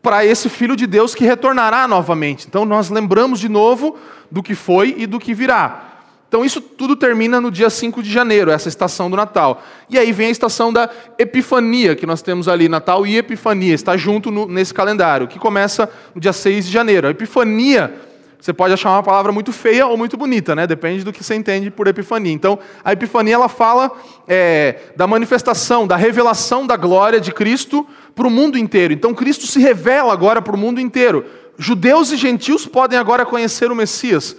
para 0.01 0.25
esse 0.25 0.49
Filho 0.49 0.75
de 0.75 0.87
Deus 0.87 1.13
que 1.13 1.23
retornará 1.23 1.87
novamente. 1.87 2.47
Então 2.47 2.65
nós 2.65 2.89
lembramos 2.89 3.39
de 3.39 3.47
novo 3.47 3.97
do 4.31 4.41
que 4.41 4.55
foi 4.55 4.95
e 4.97 5.05
do 5.05 5.19
que 5.19 5.33
virá. 5.33 5.90
Então 6.31 6.45
isso 6.45 6.61
tudo 6.61 6.95
termina 6.95 7.41
no 7.41 7.51
dia 7.51 7.69
5 7.69 8.01
de 8.01 8.09
janeiro, 8.09 8.51
essa 8.51 8.69
estação 8.69 9.09
do 9.09 9.17
Natal. 9.17 9.61
E 9.89 9.99
aí 9.99 10.13
vem 10.13 10.27
a 10.27 10.31
estação 10.31 10.71
da 10.71 10.89
Epifania, 11.19 11.93
que 11.93 12.05
nós 12.05 12.21
temos 12.21 12.47
ali, 12.47 12.69
Natal 12.69 13.05
e 13.05 13.17
Epifania, 13.17 13.73
está 13.73 13.97
junto 13.97 14.31
no, 14.31 14.47
nesse 14.47 14.73
calendário, 14.73 15.27
que 15.27 15.37
começa 15.37 15.89
no 16.15 16.21
dia 16.21 16.31
6 16.31 16.67
de 16.67 16.71
janeiro. 16.71 17.05
A 17.05 17.11
Epifania, 17.11 17.93
você 18.39 18.53
pode 18.53 18.73
achar 18.73 18.91
uma 18.91 19.03
palavra 19.03 19.33
muito 19.33 19.51
feia 19.51 19.85
ou 19.87 19.97
muito 19.97 20.15
bonita, 20.15 20.55
né? 20.55 20.65
depende 20.65 21.03
do 21.03 21.11
que 21.11 21.21
você 21.21 21.35
entende 21.35 21.69
por 21.69 21.85
Epifania. 21.85 22.31
Então, 22.31 22.57
a 22.81 22.93
Epifania 22.93 23.33
ela 23.33 23.49
fala 23.49 23.91
é, 24.25 24.93
da 24.95 25.05
manifestação, 25.05 25.85
da 25.85 25.97
revelação 25.97 26.65
da 26.65 26.77
glória 26.77 27.19
de 27.19 27.33
Cristo 27.33 27.85
para 28.15 28.25
o 28.25 28.31
mundo 28.31 28.57
inteiro. 28.57 28.93
Então, 28.93 29.13
Cristo 29.13 29.45
se 29.47 29.59
revela 29.59 30.13
agora 30.13 30.41
para 30.41 30.55
o 30.55 30.57
mundo 30.57 30.79
inteiro. 30.79 31.25
Judeus 31.57 32.09
e 32.09 32.15
gentios 32.15 32.65
podem 32.65 32.97
agora 32.97 33.25
conhecer 33.25 33.69
o 33.69 33.75
Messias. 33.75 34.37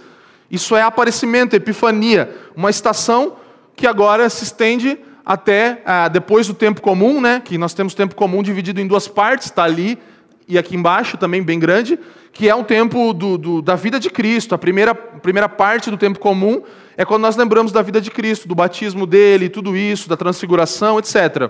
Isso 0.53 0.75
é 0.75 0.83
aparecimento, 0.83 1.55
epifania, 1.55 2.31
uma 2.55 2.69
estação 2.69 3.37
que 3.75 3.87
agora 3.87 4.29
se 4.29 4.43
estende 4.43 4.99
até 5.25 5.81
ah, 5.83 6.07
depois 6.07 6.45
do 6.45 6.53
tempo 6.53 6.79
comum, 6.79 7.19
né? 7.19 7.41
Que 7.43 7.57
nós 7.57 7.73
temos 7.73 7.95
tempo 7.95 8.13
comum 8.13 8.43
dividido 8.43 8.79
em 8.79 8.85
duas 8.85 9.07
partes, 9.07 9.47
está 9.47 9.63
ali 9.63 9.97
e 10.47 10.55
aqui 10.55 10.75
embaixo 10.75 11.17
também 11.17 11.41
bem 11.41 11.57
grande, 11.57 11.97
que 12.31 12.47
é 12.47 12.53
um 12.53 12.63
tempo 12.63 13.13
do, 13.13 13.35
do, 13.35 13.61
da 13.63 13.73
vida 13.73 13.99
de 13.99 14.11
Cristo. 14.11 14.53
A 14.53 14.57
primeira, 14.59 14.93
primeira 14.93 15.49
parte 15.49 15.89
do 15.89 15.97
tempo 15.97 16.19
comum 16.19 16.61
é 16.95 17.03
quando 17.03 17.23
nós 17.23 17.35
lembramos 17.35 17.71
da 17.71 17.81
vida 17.81 17.99
de 17.99 18.11
Cristo, 18.11 18.47
do 18.47 18.53
batismo 18.53 19.07
dele, 19.07 19.49
tudo 19.49 19.75
isso, 19.75 20.07
da 20.07 20.15
transfiguração, 20.15 20.99
etc. 20.99 21.49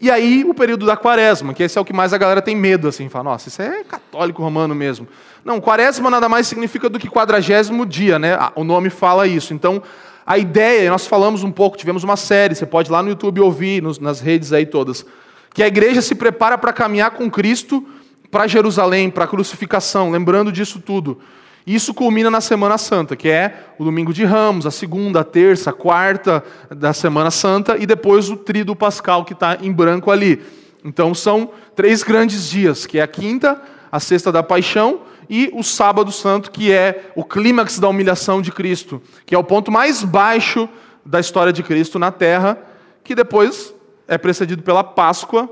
E 0.00 0.10
aí 0.10 0.44
o 0.46 0.52
período 0.52 0.84
da 0.84 0.96
quaresma, 0.96 1.54
que 1.54 1.62
esse 1.62 1.78
é 1.78 1.80
o 1.80 1.84
que 1.84 1.92
mais 1.92 2.12
a 2.12 2.18
galera 2.18 2.42
tem 2.42 2.54
medo, 2.54 2.86
assim, 2.86 3.08
fala, 3.08 3.30
nossa, 3.30 3.48
isso 3.48 3.62
é 3.62 3.82
católico 3.82 4.42
romano 4.42 4.74
mesmo. 4.74 5.08
Não, 5.44 5.60
quaresma 5.60 6.10
nada 6.10 6.28
mais 6.28 6.46
significa 6.46 6.88
do 6.88 6.98
que 6.98 7.08
quadragésimo 7.08 7.86
dia, 7.86 8.18
né? 8.18 8.36
O 8.54 8.62
nome 8.62 8.90
fala 8.90 9.26
isso. 9.26 9.54
Então, 9.54 9.82
a 10.26 10.36
ideia, 10.36 10.90
nós 10.90 11.06
falamos 11.06 11.42
um 11.42 11.50
pouco, 11.50 11.78
tivemos 11.78 12.04
uma 12.04 12.16
série, 12.16 12.54
você 12.54 12.66
pode 12.66 12.90
ir 12.90 12.92
lá 12.92 13.02
no 13.02 13.08
YouTube 13.08 13.40
ouvir, 13.40 13.82
nos, 13.82 13.98
nas 13.98 14.20
redes 14.20 14.52
aí 14.52 14.66
todas, 14.66 15.06
que 15.54 15.62
a 15.62 15.66
igreja 15.66 16.02
se 16.02 16.14
prepara 16.14 16.58
para 16.58 16.72
caminhar 16.72 17.12
com 17.12 17.30
Cristo 17.30 17.86
para 18.30 18.46
Jerusalém, 18.46 19.08
para 19.08 19.24
a 19.24 19.28
crucificação, 19.28 20.10
lembrando 20.10 20.52
disso 20.52 20.80
tudo. 20.80 21.20
Isso 21.66 21.92
culmina 21.92 22.30
na 22.30 22.40
Semana 22.40 22.78
Santa, 22.78 23.16
que 23.16 23.28
é 23.28 23.72
o 23.76 23.84
domingo 23.84 24.14
de 24.14 24.24
Ramos, 24.24 24.66
a 24.66 24.70
segunda, 24.70 25.20
a 25.20 25.24
terça, 25.24 25.70
a 25.70 25.72
quarta 25.72 26.44
da 26.70 26.92
Semana 26.92 27.30
Santa 27.32 27.76
e 27.76 27.84
depois 27.84 28.30
o 28.30 28.36
trido 28.36 28.76
pascal 28.76 29.24
que 29.24 29.32
está 29.32 29.58
em 29.60 29.72
branco 29.72 30.12
ali. 30.12 30.40
Então 30.84 31.12
são 31.12 31.50
três 31.74 32.04
grandes 32.04 32.48
dias, 32.48 32.86
que 32.86 33.00
é 33.00 33.02
a 33.02 33.08
quinta, 33.08 33.60
a 33.90 33.98
sexta 33.98 34.30
da 34.30 34.44
paixão 34.44 35.00
e 35.28 35.50
o 35.52 35.64
sábado 35.64 36.12
santo, 36.12 36.52
que 36.52 36.70
é 36.70 37.10
o 37.16 37.24
clímax 37.24 37.80
da 37.80 37.88
humilhação 37.88 38.40
de 38.40 38.52
Cristo, 38.52 39.02
que 39.24 39.34
é 39.34 39.38
o 39.38 39.42
ponto 39.42 39.72
mais 39.72 40.04
baixo 40.04 40.68
da 41.04 41.18
história 41.18 41.52
de 41.52 41.64
Cristo 41.64 41.98
na 41.98 42.12
terra, 42.12 42.56
que 43.02 43.12
depois 43.12 43.74
é 44.06 44.16
precedido 44.16 44.62
pela 44.62 44.84
Páscoa, 44.84 45.50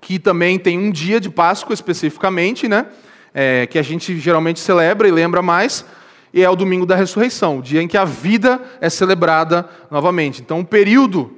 que 0.00 0.18
também 0.18 0.58
tem 0.58 0.78
um 0.78 0.90
dia 0.90 1.20
de 1.20 1.28
Páscoa 1.28 1.74
especificamente, 1.74 2.66
né? 2.66 2.86
É, 3.34 3.66
que 3.66 3.78
a 3.78 3.82
gente 3.82 4.18
geralmente 4.18 4.60
celebra 4.60 5.08
e 5.08 5.10
lembra 5.10 5.42
mais, 5.42 5.84
e 6.32 6.42
é 6.42 6.50
o 6.50 6.56
domingo 6.56 6.84
da 6.84 6.94
ressurreição, 6.94 7.58
o 7.58 7.62
dia 7.62 7.82
em 7.82 7.88
que 7.88 7.96
a 7.96 8.04
vida 8.04 8.60
é 8.80 8.90
celebrada 8.90 9.68
novamente. 9.90 10.42
Então, 10.42 10.60
o 10.60 10.64
período, 10.64 11.32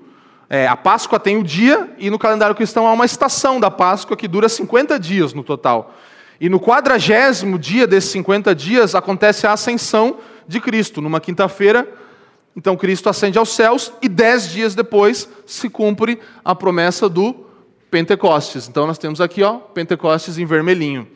é, 0.48 0.66
a 0.66 0.76
Páscoa 0.76 1.20
tem 1.20 1.36
o 1.36 1.44
dia, 1.44 1.90
e 1.98 2.10
no 2.10 2.18
calendário 2.18 2.54
cristão 2.54 2.86
há 2.86 2.92
uma 2.92 3.04
estação 3.04 3.60
da 3.60 3.70
Páscoa 3.70 4.16
que 4.16 4.26
dura 4.26 4.48
50 4.48 4.98
dias 4.98 5.32
no 5.32 5.44
total. 5.44 5.94
E 6.40 6.48
no 6.48 6.58
quadragésimo 6.58 7.58
dia 7.58 7.86
desses 7.86 8.10
50 8.10 8.54
dias 8.54 8.94
acontece 8.94 9.46
a 9.46 9.52
ascensão 9.52 10.16
de 10.48 10.58
Cristo, 10.58 11.00
numa 11.00 11.20
quinta-feira. 11.20 11.86
Então 12.56 12.76
Cristo 12.76 13.08
ascende 13.08 13.38
aos 13.38 13.50
céus 13.50 13.92
e 14.02 14.08
dez 14.08 14.48
dias 14.50 14.74
depois 14.74 15.28
se 15.46 15.68
cumpre 15.68 16.18
a 16.44 16.54
promessa 16.54 17.08
do 17.08 17.46
Pentecostes. 17.90 18.68
Então 18.68 18.86
nós 18.86 18.98
temos 18.98 19.20
aqui, 19.20 19.42
ó, 19.42 19.58
Pentecostes 19.58 20.38
em 20.38 20.46
vermelhinho. 20.46 21.06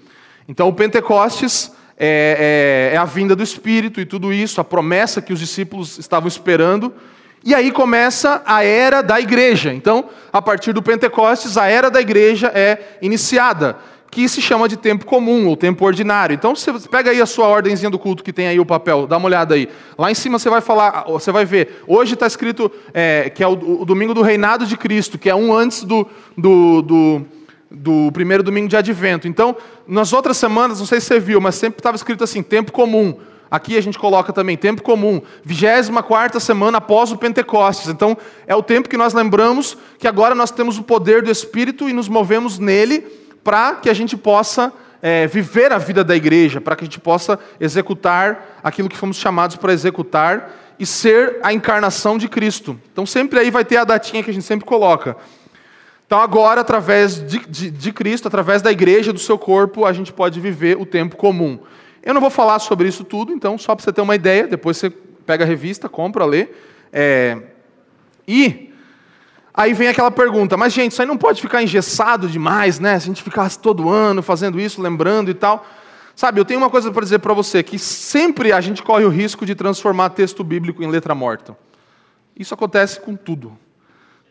Então, 0.49 0.69
o 0.69 0.73
Pentecostes 0.73 1.73
é, 1.97 2.91
é, 2.91 2.95
é, 2.95 2.99
a 2.99 3.05
vinda 3.05 3.37
do 3.37 3.43
Espírito 3.43 4.01
e 4.01 4.05
tudo 4.05 4.33
isso, 4.33 4.61
a 4.61 4.65
promessa 4.65 5.23
que 5.23 5.33
os 5.33 5.39
discípulos 5.39 5.99
estavam 5.99 6.29
esperando. 6.29 6.93
E 7.45 7.55
aí 7.55 7.71
começa 7.71 8.43
a 8.47 8.65
era 8.65 9.03
da 9.03 9.21
igreja. 9.21 9.73
Então, 9.73 10.07
a 10.33 10.41
partir 10.41 10.73
do 10.73 10.83
Pentecostes, 10.83 11.57
a 11.57 11.67
era 11.67 11.91
da 11.91 12.01
igreja 12.01 12.51
é 12.55 12.99
iniciada, 13.03 13.77
que 14.11 14.29
se 14.29 14.41
chama 14.41 14.69
de 14.69 14.77
tempo 14.77 15.05
comum 15.05 15.47
ou 15.47 15.57
tempo 15.57 15.85
ordinário. 15.85 16.35
Então, 16.35 16.55
você 16.55 16.73
pega 16.89 17.11
aí 17.11 17.21
a 17.21 17.27
sua 17.27 17.49
ordemzinha 17.49 17.91
do 17.91 17.99
culto 17.99 18.25
que 18.25 18.33
tem 18.33 18.49
aí 18.49 18.59
o 18.59 18.65
papel, 18.65 19.07
dá 19.07 19.19
uma 19.19 19.27
olhada 19.27 19.55
aí. 19.55 19.69
Lá 19.99 20.11
em 20.11 20.15
cima 20.15 20.39
você 20.39 20.49
vai 20.49 20.61
falar, 20.61 21.05
você 21.07 21.31
vai 21.31 21.45
ver. 21.45 21.83
Hoje 21.87 22.15
está 22.15 22.27
escrito 22.27 22.71
é, 22.95 23.29
que 23.29 23.43
é 23.43 23.47
o, 23.47 23.83
o, 23.83 23.85
domingo 23.85 24.15
do 24.15 24.23
reinado 24.23 24.67
de 24.67 24.77
Cristo, 24.77 25.19
que 25.19 25.29
é 25.29 25.35
um 25.35 25.53
antes 25.55 25.85
do, 25.85 26.09
do, 26.39 26.81
do 26.81 27.27
do 27.71 28.11
primeiro 28.13 28.43
domingo 28.43 28.69
de 28.69 28.77
advento. 28.77 29.27
Então, 29.27 29.57
nas 29.87 30.13
outras 30.13 30.37
semanas, 30.37 30.79
não 30.79 30.87
sei 30.87 31.01
se 31.01 31.07
você 31.07 31.21
viu, 31.21 31.41
mas 31.41 31.55
sempre 31.55 31.81
estava 31.81 31.97
escrito 31.97 32.23
assim, 32.25 32.43
tempo 32.43 32.73
comum. 32.73 33.19
Aqui 33.51 33.77
a 33.77 33.81
gente 33.81 33.99
coloca 33.99 34.33
também 34.33 34.57
tempo 34.57 34.83
comum, 34.83 35.23
24 35.45 36.41
semana 36.41 36.79
após 36.79 37.13
o 37.13 37.17
Pentecostes. 37.17 37.89
Então, 37.89 38.17
é 38.47 38.55
o 38.55 38.63
tempo 38.63 38.89
que 38.89 38.97
nós 38.97 39.15
lembramos 39.15 39.77
que 39.99 40.09
agora 40.09 40.35
nós 40.35 40.51
temos 40.51 40.79
o 40.79 40.83
poder 40.83 41.23
do 41.23 41.31
Espírito 41.31 41.89
e 41.89 41.93
nos 41.93 42.09
movemos 42.09 42.59
nele 42.59 43.01
para 43.45 43.75
que 43.75 43.91
a 43.91 43.95
gente 43.95 44.17
possa 44.17 44.73
é, 45.01 45.27
viver 45.27 45.71
a 45.71 45.79
vida 45.79 46.03
da 46.03 46.17
igreja, 46.17 46.61
para 46.61 46.75
que 46.75 46.83
a 46.83 46.87
gente 46.87 46.99
possa 46.99 47.39
executar 47.61 48.59
aquilo 48.63 48.89
que 48.89 48.97
fomos 48.97 49.19
chamados 49.19 49.57
para 49.57 49.73
executar 49.73 50.51
e 50.79 50.87
ser 50.87 51.39
a 51.43 51.53
encarnação 51.53 52.19
de 52.19 52.29
Cristo. 52.29 52.81
Então, 52.93 53.07
sempre 53.07 53.39
aí 53.39 53.51
vai 53.51 53.65
ter 53.65 53.77
a 53.77 53.85
datinha 53.85 54.23
que 54.23 54.31
a 54.31 54.35
gente 54.35 54.47
sempre 54.47 54.67
coloca. 54.67 55.17
Então, 56.15 56.23
agora, 56.23 56.61
através 56.61 57.17
de, 57.27 57.41
de, 57.41 57.71
de, 57.73 57.93
Cristo, 57.93 58.29
através 58.29 58.63
da 58.63 58.71
igreja, 58.71 59.13
do 59.13 59.19
seu 59.19 59.37
corpo, 59.37 59.85
a 59.85 59.93
gente 59.93 60.13
pode 60.13 60.39
viver 60.39 60.77
o 60.77 60.87
tempo 60.87 61.17
comum. 61.17 61.59
Eu 62.05 62.15
não 62.15 62.21
vou 62.21 62.31
falar 62.31 62.61
sobre 62.61 62.87
isso 62.87 63.03
tudo, 63.03 63.33
então, 63.33 63.59
só 63.59 63.75
para 63.75 63.85
você 63.85 63.93
ter 63.93 64.01
uma 64.01 64.15
ideia, 64.15 64.47
depois 64.47 64.77
você 64.77 64.91
pega 64.91 65.43
a 65.43 65.47
revista, 65.47 65.89
compra, 65.89 66.25
lê. 66.25 66.51
É... 66.93 67.37
E 68.29 68.73
aí 69.53 69.75
vem 69.75 69.89
aquela 69.89 70.09
pergunta, 70.09 70.57
mas 70.57 70.73
gente, 70.73 70.93
isso 70.93 71.03
aí 71.03 71.09
não 71.09 71.17
pode 71.17 71.43
ficar 71.43 71.65
engessado 71.65 72.29
demais, 72.29 72.79
né? 72.79 72.97
Se 73.01 73.07
a 73.07 73.09
gente 73.09 73.21
ficasse 73.21 73.59
todo 73.59 73.91
ano 73.91 74.23
fazendo 74.23 74.61
isso, 74.61 74.81
lembrando 74.81 75.33
e 75.33 75.35
tal. 75.35 75.67
Sabe, 76.15 76.39
eu 76.39 76.45
tenho 76.45 76.61
uma 76.61 76.71
coisa 76.71 76.93
para 76.93 77.03
dizer 77.03 77.19
para 77.19 77.35
você, 77.35 77.61
que 77.61 77.77
sempre 77.77 78.53
a 78.53 78.61
gente 78.61 78.85
corre 78.85 79.05
o 79.05 79.09
risco 79.09 79.45
de 79.45 79.57
transformar 79.57 80.11
texto 80.11 80.45
bíblico 80.45 80.81
em 80.81 80.87
letra 80.87 81.13
morta. 81.13 81.59
Isso 82.39 82.55
acontece 82.55 83.01
com 83.01 83.17
tudo. 83.17 83.64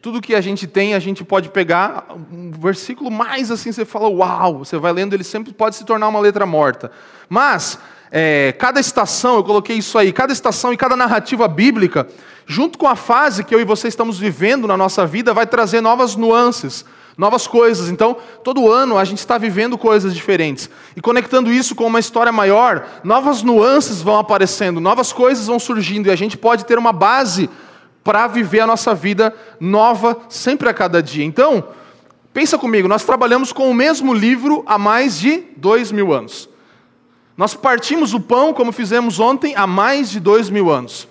Tudo 0.03 0.21
que 0.21 0.35
a 0.35 0.41
gente 0.41 0.67
tem, 0.67 0.93
a 0.93 0.99
gente 0.99 1.23
pode 1.23 1.47
pegar 1.47 2.07
um 2.29 2.51
versículo 2.51 3.09
mais 3.09 3.49
assim, 3.49 3.71
você 3.71 3.85
fala, 3.85 4.09
uau, 4.09 4.57
você 4.57 4.77
vai 4.77 4.91
lendo, 4.91 5.13
ele 5.13 5.23
sempre 5.23 5.53
pode 5.53 5.77
se 5.77 5.85
tornar 5.85 6.09
uma 6.09 6.19
letra 6.19 6.45
morta. 6.45 6.91
Mas, 7.29 7.79
é, 8.11 8.53
cada 8.59 8.81
estação, 8.81 9.37
eu 9.37 9.45
coloquei 9.45 9.77
isso 9.77 9.97
aí, 9.97 10.11
cada 10.11 10.33
estação 10.33 10.73
e 10.73 10.77
cada 10.77 10.97
narrativa 10.97 11.47
bíblica, 11.47 12.05
junto 12.45 12.77
com 12.77 12.85
a 12.85 12.97
fase 12.97 13.45
que 13.45 13.55
eu 13.55 13.61
e 13.61 13.63
você 13.63 13.87
estamos 13.87 14.19
vivendo 14.19 14.67
na 14.67 14.75
nossa 14.75 15.07
vida, 15.07 15.33
vai 15.33 15.47
trazer 15.47 15.79
novas 15.79 16.17
nuances, 16.17 16.83
novas 17.17 17.47
coisas. 17.47 17.87
Então, 17.87 18.17
todo 18.43 18.69
ano 18.69 18.97
a 18.97 19.05
gente 19.05 19.19
está 19.19 19.37
vivendo 19.37 19.77
coisas 19.77 20.13
diferentes. 20.13 20.69
E 20.97 21.01
conectando 21.01 21.49
isso 21.49 21.75
com 21.75 21.87
uma 21.87 22.01
história 22.01 22.33
maior, 22.33 22.85
novas 23.05 23.41
nuances 23.41 24.01
vão 24.01 24.19
aparecendo, 24.19 24.81
novas 24.81 25.13
coisas 25.13 25.47
vão 25.47 25.59
surgindo, 25.59 26.09
e 26.09 26.11
a 26.11 26.17
gente 26.17 26.37
pode 26.37 26.65
ter 26.65 26.77
uma 26.77 26.91
base 26.91 27.49
para 28.03 28.27
viver 28.27 28.59
a 28.59 28.67
nossa 28.67 28.93
vida 28.93 29.33
nova 29.59 30.17
sempre 30.29 30.67
a 30.67 30.73
cada 30.73 31.01
dia. 31.01 31.23
Então, 31.23 31.69
pensa 32.33 32.57
comigo, 32.57 32.87
nós 32.87 33.05
trabalhamos 33.05 33.53
com 33.53 33.69
o 33.69 33.73
mesmo 33.73 34.13
livro 34.13 34.63
há 34.65 34.77
mais 34.77 35.17
de 35.17 35.43
dois 35.55 35.91
mil 35.91 36.13
anos. 36.13 36.49
Nós 37.37 37.53
partimos 37.55 38.13
o 38.13 38.19
pão, 38.19 38.53
como 38.53 38.71
fizemos 38.71 39.19
ontem, 39.19 39.55
há 39.55 39.65
mais 39.65 40.09
de 40.09 40.19
dois 40.19 40.49
mil 40.49 40.69
anos. 40.69 41.07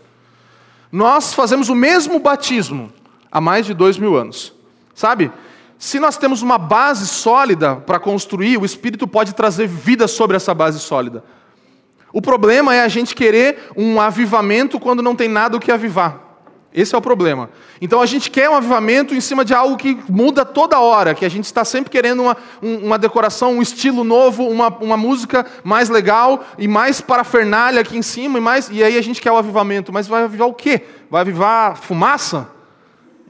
Nós 0.91 1.33
fazemos 1.33 1.69
o 1.69 1.75
mesmo 1.75 2.19
batismo 2.19 2.93
há 3.31 3.41
mais 3.41 3.65
de 3.67 3.73
dois 3.73 3.97
mil 3.97 4.15
anos. 4.15 4.53
Sabe? 4.95 5.33
Se 5.79 5.99
nós 5.99 6.17
temos 6.17 6.43
uma 6.43 6.59
base 6.59 7.09
sólida 7.09 7.75
para 7.75 7.99
construir, 7.99 8.57
o 8.59 8.65
Espírito 8.65 9.09
pode 9.09 9.35
trazer 9.35 9.67
vida 9.67 10.07
sobre 10.07 10.37
essa 10.37 10.55
base 10.55 10.79
sólida. 10.79 11.25
O 12.13 12.23
problema 12.23 12.75
é 12.75 12.83
a 12.83 12.89
gente 12.89 13.15
querer 13.15 13.73
um 13.77 14.01
avivamento 14.01 14.79
quando 14.79 15.03
não 15.03 15.17
tem 15.17 15.29
nada 15.29 15.57
o 15.57 15.61
que 15.61 15.73
avivar. 15.73 16.32
Esse 16.75 16.95
é 16.95 16.99
o 16.99 17.03
problema. 17.03 17.51
Então 17.81 18.01
a 18.01 18.07
gente 18.07 18.31
quer 18.31 18.49
um 18.49 18.55
avivamento 18.55 19.15
em 19.15 19.21
cima 19.21 19.45
de 19.45 19.53
algo 19.53 19.77
que 19.77 19.99
muda 20.09 20.45
toda 20.45 20.81
hora, 20.81 21.15
que 21.15 21.25
a 21.25 21.29
gente 21.29 21.45
está 21.45 21.65
sempre 21.65 21.91
querendo 21.91 22.23
uma, 22.23 22.37
uma 22.63 22.99
decoração, 22.99 23.53
um 23.53 23.63
estilo 23.63 24.03
novo, 24.05 24.49
uma, 24.49 24.69
uma 24.69 24.97
música 24.97 25.45
mais 25.63 25.91
legal 25.91 26.45
e 26.57 26.67
mais 26.67 27.01
parafernália 27.01 27.81
aqui 27.81 27.97
em 27.97 28.03
cima, 28.03 28.39
e, 28.39 28.41
mais, 28.41 28.71
e 28.71 28.83
aí 28.83 28.97
a 28.97 29.03
gente 29.03 29.21
quer 29.21 29.31
o 29.31 29.37
avivamento. 29.37 29.93
Mas 29.93 30.09
vai 30.09 30.23
avivar 30.23 30.49
o 30.49 30.55
quê? 30.55 30.83
Vai 31.11 31.21
avivar 31.21 31.77
fumaça? 31.77 32.49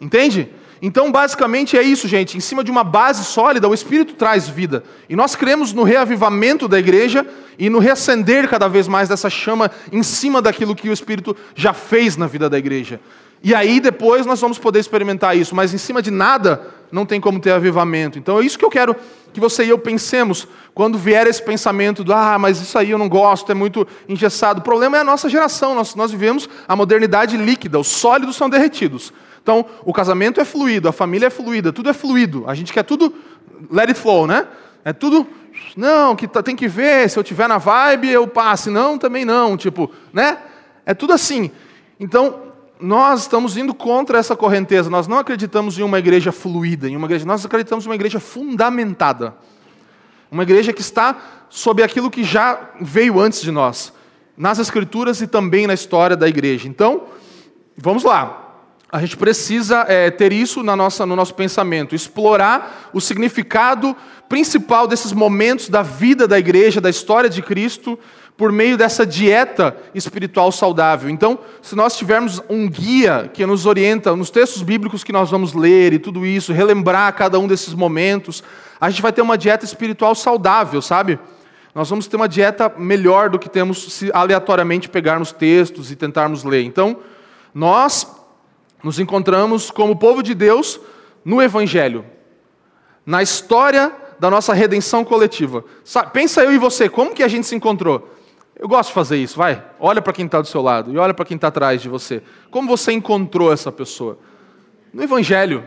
Entende? 0.00 0.48
Então, 0.84 1.12
basicamente 1.12 1.78
é 1.78 1.82
isso, 1.82 2.08
gente. 2.08 2.36
Em 2.36 2.40
cima 2.40 2.64
de 2.64 2.70
uma 2.70 2.82
base 2.82 3.24
sólida, 3.24 3.68
o 3.68 3.74
Espírito 3.74 4.14
traz 4.14 4.48
vida. 4.48 4.82
E 5.08 5.14
nós 5.14 5.36
cremos 5.36 5.72
no 5.72 5.84
reavivamento 5.84 6.66
da 6.66 6.76
igreja 6.76 7.24
e 7.56 7.70
no 7.70 7.78
reacender 7.78 8.48
cada 8.48 8.66
vez 8.66 8.88
mais 8.88 9.08
dessa 9.08 9.30
chama 9.30 9.70
em 9.92 10.02
cima 10.02 10.42
daquilo 10.42 10.74
que 10.74 10.88
o 10.88 10.92
Espírito 10.92 11.36
já 11.54 11.72
fez 11.72 12.16
na 12.16 12.26
vida 12.26 12.50
da 12.50 12.58
igreja. 12.58 12.98
E 13.44 13.54
aí 13.54 13.78
depois 13.78 14.26
nós 14.26 14.40
vamos 14.40 14.58
poder 14.58 14.80
experimentar 14.80 15.36
isso, 15.36 15.54
mas 15.54 15.72
em 15.72 15.78
cima 15.78 16.02
de 16.02 16.10
nada 16.10 16.62
não 16.90 17.06
tem 17.06 17.20
como 17.20 17.38
ter 17.38 17.52
avivamento. 17.52 18.18
Então 18.18 18.40
é 18.40 18.44
isso 18.44 18.58
que 18.58 18.64
eu 18.64 18.70
quero 18.70 18.96
que 19.32 19.40
você 19.40 19.64
e 19.64 19.68
eu 19.68 19.78
pensemos 19.78 20.46
quando 20.74 20.98
vier 20.98 21.26
esse 21.26 21.42
pensamento 21.42 22.04
do 22.04 22.12
ah, 22.12 22.38
mas 22.38 22.60
isso 22.60 22.76
aí 22.76 22.90
eu 22.90 22.98
não 22.98 23.08
gosto, 23.08 23.50
é 23.50 23.54
muito 23.54 23.86
engessado. 24.08 24.60
O 24.60 24.62
problema 24.62 24.96
é 24.96 25.00
a 25.00 25.04
nossa 25.04 25.28
geração, 25.28 25.74
nós, 25.74 25.94
nós 25.94 26.10
vivemos 26.10 26.48
a 26.68 26.76
modernidade 26.76 27.36
líquida, 27.36 27.78
os 27.78 27.88
sólidos 27.88 28.36
são 28.36 28.48
derretidos. 28.48 29.12
Então, 29.42 29.66
o 29.84 29.92
casamento 29.92 30.40
é 30.40 30.44
fluido, 30.44 30.88
a 30.88 30.92
família 30.92 31.26
é 31.26 31.30
fluida, 31.30 31.72
tudo 31.72 31.90
é 31.90 31.92
fluido. 31.92 32.44
A 32.46 32.54
gente 32.54 32.72
quer 32.72 32.84
tudo 32.84 33.12
let 33.70 33.88
it 33.88 33.98
flow, 33.98 34.26
né? 34.26 34.46
É 34.84 34.92
tudo 34.92 35.26
não, 35.76 36.16
que 36.16 36.26
tá, 36.26 36.42
tem 36.42 36.56
que 36.56 36.68
ver, 36.68 37.10
se 37.10 37.18
eu 37.18 37.24
tiver 37.24 37.48
na 37.48 37.58
vibe 37.58 38.08
eu 38.08 38.26
passe, 38.26 38.70
não, 38.70 38.96
também 38.96 39.24
não, 39.24 39.56
tipo, 39.56 39.90
né? 40.12 40.38
É 40.86 40.94
tudo 40.94 41.12
assim. 41.12 41.50
Então, 41.98 42.52
nós 42.80 43.22
estamos 43.22 43.56
indo 43.56 43.72
contra 43.72 44.18
essa 44.18 44.34
correnteza. 44.34 44.90
Nós 44.90 45.06
não 45.06 45.18
acreditamos 45.18 45.78
em 45.78 45.82
uma 45.82 45.98
igreja 45.98 46.32
fluida, 46.32 46.88
em 46.88 46.96
uma 46.96 47.06
igreja, 47.06 47.24
nós 47.24 47.44
acreditamos 47.44 47.84
em 47.84 47.88
uma 47.88 47.94
igreja 47.94 48.18
fundamentada. 48.18 49.36
Uma 50.30 50.42
igreja 50.42 50.72
que 50.72 50.80
está 50.80 51.16
sob 51.48 51.82
aquilo 51.82 52.10
que 52.10 52.24
já 52.24 52.70
veio 52.80 53.20
antes 53.20 53.42
de 53.42 53.50
nós, 53.50 53.92
nas 54.36 54.58
escrituras 54.58 55.20
e 55.20 55.26
também 55.26 55.66
na 55.66 55.74
história 55.74 56.16
da 56.16 56.26
igreja. 56.26 56.66
Então, 56.66 57.04
vamos 57.76 58.02
lá. 58.02 58.41
A 58.92 59.00
gente 59.00 59.16
precisa 59.16 59.86
é, 59.88 60.10
ter 60.10 60.34
isso 60.34 60.62
na 60.62 60.76
nossa, 60.76 61.06
no 61.06 61.16
nosso 61.16 61.34
pensamento, 61.34 61.94
explorar 61.94 62.90
o 62.92 63.00
significado 63.00 63.96
principal 64.28 64.86
desses 64.86 65.14
momentos 65.14 65.70
da 65.70 65.80
vida 65.80 66.28
da 66.28 66.38
igreja, 66.38 66.78
da 66.78 66.90
história 66.90 67.30
de 67.30 67.40
Cristo, 67.40 67.98
por 68.36 68.52
meio 68.52 68.76
dessa 68.76 69.06
dieta 69.06 69.74
espiritual 69.94 70.52
saudável. 70.52 71.08
Então, 71.08 71.38
se 71.62 71.74
nós 71.74 71.96
tivermos 71.96 72.42
um 72.50 72.68
guia 72.68 73.30
que 73.32 73.46
nos 73.46 73.64
orienta 73.64 74.14
nos 74.14 74.28
textos 74.28 74.62
bíblicos 74.62 75.02
que 75.02 75.12
nós 75.12 75.30
vamos 75.30 75.54
ler 75.54 75.94
e 75.94 75.98
tudo 75.98 76.26
isso, 76.26 76.52
relembrar 76.52 77.14
cada 77.14 77.38
um 77.38 77.46
desses 77.46 77.72
momentos, 77.72 78.44
a 78.78 78.90
gente 78.90 79.00
vai 79.00 79.12
ter 79.12 79.22
uma 79.22 79.38
dieta 79.38 79.64
espiritual 79.64 80.14
saudável, 80.14 80.82
sabe? 80.82 81.18
Nós 81.74 81.88
vamos 81.88 82.06
ter 82.06 82.16
uma 82.16 82.28
dieta 82.28 82.70
melhor 82.76 83.30
do 83.30 83.38
que 83.38 83.48
temos 83.48 83.90
se 83.90 84.10
aleatoriamente 84.12 84.90
pegarmos 84.90 85.32
textos 85.32 85.90
e 85.90 85.96
tentarmos 85.96 86.44
ler. 86.44 86.62
Então, 86.62 86.98
nós 87.54 88.06
nos 88.82 88.98
encontramos 88.98 89.70
como 89.70 89.96
povo 89.96 90.22
de 90.22 90.34
Deus 90.34 90.80
no 91.24 91.40
Evangelho, 91.40 92.04
na 93.06 93.22
história 93.22 93.92
da 94.18 94.30
nossa 94.30 94.52
redenção 94.52 95.04
coletiva. 95.04 95.64
Pensa 96.12 96.42
eu 96.42 96.52
e 96.52 96.58
você, 96.58 96.88
como 96.88 97.14
que 97.14 97.22
a 97.22 97.28
gente 97.28 97.46
se 97.46 97.54
encontrou? 97.54 98.12
Eu 98.56 98.68
gosto 98.68 98.90
de 98.90 98.94
fazer 98.94 99.16
isso, 99.16 99.36
vai. 99.36 99.62
Olha 99.80 100.00
para 100.00 100.12
quem 100.12 100.26
está 100.26 100.40
do 100.40 100.46
seu 100.46 100.62
lado 100.62 100.92
e 100.92 100.98
olha 100.98 101.14
para 101.14 101.24
quem 101.24 101.34
está 101.34 101.48
atrás 101.48 101.82
de 101.82 101.88
você. 101.88 102.22
Como 102.50 102.68
você 102.68 102.92
encontrou 102.92 103.52
essa 103.52 103.72
pessoa? 103.72 104.18
No 104.92 105.02
Evangelho. 105.02 105.64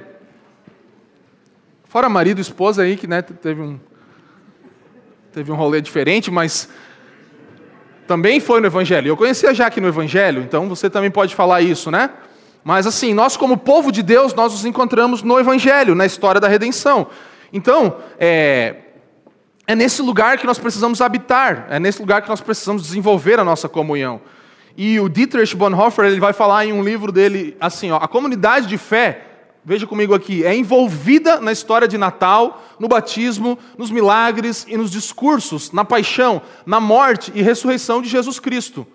Fora 1.85 2.07
marido 2.07 2.37
e 2.37 2.41
esposa 2.41 2.83
aí, 2.83 2.95
que 2.95 3.07
né, 3.07 3.21
teve, 3.21 3.61
um, 3.61 3.79
teve 5.33 5.51
um 5.51 5.55
rolê 5.55 5.81
diferente, 5.81 6.29
mas 6.29 6.69
também 8.07 8.39
foi 8.39 8.61
no 8.61 8.67
Evangelho. 8.67 9.09
Eu 9.09 9.17
conhecia 9.17 9.53
já 9.53 9.67
aqui 9.67 9.81
no 9.81 9.87
Evangelho, 9.87 10.41
então 10.41 10.69
você 10.69 10.89
também 10.89 11.11
pode 11.11 11.35
falar 11.35 11.61
isso, 11.61 11.89
né? 11.89 12.09
Mas 12.65 12.87
assim, 12.87 13.13
nós 13.13 13.37
como 13.37 13.57
povo 13.57 13.91
de 13.91 14.01
Deus, 14.01 14.33
nós 14.33 14.51
nos 14.51 14.65
encontramos 14.65 15.21
no 15.21 15.39
Evangelho, 15.39 15.93
na 15.93 16.03
história 16.03 16.41
da 16.41 16.47
redenção. 16.47 17.05
Então, 17.53 17.97
é, 18.19 18.77
é 19.67 19.75
nesse 19.75 20.01
lugar 20.01 20.39
que 20.39 20.47
nós 20.47 20.57
precisamos 20.57 20.99
habitar, 20.99 21.67
é 21.69 21.79
nesse 21.79 21.99
lugar 21.99 22.23
que 22.23 22.27
nós 22.27 22.41
precisamos 22.41 22.81
desenvolver 22.81 23.39
a 23.39 23.43
nossa 23.43 23.69
comunhão. 23.69 24.19
E 24.75 24.99
o 24.99 25.07
Dietrich 25.07 25.55
Bonhoeffer 25.55 26.05
ele 26.05 26.19
vai 26.19 26.33
falar 26.33 26.65
em 26.65 26.73
um 26.73 26.83
livro 26.83 27.11
dele 27.11 27.55
assim: 27.59 27.91
ó, 27.91 27.97
a 27.97 28.07
comunidade 28.07 28.65
de 28.65 28.79
fé, 28.79 29.27
veja 29.63 29.85
comigo 29.85 30.15
aqui, 30.15 30.43
é 30.43 30.55
envolvida 30.55 31.39
na 31.39 31.51
história 31.51 31.87
de 31.87 31.99
Natal, 31.99 32.63
no 32.79 32.87
batismo, 32.87 33.59
nos 33.77 33.91
milagres 33.91 34.65
e 34.67 34.75
nos 34.75 34.89
discursos, 34.89 35.71
na 35.71 35.85
paixão, 35.85 36.41
na 36.65 36.79
morte 36.79 37.31
e 37.35 37.43
ressurreição 37.43 38.01
de 38.01 38.09
Jesus 38.09 38.39
Cristo. 38.39 38.87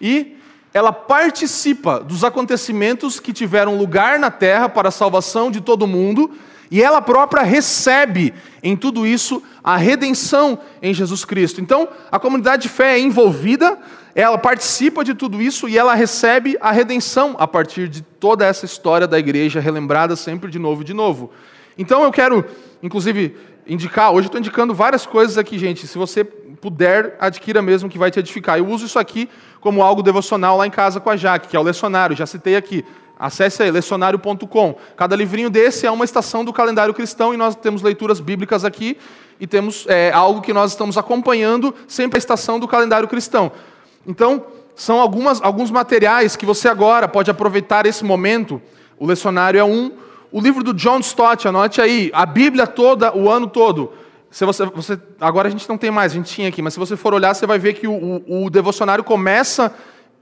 E 0.00 0.39
ela 0.72 0.92
participa 0.92 2.00
dos 2.00 2.22
acontecimentos 2.22 3.18
que 3.18 3.32
tiveram 3.32 3.76
lugar 3.76 4.18
na 4.18 4.30
terra 4.30 4.68
para 4.68 4.88
a 4.88 4.92
salvação 4.92 5.50
de 5.50 5.60
todo 5.60 5.86
mundo 5.86 6.30
e 6.70 6.80
ela 6.80 7.02
própria 7.02 7.42
recebe 7.42 8.32
em 8.62 8.76
tudo 8.76 9.04
isso 9.04 9.42
a 9.62 9.76
redenção 9.76 10.60
em 10.80 10.94
Jesus 10.94 11.24
Cristo. 11.24 11.60
Então, 11.60 11.88
a 12.12 12.18
comunidade 12.18 12.62
de 12.62 12.68
fé 12.68 12.94
é 12.94 13.00
envolvida, 13.00 13.76
ela 14.14 14.38
participa 14.38 15.02
de 15.02 15.12
tudo 15.12 15.42
isso 15.42 15.68
e 15.68 15.76
ela 15.76 15.94
recebe 15.94 16.56
a 16.60 16.70
redenção 16.70 17.34
a 17.38 17.48
partir 17.48 17.88
de 17.88 18.02
toda 18.02 18.46
essa 18.46 18.64
história 18.64 19.08
da 19.08 19.18
igreja, 19.18 19.58
relembrada 19.58 20.14
sempre 20.14 20.48
de 20.48 20.58
novo 20.60 20.82
e 20.82 20.84
de 20.84 20.94
novo. 20.94 21.32
Então, 21.76 22.04
eu 22.04 22.12
quero, 22.12 22.44
inclusive, 22.80 23.36
indicar, 23.66 24.12
hoje 24.12 24.28
estou 24.28 24.38
indicando 24.38 24.72
várias 24.72 25.04
coisas 25.04 25.36
aqui, 25.36 25.58
gente. 25.58 25.88
Se 25.88 25.98
você 25.98 26.24
puder, 26.60 27.16
adquira 27.18 27.62
mesmo 27.62 27.88
que 27.88 27.98
vai 27.98 28.10
te 28.10 28.18
edificar. 28.18 28.58
Eu 28.58 28.68
uso 28.68 28.86
isso 28.86 28.98
aqui 28.98 29.28
como 29.60 29.82
algo 29.82 30.02
devocional 30.02 30.56
lá 30.56 30.66
em 30.66 30.70
casa 30.70 31.00
com 31.00 31.10
a 31.10 31.16
Jaque, 31.16 31.48
que 31.48 31.56
é 31.56 31.60
o 31.60 31.62
lecionário, 31.62 32.16
já 32.16 32.26
citei 32.26 32.56
aqui. 32.56 32.84
Acesse 33.18 33.62
aí, 33.62 33.70
lecionário.com. 33.70 34.76
Cada 34.96 35.14
livrinho 35.14 35.50
desse 35.50 35.86
é 35.86 35.90
uma 35.90 36.06
estação 36.06 36.42
do 36.42 36.54
calendário 36.54 36.94
cristão 36.94 37.34
e 37.34 37.36
nós 37.36 37.54
temos 37.54 37.82
leituras 37.82 38.18
bíblicas 38.18 38.64
aqui 38.64 38.96
e 39.38 39.46
temos 39.46 39.84
é, 39.88 40.10
algo 40.10 40.40
que 40.40 40.54
nós 40.54 40.70
estamos 40.70 40.96
acompanhando 40.96 41.74
sempre 41.86 42.16
a 42.16 42.18
estação 42.18 42.58
do 42.58 42.66
calendário 42.66 43.06
cristão. 43.06 43.52
Então, 44.06 44.46
são 44.74 44.98
algumas, 44.98 45.42
alguns 45.42 45.70
materiais 45.70 46.34
que 46.34 46.46
você 46.46 46.66
agora 46.66 47.06
pode 47.06 47.30
aproveitar 47.30 47.84
esse 47.84 48.02
momento. 48.02 48.60
O 48.98 49.06
lecionário 49.06 49.60
é 49.60 49.64
um. 49.64 49.92
O 50.32 50.40
livro 50.40 50.64
do 50.64 50.72
John 50.72 51.00
Stott, 51.00 51.46
anote 51.46 51.82
aí, 51.82 52.10
a 52.14 52.24
Bíblia 52.24 52.66
toda, 52.66 53.14
o 53.14 53.28
ano 53.28 53.46
todo. 53.46 53.92
Se 54.30 54.44
você, 54.44 54.64
você, 54.66 54.98
agora 55.20 55.48
a 55.48 55.50
gente 55.50 55.68
não 55.68 55.76
tem 55.76 55.90
mais, 55.90 56.12
a 56.12 56.14
gente 56.14 56.32
tinha 56.32 56.48
aqui, 56.48 56.62
mas 56.62 56.74
se 56.74 56.78
você 56.78 56.96
for 56.96 57.12
olhar, 57.12 57.34
você 57.34 57.46
vai 57.46 57.58
ver 57.58 57.74
que 57.74 57.88
o, 57.88 57.92
o, 57.92 58.44
o 58.46 58.50
devocionário 58.50 59.02
começa 59.02 59.74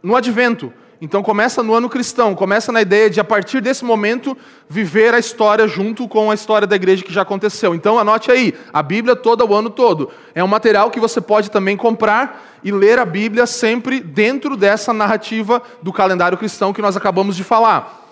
no 0.02 0.16
advento. 0.16 0.72
Então 1.00 1.22
começa 1.22 1.62
no 1.62 1.74
ano 1.74 1.88
cristão, 1.88 2.34
começa 2.34 2.72
na 2.72 2.82
ideia 2.82 3.08
de 3.08 3.20
a 3.20 3.24
partir 3.24 3.60
desse 3.60 3.84
momento 3.84 4.36
viver 4.68 5.14
a 5.14 5.18
história 5.18 5.68
junto 5.68 6.08
com 6.08 6.28
a 6.30 6.34
história 6.34 6.66
da 6.66 6.74
igreja 6.74 7.04
que 7.04 7.12
já 7.12 7.22
aconteceu. 7.22 7.74
Então 7.74 7.98
anote 7.98 8.32
aí, 8.32 8.52
a 8.72 8.82
Bíblia 8.82 9.14
toda 9.14 9.44
o 9.44 9.54
ano 9.54 9.70
todo. 9.70 10.10
É 10.34 10.42
um 10.42 10.48
material 10.48 10.90
que 10.90 10.98
você 10.98 11.20
pode 11.20 11.50
também 11.50 11.76
comprar 11.76 12.58
e 12.64 12.72
ler 12.72 12.98
a 12.98 13.04
Bíblia 13.04 13.46
sempre 13.46 14.00
dentro 14.00 14.56
dessa 14.56 14.92
narrativa 14.92 15.62
do 15.80 15.92
calendário 15.92 16.36
cristão 16.36 16.72
que 16.72 16.82
nós 16.82 16.96
acabamos 16.96 17.36
de 17.36 17.44
falar. 17.44 18.06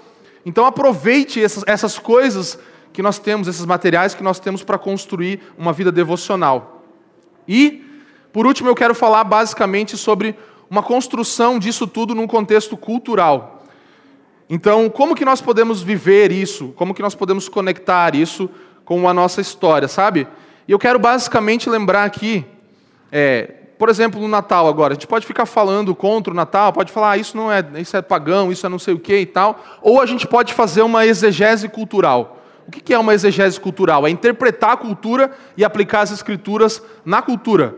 Então 0.44 0.64
aproveite 0.64 1.42
essas, 1.42 1.64
essas 1.66 1.98
coisas 1.98 2.56
que 2.96 3.02
nós 3.02 3.18
temos, 3.18 3.46
esses 3.46 3.66
materiais 3.66 4.14
que 4.14 4.22
nós 4.22 4.40
temos 4.40 4.64
para 4.64 4.78
construir 4.78 5.38
uma 5.58 5.70
vida 5.70 5.92
devocional. 5.92 6.82
E, 7.46 7.84
por 8.32 8.46
último, 8.46 8.70
eu 8.70 8.74
quero 8.74 8.94
falar 8.94 9.22
basicamente 9.22 9.98
sobre 9.98 10.34
uma 10.70 10.82
construção 10.82 11.58
disso 11.58 11.86
tudo 11.86 12.14
num 12.14 12.26
contexto 12.26 12.74
cultural. 12.74 13.62
Então, 14.48 14.88
como 14.88 15.14
que 15.14 15.26
nós 15.26 15.42
podemos 15.42 15.82
viver 15.82 16.32
isso? 16.32 16.72
Como 16.74 16.94
que 16.94 17.02
nós 17.02 17.14
podemos 17.14 17.50
conectar 17.50 18.14
isso 18.14 18.48
com 18.82 19.06
a 19.06 19.12
nossa 19.12 19.42
história, 19.42 19.88
sabe? 19.88 20.26
E 20.66 20.72
eu 20.72 20.78
quero 20.78 20.98
basicamente 20.98 21.68
lembrar 21.68 22.04
aqui, 22.04 22.46
é, 23.12 23.42
por 23.78 23.90
exemplo, 23.90 24.18
no 24.18 24.26
Natal 24.26 24.66
agora, 24.66 24.94
a 24.94 24.94
gente 24.94 25.06
pode 25.06 25.26
ficar 25.26 25.44
falando 25.44 25.94
contra 25.94 26.32
o 26.32 26.36
Natal, 26.36 26.72
pode 26.72 26.90
falar, 26.90 27.10
ah, 27.10 27.18
isso 27.18 27.36
não 27.36 27.52
é, 27.52 27.62
isso 27.76 27.94
é 27.94 28.00
pagão, 28.00 28.50
isso 28.50 28.64
é 28.64 28.70
não 28.70 28.78
sei 28.78 28.94
o 28.94 28.98
que 28.98 29.18
e 29.18 29.26
tal, 29.26 29.62
ou 29.82 30.00
a 30.00 30.06
gente 30.06 30.26
pode 30.26 30.54
fazer 30.54 30.80
uma 30.80 31.04
exegese 31.04 31.68
cultural. 31.68 32.35
O 32.66 32.70
que 32.70 32.92
é 32.92 32.98
uma 32.98 33.14
exegese 33.14 33.60
cultural? 33.60 34.06
É 34.06 34.10
interpretar 34.10 34.72
a 34.72 34.76
cultura 34.76 35.30
e 35.56 35.64
aplicar 35.64 36.00
as 36.00 36.10
escrituras 36.10 36.82
na 37.04 37.22
cultura. 37.22 37.76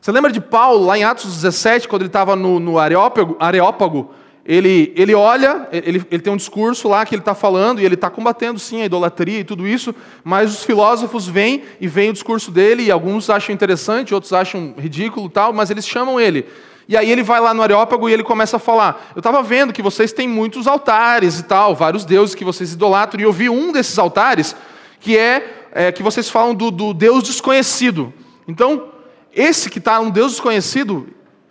Você 0.00 0.12
lembra 0.12 0.32
de 0.32 0.40
Paulo, 0.40 0.86
lá 0.86 0.96
em 0.96 1.04
Atos 1.04 1.34
17, 1.34 1.88
quando 1.88 2.02
ele 2.02 2.08
estava 2.08 2.34
no, 2.34 2.58
no 2.58 2.78
Areópago, 2.78 3.36
Areópago 3.38 4.10
ele, 4.48 4.94
ele 4.96 5.14
olha, 5.14 5.68
ele, 5.70 6.02
ele 6.10 6.22
tem 6.22 6.32
um 6.32 6.36
discurso 6.36 6.88
lá 6.88 7.04
que 7.04 7.14
ele 7.14 7.20
está 7.20 7.34
falando, 7.34 7.82
e 7.82 7.84
ele 7.84 7.96
está 7.96 8.08
combatendo 8.08 8.58
sim 8.58 8.80
a 8.80 8.86
idolatria 8.86 9.40
e 9.40 9.44
tudo 9.44 9.68
isso, 9.68 9.94
mas 10.24 10.50
os 10.54 10.64
filósofos 10.64 11.28
vêm 11.28 11.64
e 11.78 11.86
veem 11.86 12.08
o 12.08 12.12
discurso 12.14 12.50
dele, 12.50 12.84
e 12.84 12.90
alguns 12.90 13.28
acham 13.28 13.54
interessante, 13.54 14.14
outros 14.14 14.32
acham 14.32 14.74
ridículo 14.78 15.28
tal, 15.28 15.52
mas 15.52 15.70
eles 15.70 15.86
chamam 15.86 16.18
ele. 16.18 16.46
E 16.88 16.96
aí 16.96 17.10
ele 17.10 17.22
vai 17.22 17.38
lá 17.38 17.52
no 17.52 17.62
Areópago 17.62 18.08
e 18.08 18.12
ele 18.12 18.24
começa 18.24 18.56
a 18.56 18.60
falar: 18.60 19.12
Eu 19.14 19.20
estava 19.20 19.42
vendo 19.42 19.74
que 19.74 19.82
vocês 19.82 20.10
têm 20.10 20.26
muitos 20.26 20.66
altares 20.66 21.38
e 21.38 21.42
tal, 21.42 21.74
vários 21.74 22.04
deuses 22.06 22.34
que 22.34 22.44
vocês 22.44 22.72
idolatram, 22.72 23.20
e 23.20 23.24
eu 23.24 23.32
vi 23.32 23.50
um 23.50 23.70
desses 23.70 23.98
altares 23.98 24.56
que 24.98 25.16
é, 25.16 25.68
é 25.72 25.92
que 25.92 26.02
vocês 26.02 26.30
falam 26.30 26.54
do, 26.54 26.70
do 26.70 26.94
Deus 26.94 27.22
desconhecido. 27.22 28.12
Então, 28.48 28.88
esse 29.34 29.68
que 29.68 29.78
está 29.78 30.00
um 30.00 30.08
Deus 30.08 30.32
desconhecido 30.32 31.08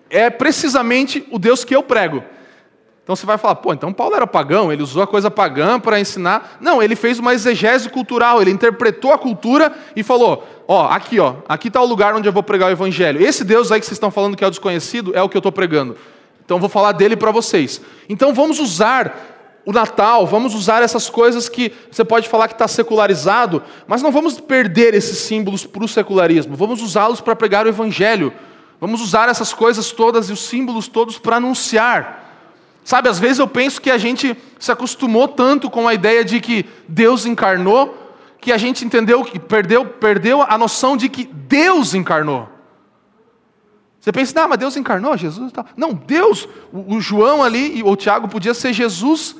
é 0.09 0.29
precisamente 0.29 1.25
o 1.31 1.37
Deus 1.37 1.63
que 1.63 1.75
eu 1.75 1.83
prego. 1.83 2.23
Então 3.07 3.15
você 3.15 3.25
vai 3.25 3.37
falar, 3.37 3.55
pô, 3.55 3.71
então 3.71 3.93
Paulo 3.93 4.15
era 4.17 4.27
pagão, 4.27 4.69
ele 4.69 4.83
usou 4.83 5.01
a 5.01 5.07
coisa 5.07 5.31
pagã 5.31 5.79
para 5.79 5.97
ensinar. 5.97 6.57
Não, 6.59 6.83
ele 6.83 6.93
fez 6.93 7.19
uma 7.19 7.33
exegese 7.33 7.89
cultural, 7.89 8.41
ele 8.41 8.51
interpretou 8.51 9.13
a 9.13 9.17
cultura 9.17 9.73
e 9.95 10.03
falou: 10.03 10.45
ó, 10.67 10.89
aqui, 10.89 11.17
ó, 11.17 11.35
aqui 11.47 11.69
está 11.69 11.81
o 11.81 11.85
lugar 11.85 12.13
onde 12.13 12.27
eu 12.27 12.33
vou 12.33 12.43
pregar 12.43 12.67
o 12.67 12.71
evangelho. 12.73 13.25
Esse 13.25 13.45
Deus 13.45 13.71
aí 13.71 13.79
que 13.79 13.85
vocês 13.85 13.95
estão 13.95 14.11
falando 14.11 14.35
que 14.35 14.43
é 14.43 14.47
o 14.47 14.49
desconhecido 14.49 15.15
é 15.15 15.21
o 15.21 15.29
que 15.29 15.37
eu 15.37 15.39
estou 15.39 15.53
pregando. 15.53 15.95
Então 16.43 16.59
vou 16.59 16.67
falar 16.67 16.91
dele 16.91 17.15
para 17.15 17.31
vocês. 17.31 17.79
Então 18.09 18.33
vamos 18.33 18.59
usar 18.59 19.61
o 19.65 19.71
Natal, 19.71 20.27
vamos 20.27 20.53
usar 20.53 20.83
essas 20.83 21.09
coisas 21.09 21.47
que 21.47 21.71
você 21.89 22.03
pode 22.03 22.27
falar 22.27 22.49
que 22.49 22.55
está 22.55 22.67
secularizado, 22.67 23.63
mas 23.87 24.01
não 24.01 24.11
vamos 24.11 24.37
perder 24.37 24.93
esses 24.93 25.19
símbolos 25.19 25.65
para 25.65 25.85
o 25.85 25.87
secularismo, 25.87 26.57
vamos 26.57 26.81
usá-los 26.81 27.21
para 27.21 27.37
pregar 27.37 27.65
o 27.65 27.69
Evangelho, 27.69 28.33
vamos 28.81 28.99
usar 28.99 29.29
essas 29.29 29.53
coisas 29.53 29.93
todas 29.93 30.29
e 30.29 30.33
os 30.33 30.41
símbolos 30.41 30.89
todos 30.89 31.17
para 31.17 31.37
anunciar. 31.37 32.26
Sabe, 32.87 33.09
às 33.09 33.19
vezes 33.19 33.39
eu 33.39 33.47
penso 33.49 33.81
que 33.81 33.91
a 33.91 33.97
gente 33.97 34.33
se 34.57 34.71
acostumou 34.71 35.27
tanto 35.27 35.69
com 35.69 35.89
a 35.89 35.93
ideia 35.93 36.23
de 36.23 36.39
que 36.39 36.65
Deus 36.87 37.25
encarnou, 37.25 38.15
que 38.39 38.49
a 38.49 38.57
gente 38.57 38.85
entendeu 38.85 39.25
que 39.25 39.37
perdeu, 39.37 39.83
perdeu 39.83 40.41
a 40.41 40.57
noção 40.57 40.95
de 40.95 41.09
que 41.09 41.25
Deus 41.25 41.93
encarnou. 41.93 42.47
Você 43.99 44.09
pensa, 44.13 44.41
ah, 44.41 44.47
mas 44.47 44.57
Deus 44.57 44.77
encarnou, 44.77 45.17
Jesus 45.17 45.51
tal. 45.51 45.65
Não, 45.75 45.93
Deus, 45.93 46.47
o, 46.71 47.01
João 47.01 47.43
ali, 47.43 47.83
ou 47.83 47.91
o 47.91 47.95
Tiago 47.97 48.29
podia 48.29 48.53
ser 48.53 48.71
Jesus. 48.71 49.35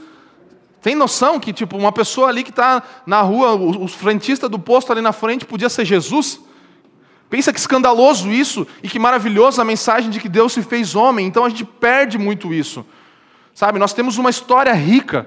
Tem 0.81 0.93
noção 0.93 1.39
que, 1.39 1.53
tipo, 1.53 1.77
uma 1.77 1.93
pessoa 1.93 2.27
ali 2.27 2.43
que 2.43 2.49
está 2.49 2.83
na 3.05 3.21
rua, 3.21 3.53
o, 3.53 3.85
o 3.85 3.87
frentista 3.87 4.49
do 4.49 4.59
posto 4.59 4.91
ali 4.91 4.99
na 4.99 5.13
frente 5.13 5.45
podia 5.45 5.69
ser 5.69 5.85
Jesus? 5.85 6.41
Pensa 7.29 7.53
que 7.53 7.59
escandaloso 7.59 8.29
isso 8.29 8.67
e 8.83 8.89
que 8.89 8.99
maravilhoso 8.99 9.61
a 9.61 9.63
mensagem 9.63 10.09
de 10.09 10.19
que 10.19 10.27
Deus 10.27 10.51
se 10.51 10.61
fez 10.61 10.95
homem. 10.95 11.25
Então 11.25 11.45
a 11.45 11.49
gente 11.49 11.63
perde 11.63 12.17
muito 12.17 12.53
isso. 12.53 12.85
Sabe, 13.57 13.79
nós 13.79 13.91
temos 13.91 14.19
uma 14.19 14.29
história 14.29 14.71
rica, 14.71 15.25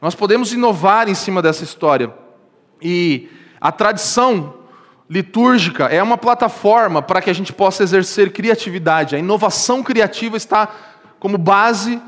nós 0.00 0.14
podemos 0.14 0.52
inovar 0.52 1.08
em 1.08 1.16
cima 1.16 1.42
dessa 1.42 1.64
história. 1.64 2.14
E 2.80 3.28
a 3.60 3.72
tradição 3.72 4.54
litúrgica 5.10 5.86
é 5.86 6.00
uma 6.00 6.16
plataforma 6.16 7.02
para 7.02 7.20
que 7.20 7.28
a 7.28 7.32
gente 7.32 7.52
possa 7.52 7.82
exercer 7.82 8.32
criatividade. 8.32 9.16
A 9.16 9.18
inovação 9.18 9.82
criativa 9.82 10.36
está 10.36 10.68
como 11.18 11.36
base. 11.36 12.00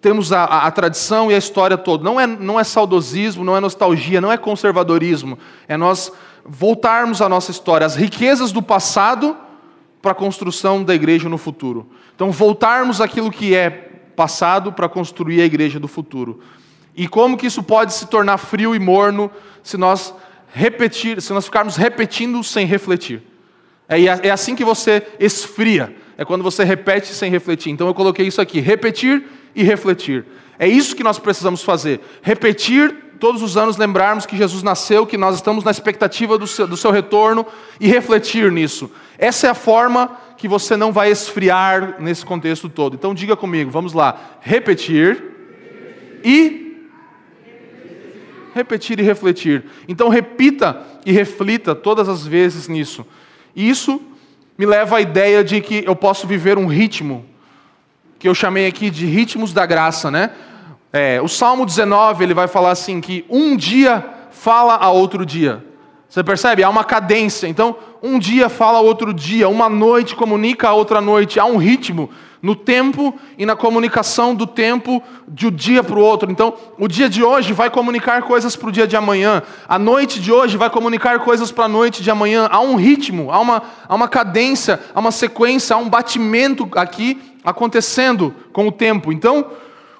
Temos 0.00 0.32
a, 0.32 0.44
a, 0.44 0.66
a, 0.68 0.70
tradição 0.70 1.28
e 1.28 1.34
a 1.34 1.38
história 1.38 1.76
toda. 1.76 2.04
Não 2.04 2.20
é, 2.20 2.28
não 2.28 2.60
é 2.60 2.62
saudosismo, 2.62 3.44
não 3.44 3.56
é 3.56 3.60
nostalgia, 3.60 4.20
não 4.20 4.30
é 4.30 4.36
conservadorismo. 4.36 5.36
É 5.66 5.76
nós 5.76 6.12
voltarmos 6.44 7.20
à 7.20 7.28
nossa 7.28 7.50
história, 7.50 7.84
as 7.84 7.96
riquezas 7.96 8.52
do 8.52 8.62
passado 8.62 9.36
para 10.00 10.12
a 10.12 10.14
construção 10.14 10.84
da 10.84 10.94
igreja 10.94 11.28
no 11.28 11.38
futuro. 11.38 11.88
Então, 12.14 12.30
voltarmos 12.30 13.00
àquilo 13.00 13.32
que 13.32 13.52
é 13.52 13.85
passado 14.16 14.72
para 14.72 14.88
construir 14.88 15.42
a 15.42 15.44
igreja 15.44 15.78
do 15.78 15.86
futuro. 15.86 16.40
E 16.96 17.06
como 17.06 17.36
que 17.36 17.46
isso 17.46 17.62
pode 17.62 17.92
se 17.92 18.06
tornar 18.06 18.38
frio 18.38 18.74
e 18.74 18.78
morno 18.78 19.30
se 19.62 19.76
nós 19.76 20.14
repetir, 20.52 21.20
se 21.20 21.32
nós 21.32 21.44
ficarmos 21.44 21.76
repetindo 21.76 22.42
sem 22.42 22.66
refletir? 22.66 23.22
É, 23.88 24.02
é 24.02 24.30
assim 24.30 24.56
que 24.56 24.64
você 24.64 25.06
esfria. 25.20 25.94
É 26.18 26.24
quando 26.24 26.42
você 26.42 26.64
repete 26.64 27.08
sem 27.08 27.30
refletir. 27.30 27.70
Então 27.70 27.86
eu 27.86 27.94
coloquei 27.94 28.26
isso 28.26 28.40
aqui: 28.40 28.58
repetir 28.60 29.24
e 29.54 29.62
refletir. 29.62 30.24
É 30.58 30.66
isso 30.66 30.96
que 30.96 31.04
nós 31.04 31.18
precisamos 31.18 31.62
fazer. 31.62 32.00
Repetir 32.22 33.05
todos 33.18 33.42
os 33.42 33.56
anos, 33.56 33.76
lembrarmos 33.76 34.26
que 34.26 34.36
Jesus 34.36 34.62
nasceu, 34.62 35.06
que 35.06 35.16
nós 35.16 35.34
estamos 35.34 35.64
na 35.64 35.70
expectativa 35.70 36.38
do 36.38 36.46
seu, 36.46 36.66
do 36.66 36.76
seu 36.76 36.90
retorno 36.90 37.46
e 37.80 37.88
refletir 37.88 38.50
nisso. 38.52 38.90
Essa 39.18 39.48
é 39.48 39.50
a 39.50 39.54
forma 39.54 40.16
que 40.36 40.46
você 40.46 40.76
não 40.76 40.92
vai 40.92 41.10
esfriar 41.10 41.96
nesse 42.00 42.24
contexto 42.24 42.68
todo. 42.68 42.94
Então 42.94 43.14
diga 43.14 43.36
comigo, 43.36 43.70
vamos 43.70 43.92
lá. 43.92 44.38
Repetir 44.40 45.22
e 46.22 46.66
repetir 48.54 48.98
e 48.98 49.02
refletir. 49.02 49.64
Então 49.86 50.08
repita 50.08 50.82
e 51.04 51.12
reflita 51.12 51.74
todas 51.74 52.08
as 52.08 52.26
vezes 52.26 52.68
nisso. 52.68 53.06
E 53.54 53.68
isso 53.68 54.00
me 54.56 54.64
leva 54.64 54.96
à 54.96 55.00
ideia 55.00 55.44
de 55.44 55.60
que 55.60 55.84
eu 55.86 55.94
posso 55.94 56.26
viver 56.26 56.56
um 56.56 56.66
ritmo 56.66 57.24
que 58.18 58.28
eu 58.28 58.34
chamei 58.34 58.66
aqui 58.66 58.90
de 58.90 59.06
ritmos 59.06 59.52
da 59.52 59.66
graça, 59.66 60.10
né? 60.10 60.32
É, 60.96 61.20
o 61.20 61.28
Salmo 61.28 61.66
19 61.66 62.24
ele 62.24 62.32
vai 62.32 62.48
falar 62.48 62.70
assim 62.70 63.02
que 63.02 63.22
um 63.28 63.54
dia 63.54 64.02
fala 64.30 64.76
a 64.76 64.88
outro 64.90 65.26
dia. 65.26 65.62
Você 66.08 66.24
percebe? 66.24 66.64
Há 66.64 66.70
uma 66.70 66.84
cadência. 66.84 67.46
Então, 67.46 67.76
um 68.02 68.18
dia 68.18 68.48
fala 68.48 68.80
outro 68.80 69.12
dia, 69.12 69.46
uma 69.46 69.68
noite 69.68 70.16
comunica 70.16 70.68
a 70.68 70.72
outra 70.72 70.98
noite. 71.02 71.38
Há 71.38 71.44
um 71.44 71.58
ritmo 71.58 72.08
no 72.40 72.56
tempo 72.56 73.14
e 73.36 73.44
na 73.44 73.54
comunicação 73.54 74.34
do 74.34 74.46
tempo 74.46 75.02
de 75.28 75.48
um 75.48 75.50
dia 75.50 75.84
para 75.84 75.98
o 75.98 76.02
outro. 76.02 76.30
Então, 76.30 76.54
o 76.78 76.88
dia 76.88 77.10
de 77.10 77.22
hoje 77.22 77.52
vai 77.52 77.68
comunicar 77.68 78.22
coisas 78.22 78.56
para 78.56 78.70
o 78.70 78.72
dia 78.72 78.86
de 78.86 78.96
amanhã. 78.96 79.42
A 79.68 79.78
noite 79.78 80.18
de 80.18 80.32
hoje 80.32 80.56
vai 80.56 80.70
comunicar 80.70 81.18
coisas 81.18 81.52
para 81.52 81.66
a 81.66 81.68
noite 81.68 82.02
de 82.02 82.10
amanhã. 82.10 82.48
Há 82.50 82.60
um 82.60 82.74
ritmo, 82.74 83.30
há 83.30 83.38
uma, 83.38 83.62
há 83.86 83.94
uma 83.94 84.08
cadência, 84.08 84.80
há 84.94 85.00
uma 85.00 85.12
sequência, 85.12 85.76
há 85.76 85.78
um 85.78 85.90
batimento 85.90 86.66
aqui 86.74 87.20
acontecendo 87.44 88.34
com 88.50 88.66
o 88.66 88.72
tempo. 88.72 89.12
Então, 89.12 89.50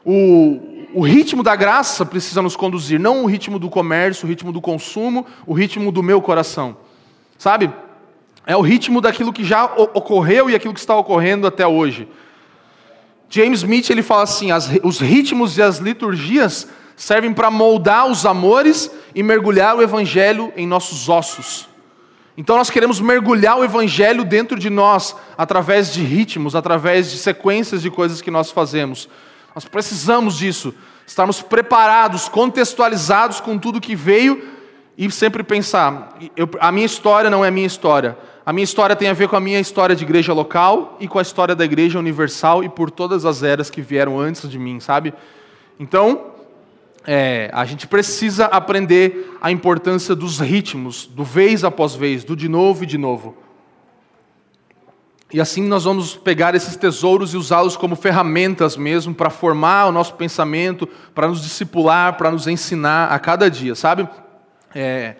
o, 0.03 0.76
o 0.97 1.03
ritmo 1.03 1.43
da 1.43 1.55
graça 1.55 2.07
precisa 2.07 2.41
nos 2.41 2.57
conduzir, 2.57 2.99
não 2.99 3.23
o 3.23 3.27
ritmo 3.27 3.59
do 3.59 3.69
comércio, 3.69 4.25
o 4.25 4.29
ritmo 4.31 4.51
do 4.51 4.63
consumo, 4.63 5.27
o 5.47 5.53
ritmo 5.53 5.93
do 5.93 6.03
meu 6.03 6.23
coração. 6.23 6.75
Sabe? 7.37 7.71
É 8.47 8.57
o 8.57 8.63
ritmo 8.63 9.03
daquilo 9.03 9.31
que 9.31 9.45
já 9.45 9.67
ocorreu 9.67 10.49
e 10.49 10.55
aquilo 10.55 10.73
que 10.73 10.81
está 10.81 10.97
ocorrendo 10.97 11.47
até 11.47 11.67
hoje. 11.67 12.09
James 13.29 13.59
Smith 13.59 13.91
ele 13.91 14.03
fala 14.03 14.23
assim: 14.23 14.51
as, 14.51 14.71
os 14.83 14.99
ritmos 14.99 15.59
e 15.59 15.63
as 15.63 15.77
liturgias 15.77 16.67
servem 16.97 17.35
para 17.35 17.51
moldar 17.51 18.07
os 18.07 18.25
amores 18.25 18.91
e 19.15 19.23
mergulhar 19.23 19.77
o 19.77 19.83
evangelho 19.83 20.51
em 20.57 20.67
nossos 20.67 21.11
ossos. 21.11 21.69
Então 22.39 22.57
nós 22.57 22.71
queremos 22.71 23.03
mergulhar 23.03 23.59
o 23.59 23.65
evangelho 23.65 24.25
dentro 24.25 24.59
de 24.59 24.71
nós 24.71 25.15
através 25.37 25.93
de 25.93 26.03
ritmos, 26.03 26.57
através 26.57 27.11
de 27.11 27.19
sequências 27.19 27.83
de 27.83 27.91
coisas 27.91 28.23
que 28.23 28.31
nós 28.31 28.51
fazemos. 28.51 29.11
Nós 29.57 29.65
precisamos 29.65 30.37
disso, 30.37 30.75
estarmos 31.07 31.41
preparados, 31.41 32.29
contextualizados 32.29 33.41
com 33.41 33.57
tudo 33.57 33.81
que 33.81 33.97
veio 33.97 34.51
e 34.99 35.11
sempre 35.11 35.43
pensar: 35.43 36.15
eu, 36.37 36.47
a 36.61 36.71
minha 36.71 36.85
história 36.85 37.31
não 37.31 37.43
é 37.43 37.49
a 37.49 37.51
minha 37.51 37.67
história. 37.67 38.19
A 38.45 38.53
minha 38.53 38.65
história 38.65 38.95
tem 38.95 39.09
a 39.09 39.15
ver 39.15 39.29
com 39.29 39.37
a 39.37 39.41
minha 39.41 39.59
história 39.59 39.97
de 39.97 40.05
igreja 40.05 40.35
local 40.35 40.99
e 41.01 41.09
com 41.09 41.19
a 41.19 41.23
história 41.23 41.57
da 41.57 41.65
igreja 41.65 41.99
universal 41.99 42.63
e 42.63 42.69
por 42.69 42.91
todas 42.91 43.25
as 43.25 43.43
eras 43.43 43.71
que 43.71 43.81
vieram 43.81 44.21
antes 44.21 44.47
de 44.47 44.59
mim, 44.59 44.79
sabe? 44.79 45.15
Então, 45.81 46.33
é, 47.07 47.49
a 47.55 47.65
gente 47.65 47.87
precisa 47.87 48.45
aprender 48.45 49.39
a 49.41 49.51
importância 49.51 50.15
dos 50.15 50.39
ritmos, 50.39 51.07
do 51.07 51.25
vez 51.25 51.65
após 51.65 51.95
vez, 51.95 52.25
do 52.25 52.37
de 52.37 52.47
novo 52.47 52.85
e 52.85 52.87
de 52.87 52.99
novo. 52.99 53.35
E 55.33 55.41
assim 55.41 55.63
nós 55.63 55.85
vamos 55.85 56.15
pegar 56.15 56.55
esses 56.55 56.77
tesouros 56.77 57.35
e 57.35 57.37
usá-los 57.37 57.77
como 57.77 57.97
ferramentas 57.97 58.77
mesmo 58.77 59.13
para 59.13 59.29
formar 59.29 59.87
o 59.87 59.93
nosso 59.93 60.15
pensamento, 60.15 60.89
para 61.15 61.27
nos 61.27 61.43
discipular, 61.43 62.17
para 62.17 62.31
nos 62.31 62.47
ensinar 62.47 63.09
a 63.13 63.19
cada 63.19 63.51
dia, 63.51 63.75
sabe? 63.75 64.09
É, 64.73 65.17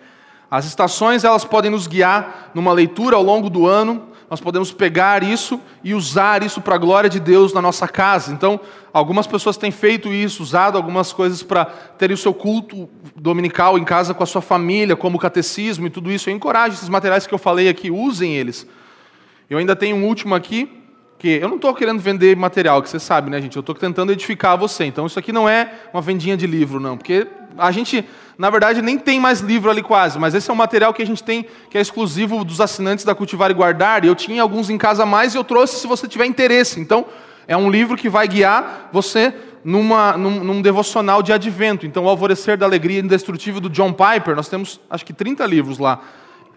as 0.49 0.65
estações 0.65 1.25
elas 1.25 1.43
podem 1.43 1.69
nos 1.69 1.87
guiar 1.87 2.51
numa 2.53 2.71
leitura 2.71 3.17
ao 3.17 3.23
longo 3.23 3.49
do 3.49 3.67
ano. 3.67 4.07
Nós 4.29 4.39
podemos 4.39 4.71
pegar 4.71 5.23
isso 5.23 5.59
e 5.83 5.93
usar 5.93 6.41
isso 6.41 6.61
para 6.61 6.75
a 6.75 6.77
glória 6.77 7.09
de 7.09 7.19
Deus 7.19 7.53
na 7.53 7.61
nossa 7.61 7.87
casa. 7.87 8.31
Então, 8.31 8.59
algumas 8.93 9.27
pessoas 9.27 9.57
têm 9.57 9.71
feito 9.71 10.13
isso, 10.13 10.43
usado 10.43 10.77
algumas 10.77 11.11
coisas 11.11 11.43
para 11.43 11.65
terem 11.65 12.13
o 12.13 12.17
seu 12.17 12.33
culto 12.33 12.89
dominical 13.15 13.77
em 13.77 13.83
casa 13.83 14.13
com 14.13 14.23
a 14.23 14.25
sua 14.25 14.41
família, 14.41 14.95
como 14.95 15.19
catecismo 15.19 15.87
e 15.87 15.89
tudo 15.89 16.11
isso. 16.11 16.29
Eu 16.29 16.35
encorajo 16.35 16.75
esses 16.75 16.89
materiais 16.89 17.27
que 17.27 17.33
eu 17.33 17.37
falei 17.37 17.67
aqui, 17.67 17.91
usem 17.91 18.33
eles. 18.33 18.67
Eu 19.49 19.57
ainda 19.57 19.75
tenho 19.75 19.95
um 19.95 20.05
último 20.05 20.35
aqui, 20.35 20.69
que 21.17 21.29
eu 21.29 21.47
não 21.47 21.55
estou 21.55 21.73
querendo 21.73 21.99
vender 21.99 22.35
material, 22.35 22.81
que 22.81 22.89
você 22.89 22.99
sabe, 22.99 23.29
né, 23.29 23.41
gente? 23.41 23.55
Eu 23.55 23.61
estou 23.61 23.73
tentando 23.73 24.11
edificar 24.11 24.57
você. 24.57 24.83
Então, 24.83 25.05
isso 25.05 25.17
aqui 25.17 25.31
não 25.31 25.47
é 25.47 25.71
uma 25.93 26.01
vendinha 26.01 26.35
de 26.35 26.45
livro, 26.45 26.79
não. 26.79 26.97
Porque 26.97 27.25
a 27.57 27.71
gente, 27.71 28.03
na 28.37 28.49
verdade, 28.49 28.81
nem 28.81 28.97
tem 28.97 29.19
mais 29.19 29.39
livro 29.39 29.71
ali 29.71 29.81
quase, 29.81 30.19
mas 30.19 30.35
esse 30.35 30.49
é 30.49 30.53
um 30.53 30.57
material 30.57 30.93
que 30.93 31.01
a 31.01 31.05
gente 31.05 31.23
tem, 31.23 31.45
que 31.69 31.77
é 31.77 31.81
exclusivo 31.81 32.43
dos 32.43 32.59
assinantes 32.59 33.05
da 33.05 33.15
Cultivar 33.15 33.49
e 33.49 33.53
Guardar. 33.53 34.03
E 34.03 34.07
eu 34.07 34.15
tinha 34.15 34.41
alguns 34.41 34.69
em 34.69 34.77
casa 34.77 35.03
a 35.03 35.05
mais 35.05 35.33
e 35.33 35.37
eu 35.37 35.43
trouxe 35.45 35.79
se 35.79 35.87
você 35.87 36.07
tiver 36.07 36.25
interesse. 36.25 36.79
Então, 36.79 37.05
é 37.47 37.55
um 37.55 37.71
livro 37.71 37.95
que 37.95 38.09
vai 38.09 38.27
guiar 38.27 38.89
você 38.91 39.33
numa, 39.63 40.17
num, 40.17 40.43
num, 40.43 40.61
devocional 40.61 41.23
de 41.23 41.31
advento. 41.31 41.85
Então, 41.85 42.03
o 42.03 42.09
Alvorecer 42.09 42.57
da 42.57 42.65
Alegria 42.65 42.99
Indestrutível 42.99 43.61
do 43.61 43.69
John 43.69 43.93
Piper, 43.93 44.35
nós 44.35 44.49
temos 44.49 44.79
acho 44.89 45.05
que 45.05 45.13
30 45.13 45.45
livros 45.45 45.77
lá 45.77 46.01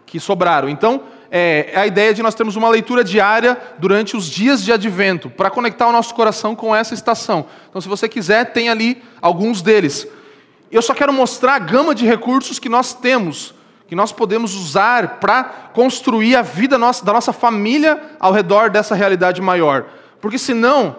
que 0.05 0.18
sobraram. 0.18 0.68
Então, 0.68 1.05
é, 1.31 1.70
é 1.72 1.81
a 1.81 1.87
ideia 1.87 2.12
de 2.12 2.22
nós 2.22 2.35
termos 2.35 2.57
uma 2.57 2.68
leitura 2.68 3.05
diária 3.05 3.57
durante 3.78 4.16
os 4.16 4.26
dias 4.26 4.64
de 4.64 4.72
advento, 4.72 5.31
para 5.31 5.51
conectar 5.51 5.87
o 5.87 5.93
nosso 5.93 6.14
coração 6.14 6.57
com 6.57 6.74
essa 6.74 6.93
estação. 6.93 7.47
Então, 7.68 7.81
se 7.81 7.89
você 7.89 8.09
quiser, 8.09 8.53
tem 8.53 8.68
ali 8.68 9.03
alguns 9.22 9.62
deles. 9.62 10.07
Eu 10.70 10.83
só 10.83 10.95
quero 10.95 11.12
mostrar 11.12 11.55
a 11.55 11.59
gama 11.59 11.95
de 11.95 12.07
recursos 12.07 12.59
que 12.59 12.68
nós 12.68 12.95
temos, 12.95 13.55
que 13.87 13.95
nós 13.95 14.12
podemos 14.12 14.55
usar 14.55 15.18
para 15.20 15.45
construir 15.72 16.37
a 16.37 16.43
vida 16.43 16.78
nossa, 16.78 17.05
da 17.05 17.12
nossa 17.12 17.33
família 17.33 18.01
ao 18.18 18.33
redor 18.33 18.70
dessa 18.70 18.95
realidade 18.95 19.41
maior. 19.41 19.87
Porque 20.20 20.39
senão, 20.39 20.97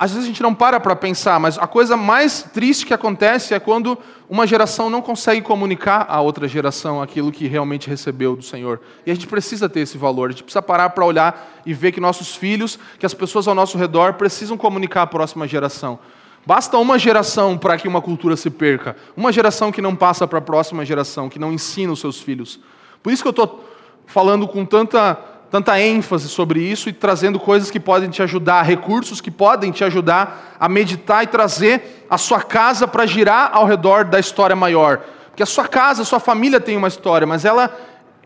às 0.00 0.12
vezes 0.12 0.24
a 0.24 0.28
gente 0.28 0.42
não 0.42 0.54
para 0.54 0.80
para 0.80 0.96
pensar, 0.96 1.38
mas 1.38 1.58
a 1.58 1.66
coisa 1.66 1.94
mais 1.94 2.42
triste 2.42 2.86
que 2.86 2.94
acontece 2.94 3.52
é 3.52 3.60
quando 3.60 3.98
uma 4.30 4.46
geração 4.46 4.88
não 4.88 5.02
consegue 5.02 5.42
comunicar 5.42 6.06
à 6.08 6.22
outra 6.22 6.48
geração 6.48 7.02
aquilo 7.02 7.30
que 7.30 7.46
realmente 7.46 7.86
recebeu 7.86 8.34
do 8.34 8.42
Senhor. 8.42 8.80
E 9.04 9.10
a 9.10 9.14
gente 9.14 9.26
precisa 9.26 9.68
ter 9.68 9.80
esse 9.80 9.98
valor, 9.98 10.30
a 10.30 10.32
gente 10.32 10.42
precisa 10.42 10.62
parar 10.62 10.88
para 10.88 11.04
olhar 11.04 11.60
e 11.66 11.74
ver 11.74 11.92
que 11.92 12.00
nossos 12.00 12.34
filhos, 12.34 12.78
que 12.98 13.04
as 13.04 13.12
pessoas 13.12 13.46
ao 13.46 13.54
nosso 13.54 13.76
redor 13.76 14.14
precisam 14.14 14.56
comunicar 14.56 15.02
à 15.02 15.06
próxima 15.06 15.46
geração. 15.46 15.98
Basta 16.46 16.78
uma 16.78 16.98
geração 16.98 17.58
para 17.58 17.76
que 17.76 17.86
uma 17.86 18.00
cultura 18.00 18.38
se 18.38 18.48
perca, 18.48 18.96
uma 19.14 19.30
geração 19.30 19.70
que 19.70 19.82
não 19.82 19.94
passa 19.94 20.26
para 20.26 20.38
a 20.38 20.42
próxima 20.42 20.82
geração, 20.82 21.28
que 21.28 21.38
não 21.38 21.52
ensina 21.52 21.92
os 21.92 22.00
seus 22.00 22.18
filhos. 22.18 22.58
Por 23.02 23.12
isso 23.12 23.22
que 23.22 23.28
eu 23.28 23.32
estou 23.32 23.68
falando 24.06 24.48
com 24.48 24.64
tanta 24.64 25.18
tanta 25.50 25.80
ênfase 25.80 26.28
sobre 26.28 26.62
isso 26.62 26.88
e 26.88 26.92
trazendo 26.92 27.40
coisas 27.40 27.70
que 27.70 27.80
podem 27.80 28.08
te 28.08 28.22
ajudar, 28.22 28.62
recursos 28.62 29.20
que 29.20 29.30
podem 29.30 29.72
te 29.72 29.82
ajudar 29.82 30.56
a 30.60 30.68
meditar 30.68 31.24
e 31.24 31.26
trazer 31.26 32.06
a 32.08 32.16
sua 32.16 32.40
casa 32.40 32.86
para 32.86 33.04
girar 33.04 33.50
ao 33.52 33.66
redor 33.66 34.04
da 34.04 34.20
história 34.20 34.54
maior. 34.54 34.98
Porque 35.28 35.42
a 35.42 35.46
sua 35.46 35.66
casa, 35.66 36.02
a 36.02 36.04
sua 36.04 36.20
família 36.20 36.60
tem 36.60 36.76
uma 36.76 36.86
história, 36.86 37.26
mas 37.26 37.44
ela, 37.44 37.76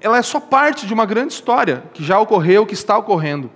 ela 0.01 0.19
é 0.19 0.23
só 0.23 0.39
parte 0.39 0.87
de 0.87 0.93
uma 0.93 1.07
grande 1.07 1.33
história 1.33 1.85
que 1.95 2.05
já 2.05 2.19
ocorreu, 2.19 2.67
que 2.67 2.75
está 2.75 2.99
ocorrendo. 2.99 3.51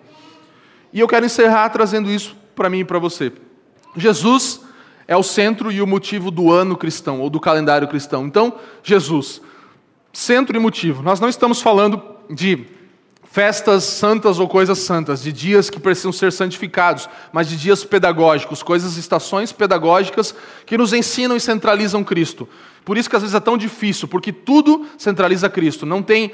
E 0.90 1.00
eu 1.00 1.06
quero 1.06 1.26
encerrar 1.26 1.68
trazendo 1.68 2.10
isso 2.10 2.34
para 2.56 2.70
mim 2.70 2.80
e 2.80 2.84
para 2.84 2.98
você. 2.98 3.32
Jesus 3.94 4.62
é 5.06 5.16
o 5.16 5.22
centro 5.22 5.70
e 5.70 5.82
o 5.82 5.86
motivo 5.86 6.30
do 6.30 6.50
ano 6.50 6.76
cristão, 6.76 7.20
ou 7.20 7.28
do 7.28 7.38
calendário 7.38 7.86
cristão. 7.86 8.26
Então, 8.26 8.54
Jesus, 8.82 9.42
centro 10.12 10.56
e 10.56 10.60
motivo. 10.60 11.02
Nós 11.02 11.20
não 11.20 11.28
estamos 11.28 11.60
falando 11.60 12.02
de 12.30 12.77
festas 13.30 13.84
santas 13.84 14.38
ou 14.38 14.48
coisas 14.48 14.78
santas, 14.78 15.22
de 15.22 15.32
dias 15.32 15.68
que 15.68 15.78
precisam 15.78 16.12
ser 16.12 16.32
santificados, 16.32 17.08
mas 17.32 17.48
de 17.48 17.56
dias 17.56 17.84
pedagógicos, 17.84 18.62
coisas, 18.62 18.96
estações 18.96 19.52
pedagógicas 19.52 20.34
que 20.64 20.78
nos 20.78 20.92
ensinam 20.92 21.36
e 21.36 21.40
centralizam 21.40 22.02
Cristo. 22.02 22.48
Por 22.84 22.96
isso 22.96 23.08
que 23.08 23.16
às 23.16 23.22
vezes 23.22 23.34
é 23.34 23.40
tão 23.40 23.58
difícil, 23.58 24.08
porque 24.08 24.32
tudo 24.32 24.86
centraliza 24.96 25.50
Cristo. 25.50 25.84
Não 25.84 26.02
tem, 26.02 26.32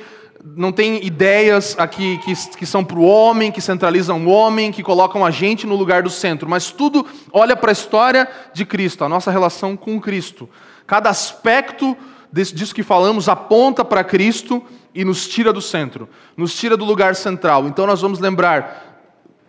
não 0.55 0.70
tem 0.70 1.05
ideias 1.05 1.74
aqui 1.76 2.18
que, 2.18 2.32
que 2.57 2.64
são 2.64 2.84
para 2.84 2.99
o 2.99 3.05
homem, 3.05 3.51
que 3.51 3.61
centralizam 3.61 4.24
o 4.24 4.30
homem, 4.30 4.70
que 4.70 4.82
colocam 4.82 5.26
a 5.26 5.32
gente 5.32 5.66
no 5.66 5.74
lugar 5.74 6.05
do 6.05 6.11
centro, 6.11 6.49
mas 6.49 6.70
tudo 6.70 7.05
olha 7.32 7.57
para 7.57 7.70
a 7.70 7.72
história 7.72 8.28
de 8.53 8.64
Cristo, 8.64 9.05
a 9.05 9.09
nossa 9.09 9.32
relação 9.32 9.76
com 9.76 10.01
Cristo. 10.01 10.49
Cada 10.86 11.11
aspecto 11.11 11.97
disso 12.35 12.74
que 12.74 12.82
falamos 12.82 13.28
aponta 13.28 13.85
para 13.85 14.03
Cristo 14.03 14.62
e 14.95 15.05
nos 15.05 15.28
tira 15.28 15.53
do 15.53 15.61
centro, 15.61 16.09
nos 16.37 16.55
tira 16.55 16.76
do 16.76 16.85
lugar 16.85 17.14
central. 17.14 17.66
Então 17.66 17.87
nós 17.87 18.01
vamos 18.01 18.18
lembrar 18.18 18.93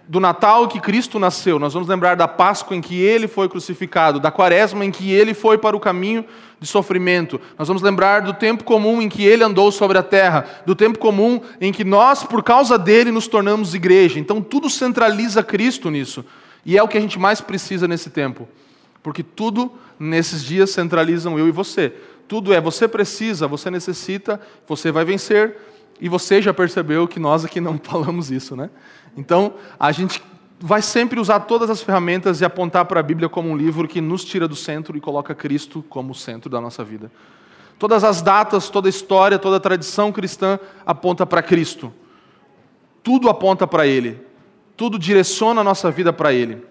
do 0.07 0.19
Natal 0.19 0.67
que 0.67 0.79
Cristo 0.79 1.17
nasceu, 1.17 1.57
nós 1.57 1.73
vamos 1.73 1.89
lembrar 1.89 2.15
da 2.15 2.27
Páscoa 2.27 2.77
em 2.77 2.81
que 2.81 2.99
ele 3.01 3.27
foi 3.27 3.49
crucificado, 3.49 4.19
da 4.19 4.31
Quaresma 4.31 4.85
em 4.85 4.91
que 4.91 5.11
ele 5.11 5.33
foi 5.33 5.57
para 5.57 5.75
o 5.75 5.79
caminho 5.79 6.23
de 6.59 6.67
sofrimento. 6.67 7.41
Nós 7.57 7.67
vamos 7.67 7.81
lembrar 7.81 8.21
do 8.21 8.33
tempo 8.33 8.63
comum 8.63 9.01
em 9.01 9.09
que 9.09 9.25
ele 9.25 9.43
andou 9.43 9.71
sobre 9.71 9.97
a 9.97 10.03
terra, 10.03 10.45
do 10.65 10.75
tempo 10.75 10.99
comum 10.99 11.41
em 11.59 11.71
que 11.71 11.83
nós, 11.83 12.23
por 12.23 12.43
causa 12.43 12.77
dele, 12.77 13.11
nos 13.11 13.27
tornamos 13.27 13.73
igreja. 13.73 14.19
Então 14.19 14.41
tudo 14.41 14.69
centraliza 14.69 15.41
Cristo 15.43 15.89
nisso. 15.89 16.23
E 16.63 16.77
é 16.77 16.83
o 16.83 16.87
que 16.87 16.97
a 16.97 17.01
gente 17.01 17.17
mais 17.17 17.41
precisa 17.41 17.87
nesse 17.87 18.09
tempo. 18.09 18.47
Porque 19.01 19.23
tudo 19.23 19.71
nesses 19.99 20.43
dias 20.43 20.71
centralizam 20.71 21.37
eu 21.37 21.47
e 21.47 21.51
você. 21.51 21.93
Tudo 22.27 22.53
é 22.53 22.59
você 22.59 22.87
precisa, 22.87 23.47
você 23.47 23.69
necessita, 23.69 24.39
você 24.67 24.91
vai 24.91 25.05
vencer. 25.05 25.57
E 25.99 26.09
você 26.09 26.41
já 26.41 26.53
percebeu 26.53 27.07
que 27.07 27.19
nós 27.19 27.45
aqui 27.45 27.61
não 27.61 27.79
falamos 27.81 28.31
isso, 28.31 28.55
né? 28.55 28.69
Então, 29.15 29.53
a 29.79 29.91
gente 29.91 30.21
vai 30.59 30.81
sempre 30.81 31.19
usar 31.19 31.41
todas 31.41 31.69
as 31.69 31.81
ferramentas 31.81 32.41
e 32.41 32.45
apontar 32.45 32.85
para 32.85 32.99
a 32.99 33.03
Bíblia 33.03 33.29
como 33.29 33.49
um 33.49 33.55
livro 33.55 33.87
que 33.87 34.01
nos 34.01 34.23
tira 34.23 34.47
do 34.47 34.55
centro 34.55 34.97
e 34.97 35.01
coloca 35.01 35.35
Cristo 35.35 35.83
como 35.89 36.11
o 36.11 36.15
centro 36.15 36.49
da 36.49 36.59
nossa 36.59 36.83
vida. 36.83 37.11
Todas 37.77 38.03
as 38.03 38.21
datas, 38.21 38.69
toda 38.69 38.87
a 38.87 38.89
história, 38.89 39.37
toda 39.37 39.57
a 39.57 39.59
tradição 39.59 40.11
cristã 40.11 40.59
aponta 40.85 41.25
para 41.25 41.41
Cristo. 41.41 41.93
Tudo 43.03 43.29
aponta 43.29 43.67
para 43.67 43.85
Ele. 43.85 44.19
Tudo 44.77 44.97
direciona 44.97 45.61
a 45.61 45.63
nossa 45.63 45.91
vida 45.91 46.11
para 46.11 46.33
Ele. 46.33 46.63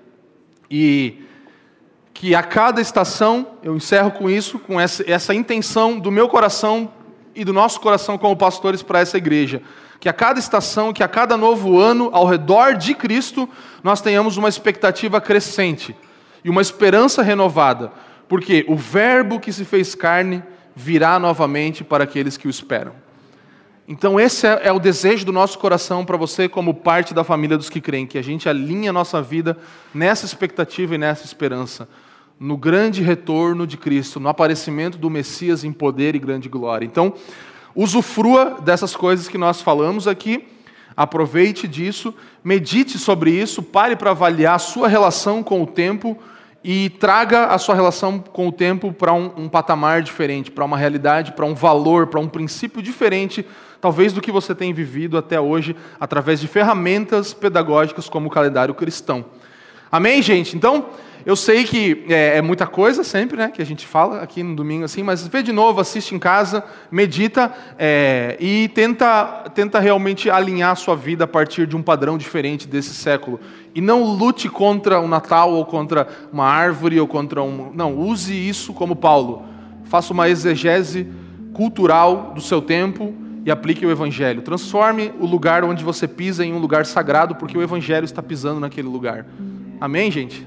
E 0.71 1.23
que 2.15 2.33
a 2.33 2.43
cada 2.45 2.81
estação, 2.81 3.49
eu 3.61 3.77
encerro 3.77 4.13
com 4.13 4.31
isso, 4.31 4.61
com 4.61 4.81
essa, 4.81 5.05
essa 5.11 5.35
intenção 5.35 5.99
do 5.99 6.13
meu 6.13 6.29
coração 6.29 6.91
e 7.35 7.45
do 7.45 7.53
nosso 7.53 7.81
coração 7.81 8.17
como 8.17 8.37
pastores 8.37 8.85
para 8.85 9.01
essa 9.01 9.19
igreja. 9.19 9.61
Que 9.99 10.09
a 10.09 10.13
cada 10.13 10.39
estação, 10.39 10.93
que 10.93 11.03
a 11.03 11.09
cada 11.09 11.37
novo 11.37 11.79
ano, 11.79 12.11
ao 12.13 12.25
redor 12.25 12.77
de 12.77 12.95
Cristo, 12.95 13.49
nós 13.83 14.01
tenhamos 14.01 14.37
uma 14.37 14.49
expectativa 14.49 15.21
crescente 15.21 15.95
e 16.45 16.49
uma 16.49 16.63
esperança 16.63 17.21
renovada. 17.21 17.91
Porque 18.29 18.65
o 18.69 18.77
Verbo 18.77 19.41
que 19.41 19.53
se 19.53 19.65
fez 19.65 19.95
carne 19.97 20.43
virá 20.75 21.19
novamente 21.19 21.83
para 21.83 22.05
aqueles 22.05 22.37
que 22.37 22.47
o 22.47 22.51
esperam. 22.51 22.93
Então, 23.89 24.19
esse 24.19 24.47
é, 24.47 24.61
é 24.65 24.73
o 24.73 24.79
desejo 24.79 25.27
do 25.27 25.33
nosso 25.33 25.59
coração 25.59 26.05
para 26.05 26.17
você, 26.17 26.49
como 26.49 26.73
parte 26.73 27.13
da 27.13 27.25
família 27.25 27.59
dos 27.59 27.69
que 27.69 27.81
creem, 27.81 28.07
que 28.07 28.17
a 28.17 28.23
gente 28.23 28.49
alinhe 28.49 28.89
a 28.89 28.93
nossa 28.93 29.21
vida 29.21 29.59
nessa 29.93 30.25
expectativa 30.25 30.95
e 30.95 30.99
nessa 30.99 31.25
esperança 31.25 31.89
no 32.39 32.57
grande 32.57 33.03
retorno 33.03 33.67
de 33.67 33.77
Cristo, 33.77 34.19
no 34.19 34.29
aparecimento 34.29 34.99
do 34.99 35.09
Messias 35.09 35.65
em 35.65 35.73
poder 35.73 36.15
e 36.15 36.19
grande 36.19 36.49
glória. 36.49 36.85
Então, 36.85 37.15
usufrua 37.75 38.59
dessas 38.63 38.95
coisas 38.97 39.29
que 39.29 39.39
nós 39.39 39.61
falamos 39.61 40.09
aqui, 40.09 40.49
aproveite 40.97 41.67
disso, 41.67 42.15
medite 42.43 42.99
sobre 42.99 43.31
isso, 43.31 43.63
pare 43.63 43.97
para 43.97 44.11
avaliar 44.11 44.57
a 44.57 44.59
sua 44.59 44.89
relação 44.89 45.43
com 45.43 45.63
o 45.63 45.67
tempo 45.67 46.19
e 46.63 46.89
traga 46.89 47.47
a 47.47 47.59
sua 47.59 47.75
relação 47.75 48.19
com 48.19 48.49
o 48.49 48.53
tempo 48.53 48.93
para 48.93 49.13
um, 49.13 49.31
um 49.37 49.49
patamar 49.49 50.03
diferente, 50.03 50.51
para 50.51 50.65
uma 50.65 50.79
realidade, 50.79 51.33
para 51.33 51.45
um 51.45 51.55
valor, 51.55 52.07
para 52.07 52.21
um 52.21 52.29
princípio 52.29 52.83
diferente, 52.83 53.47
talvez 53.81 54.13
do 54.13 54.21
que 54.21 54.33
você 54.33 54.55
tem 54.55 54.73
vivido 54.73 55.19
até 55.19 55.39
hoje, 55.39 55.77
através 56.01 56.41
de 56.41 56.49
ferramentas 56.49 57.35
pedagógicas 57.35 58.09
como 58.09 58.29
o 58.29 58.31
calendário 58.31 58.75
cristão. 58.75 59.25
Amém, 59.93 60.21
gente? 60.21 60.57
Então. 60.57 60.87
Eu 61.27 61.37
sei 61.37 61.65
que 61.65 62.05
é, 62.09 62.37
é, 62.37 62.43
muita 62.43 62.67
coisa 62.67 63.03
sempre, 63.03 63.39
né, 63.39 63.49
que 63.49 63.63
a 63.63 63.65
gente 63.65 63.87
fala 63.87 64.21
aqui 64.21 64.43
no 64.43 64.55
domingo 64.55 64.85
assim, 64.85 65.03
mas 65.03 65.27
vê 65.27 65.43
de 65.43 65.53
novo, 65.53 65.81
assiste 65.81 66.15
em 66.15 66.19
casa, 66.19 66.63
medita 66.91 67.51
é, 67.79 68.37
e 68.39 68.69
tenta, 68.75 69.51
tenta 69.55 69.81
realmente 69.81 70.29
alinhar 70.29 70.73
a 70.73 70.75
sua 70.75 70.95
vida 70.95 71.25
a 71.25 71.27
partir 71.27 71.67
de 71.67 71.75
um 71.75 71.83
padrão 71.83 72.19
diferente 72.19 72.69
desse 72.69 72.93
século. 72.93 73.41
E 73.75 73.81
não 73.81 74.05
lute 74.05 74.51
contra 74.51 75.01
o 75.01 75.09
Natal 75.09 75.53
ou 75.53 75.65
contra 75.65 76.07
uma 76.31 76.45
árvore 76.45 77.01
ou 77.01 77.09
contra 77.09 77.43
um. 77.43 77.73
Não, 77.75 77.97
use 77.97 78.35
isso 78.35 78.75
como 78.75 78.95
Paulo. 78.95 79.45
Faça 79.85 80.13
uma 80.13 80.29
exegese 80.29 81.09
cultural 81.55 82.33
do 82.35 82.41
seu 82.43 82.61
tempo 82.61 83.15
e 83.47 83.51
aplique 83.51 83.87
o 83.87 83.91
Evangelho. 83.91 84.43
Transforme 84.43 85.11
o 85.19 85.27
lugar 85.27 85.65
onde 85.65 85.83
você 85.83 86.07
pisa 86.07 86.45
em 86.45 86.53
um 86.53 86.59
lugar 86.59 86.85
sagrado, 86.85 87.35
porque 87.35 87.57
o 87.57 87.63
Evangelho 87.63 88.05
está 88.05 88.23
pisando 88.23 88.61
naquele 88.61 88.89
lugar. 88.89 89.25
Amém, 89.81 90.11
gente? 90.11 90.47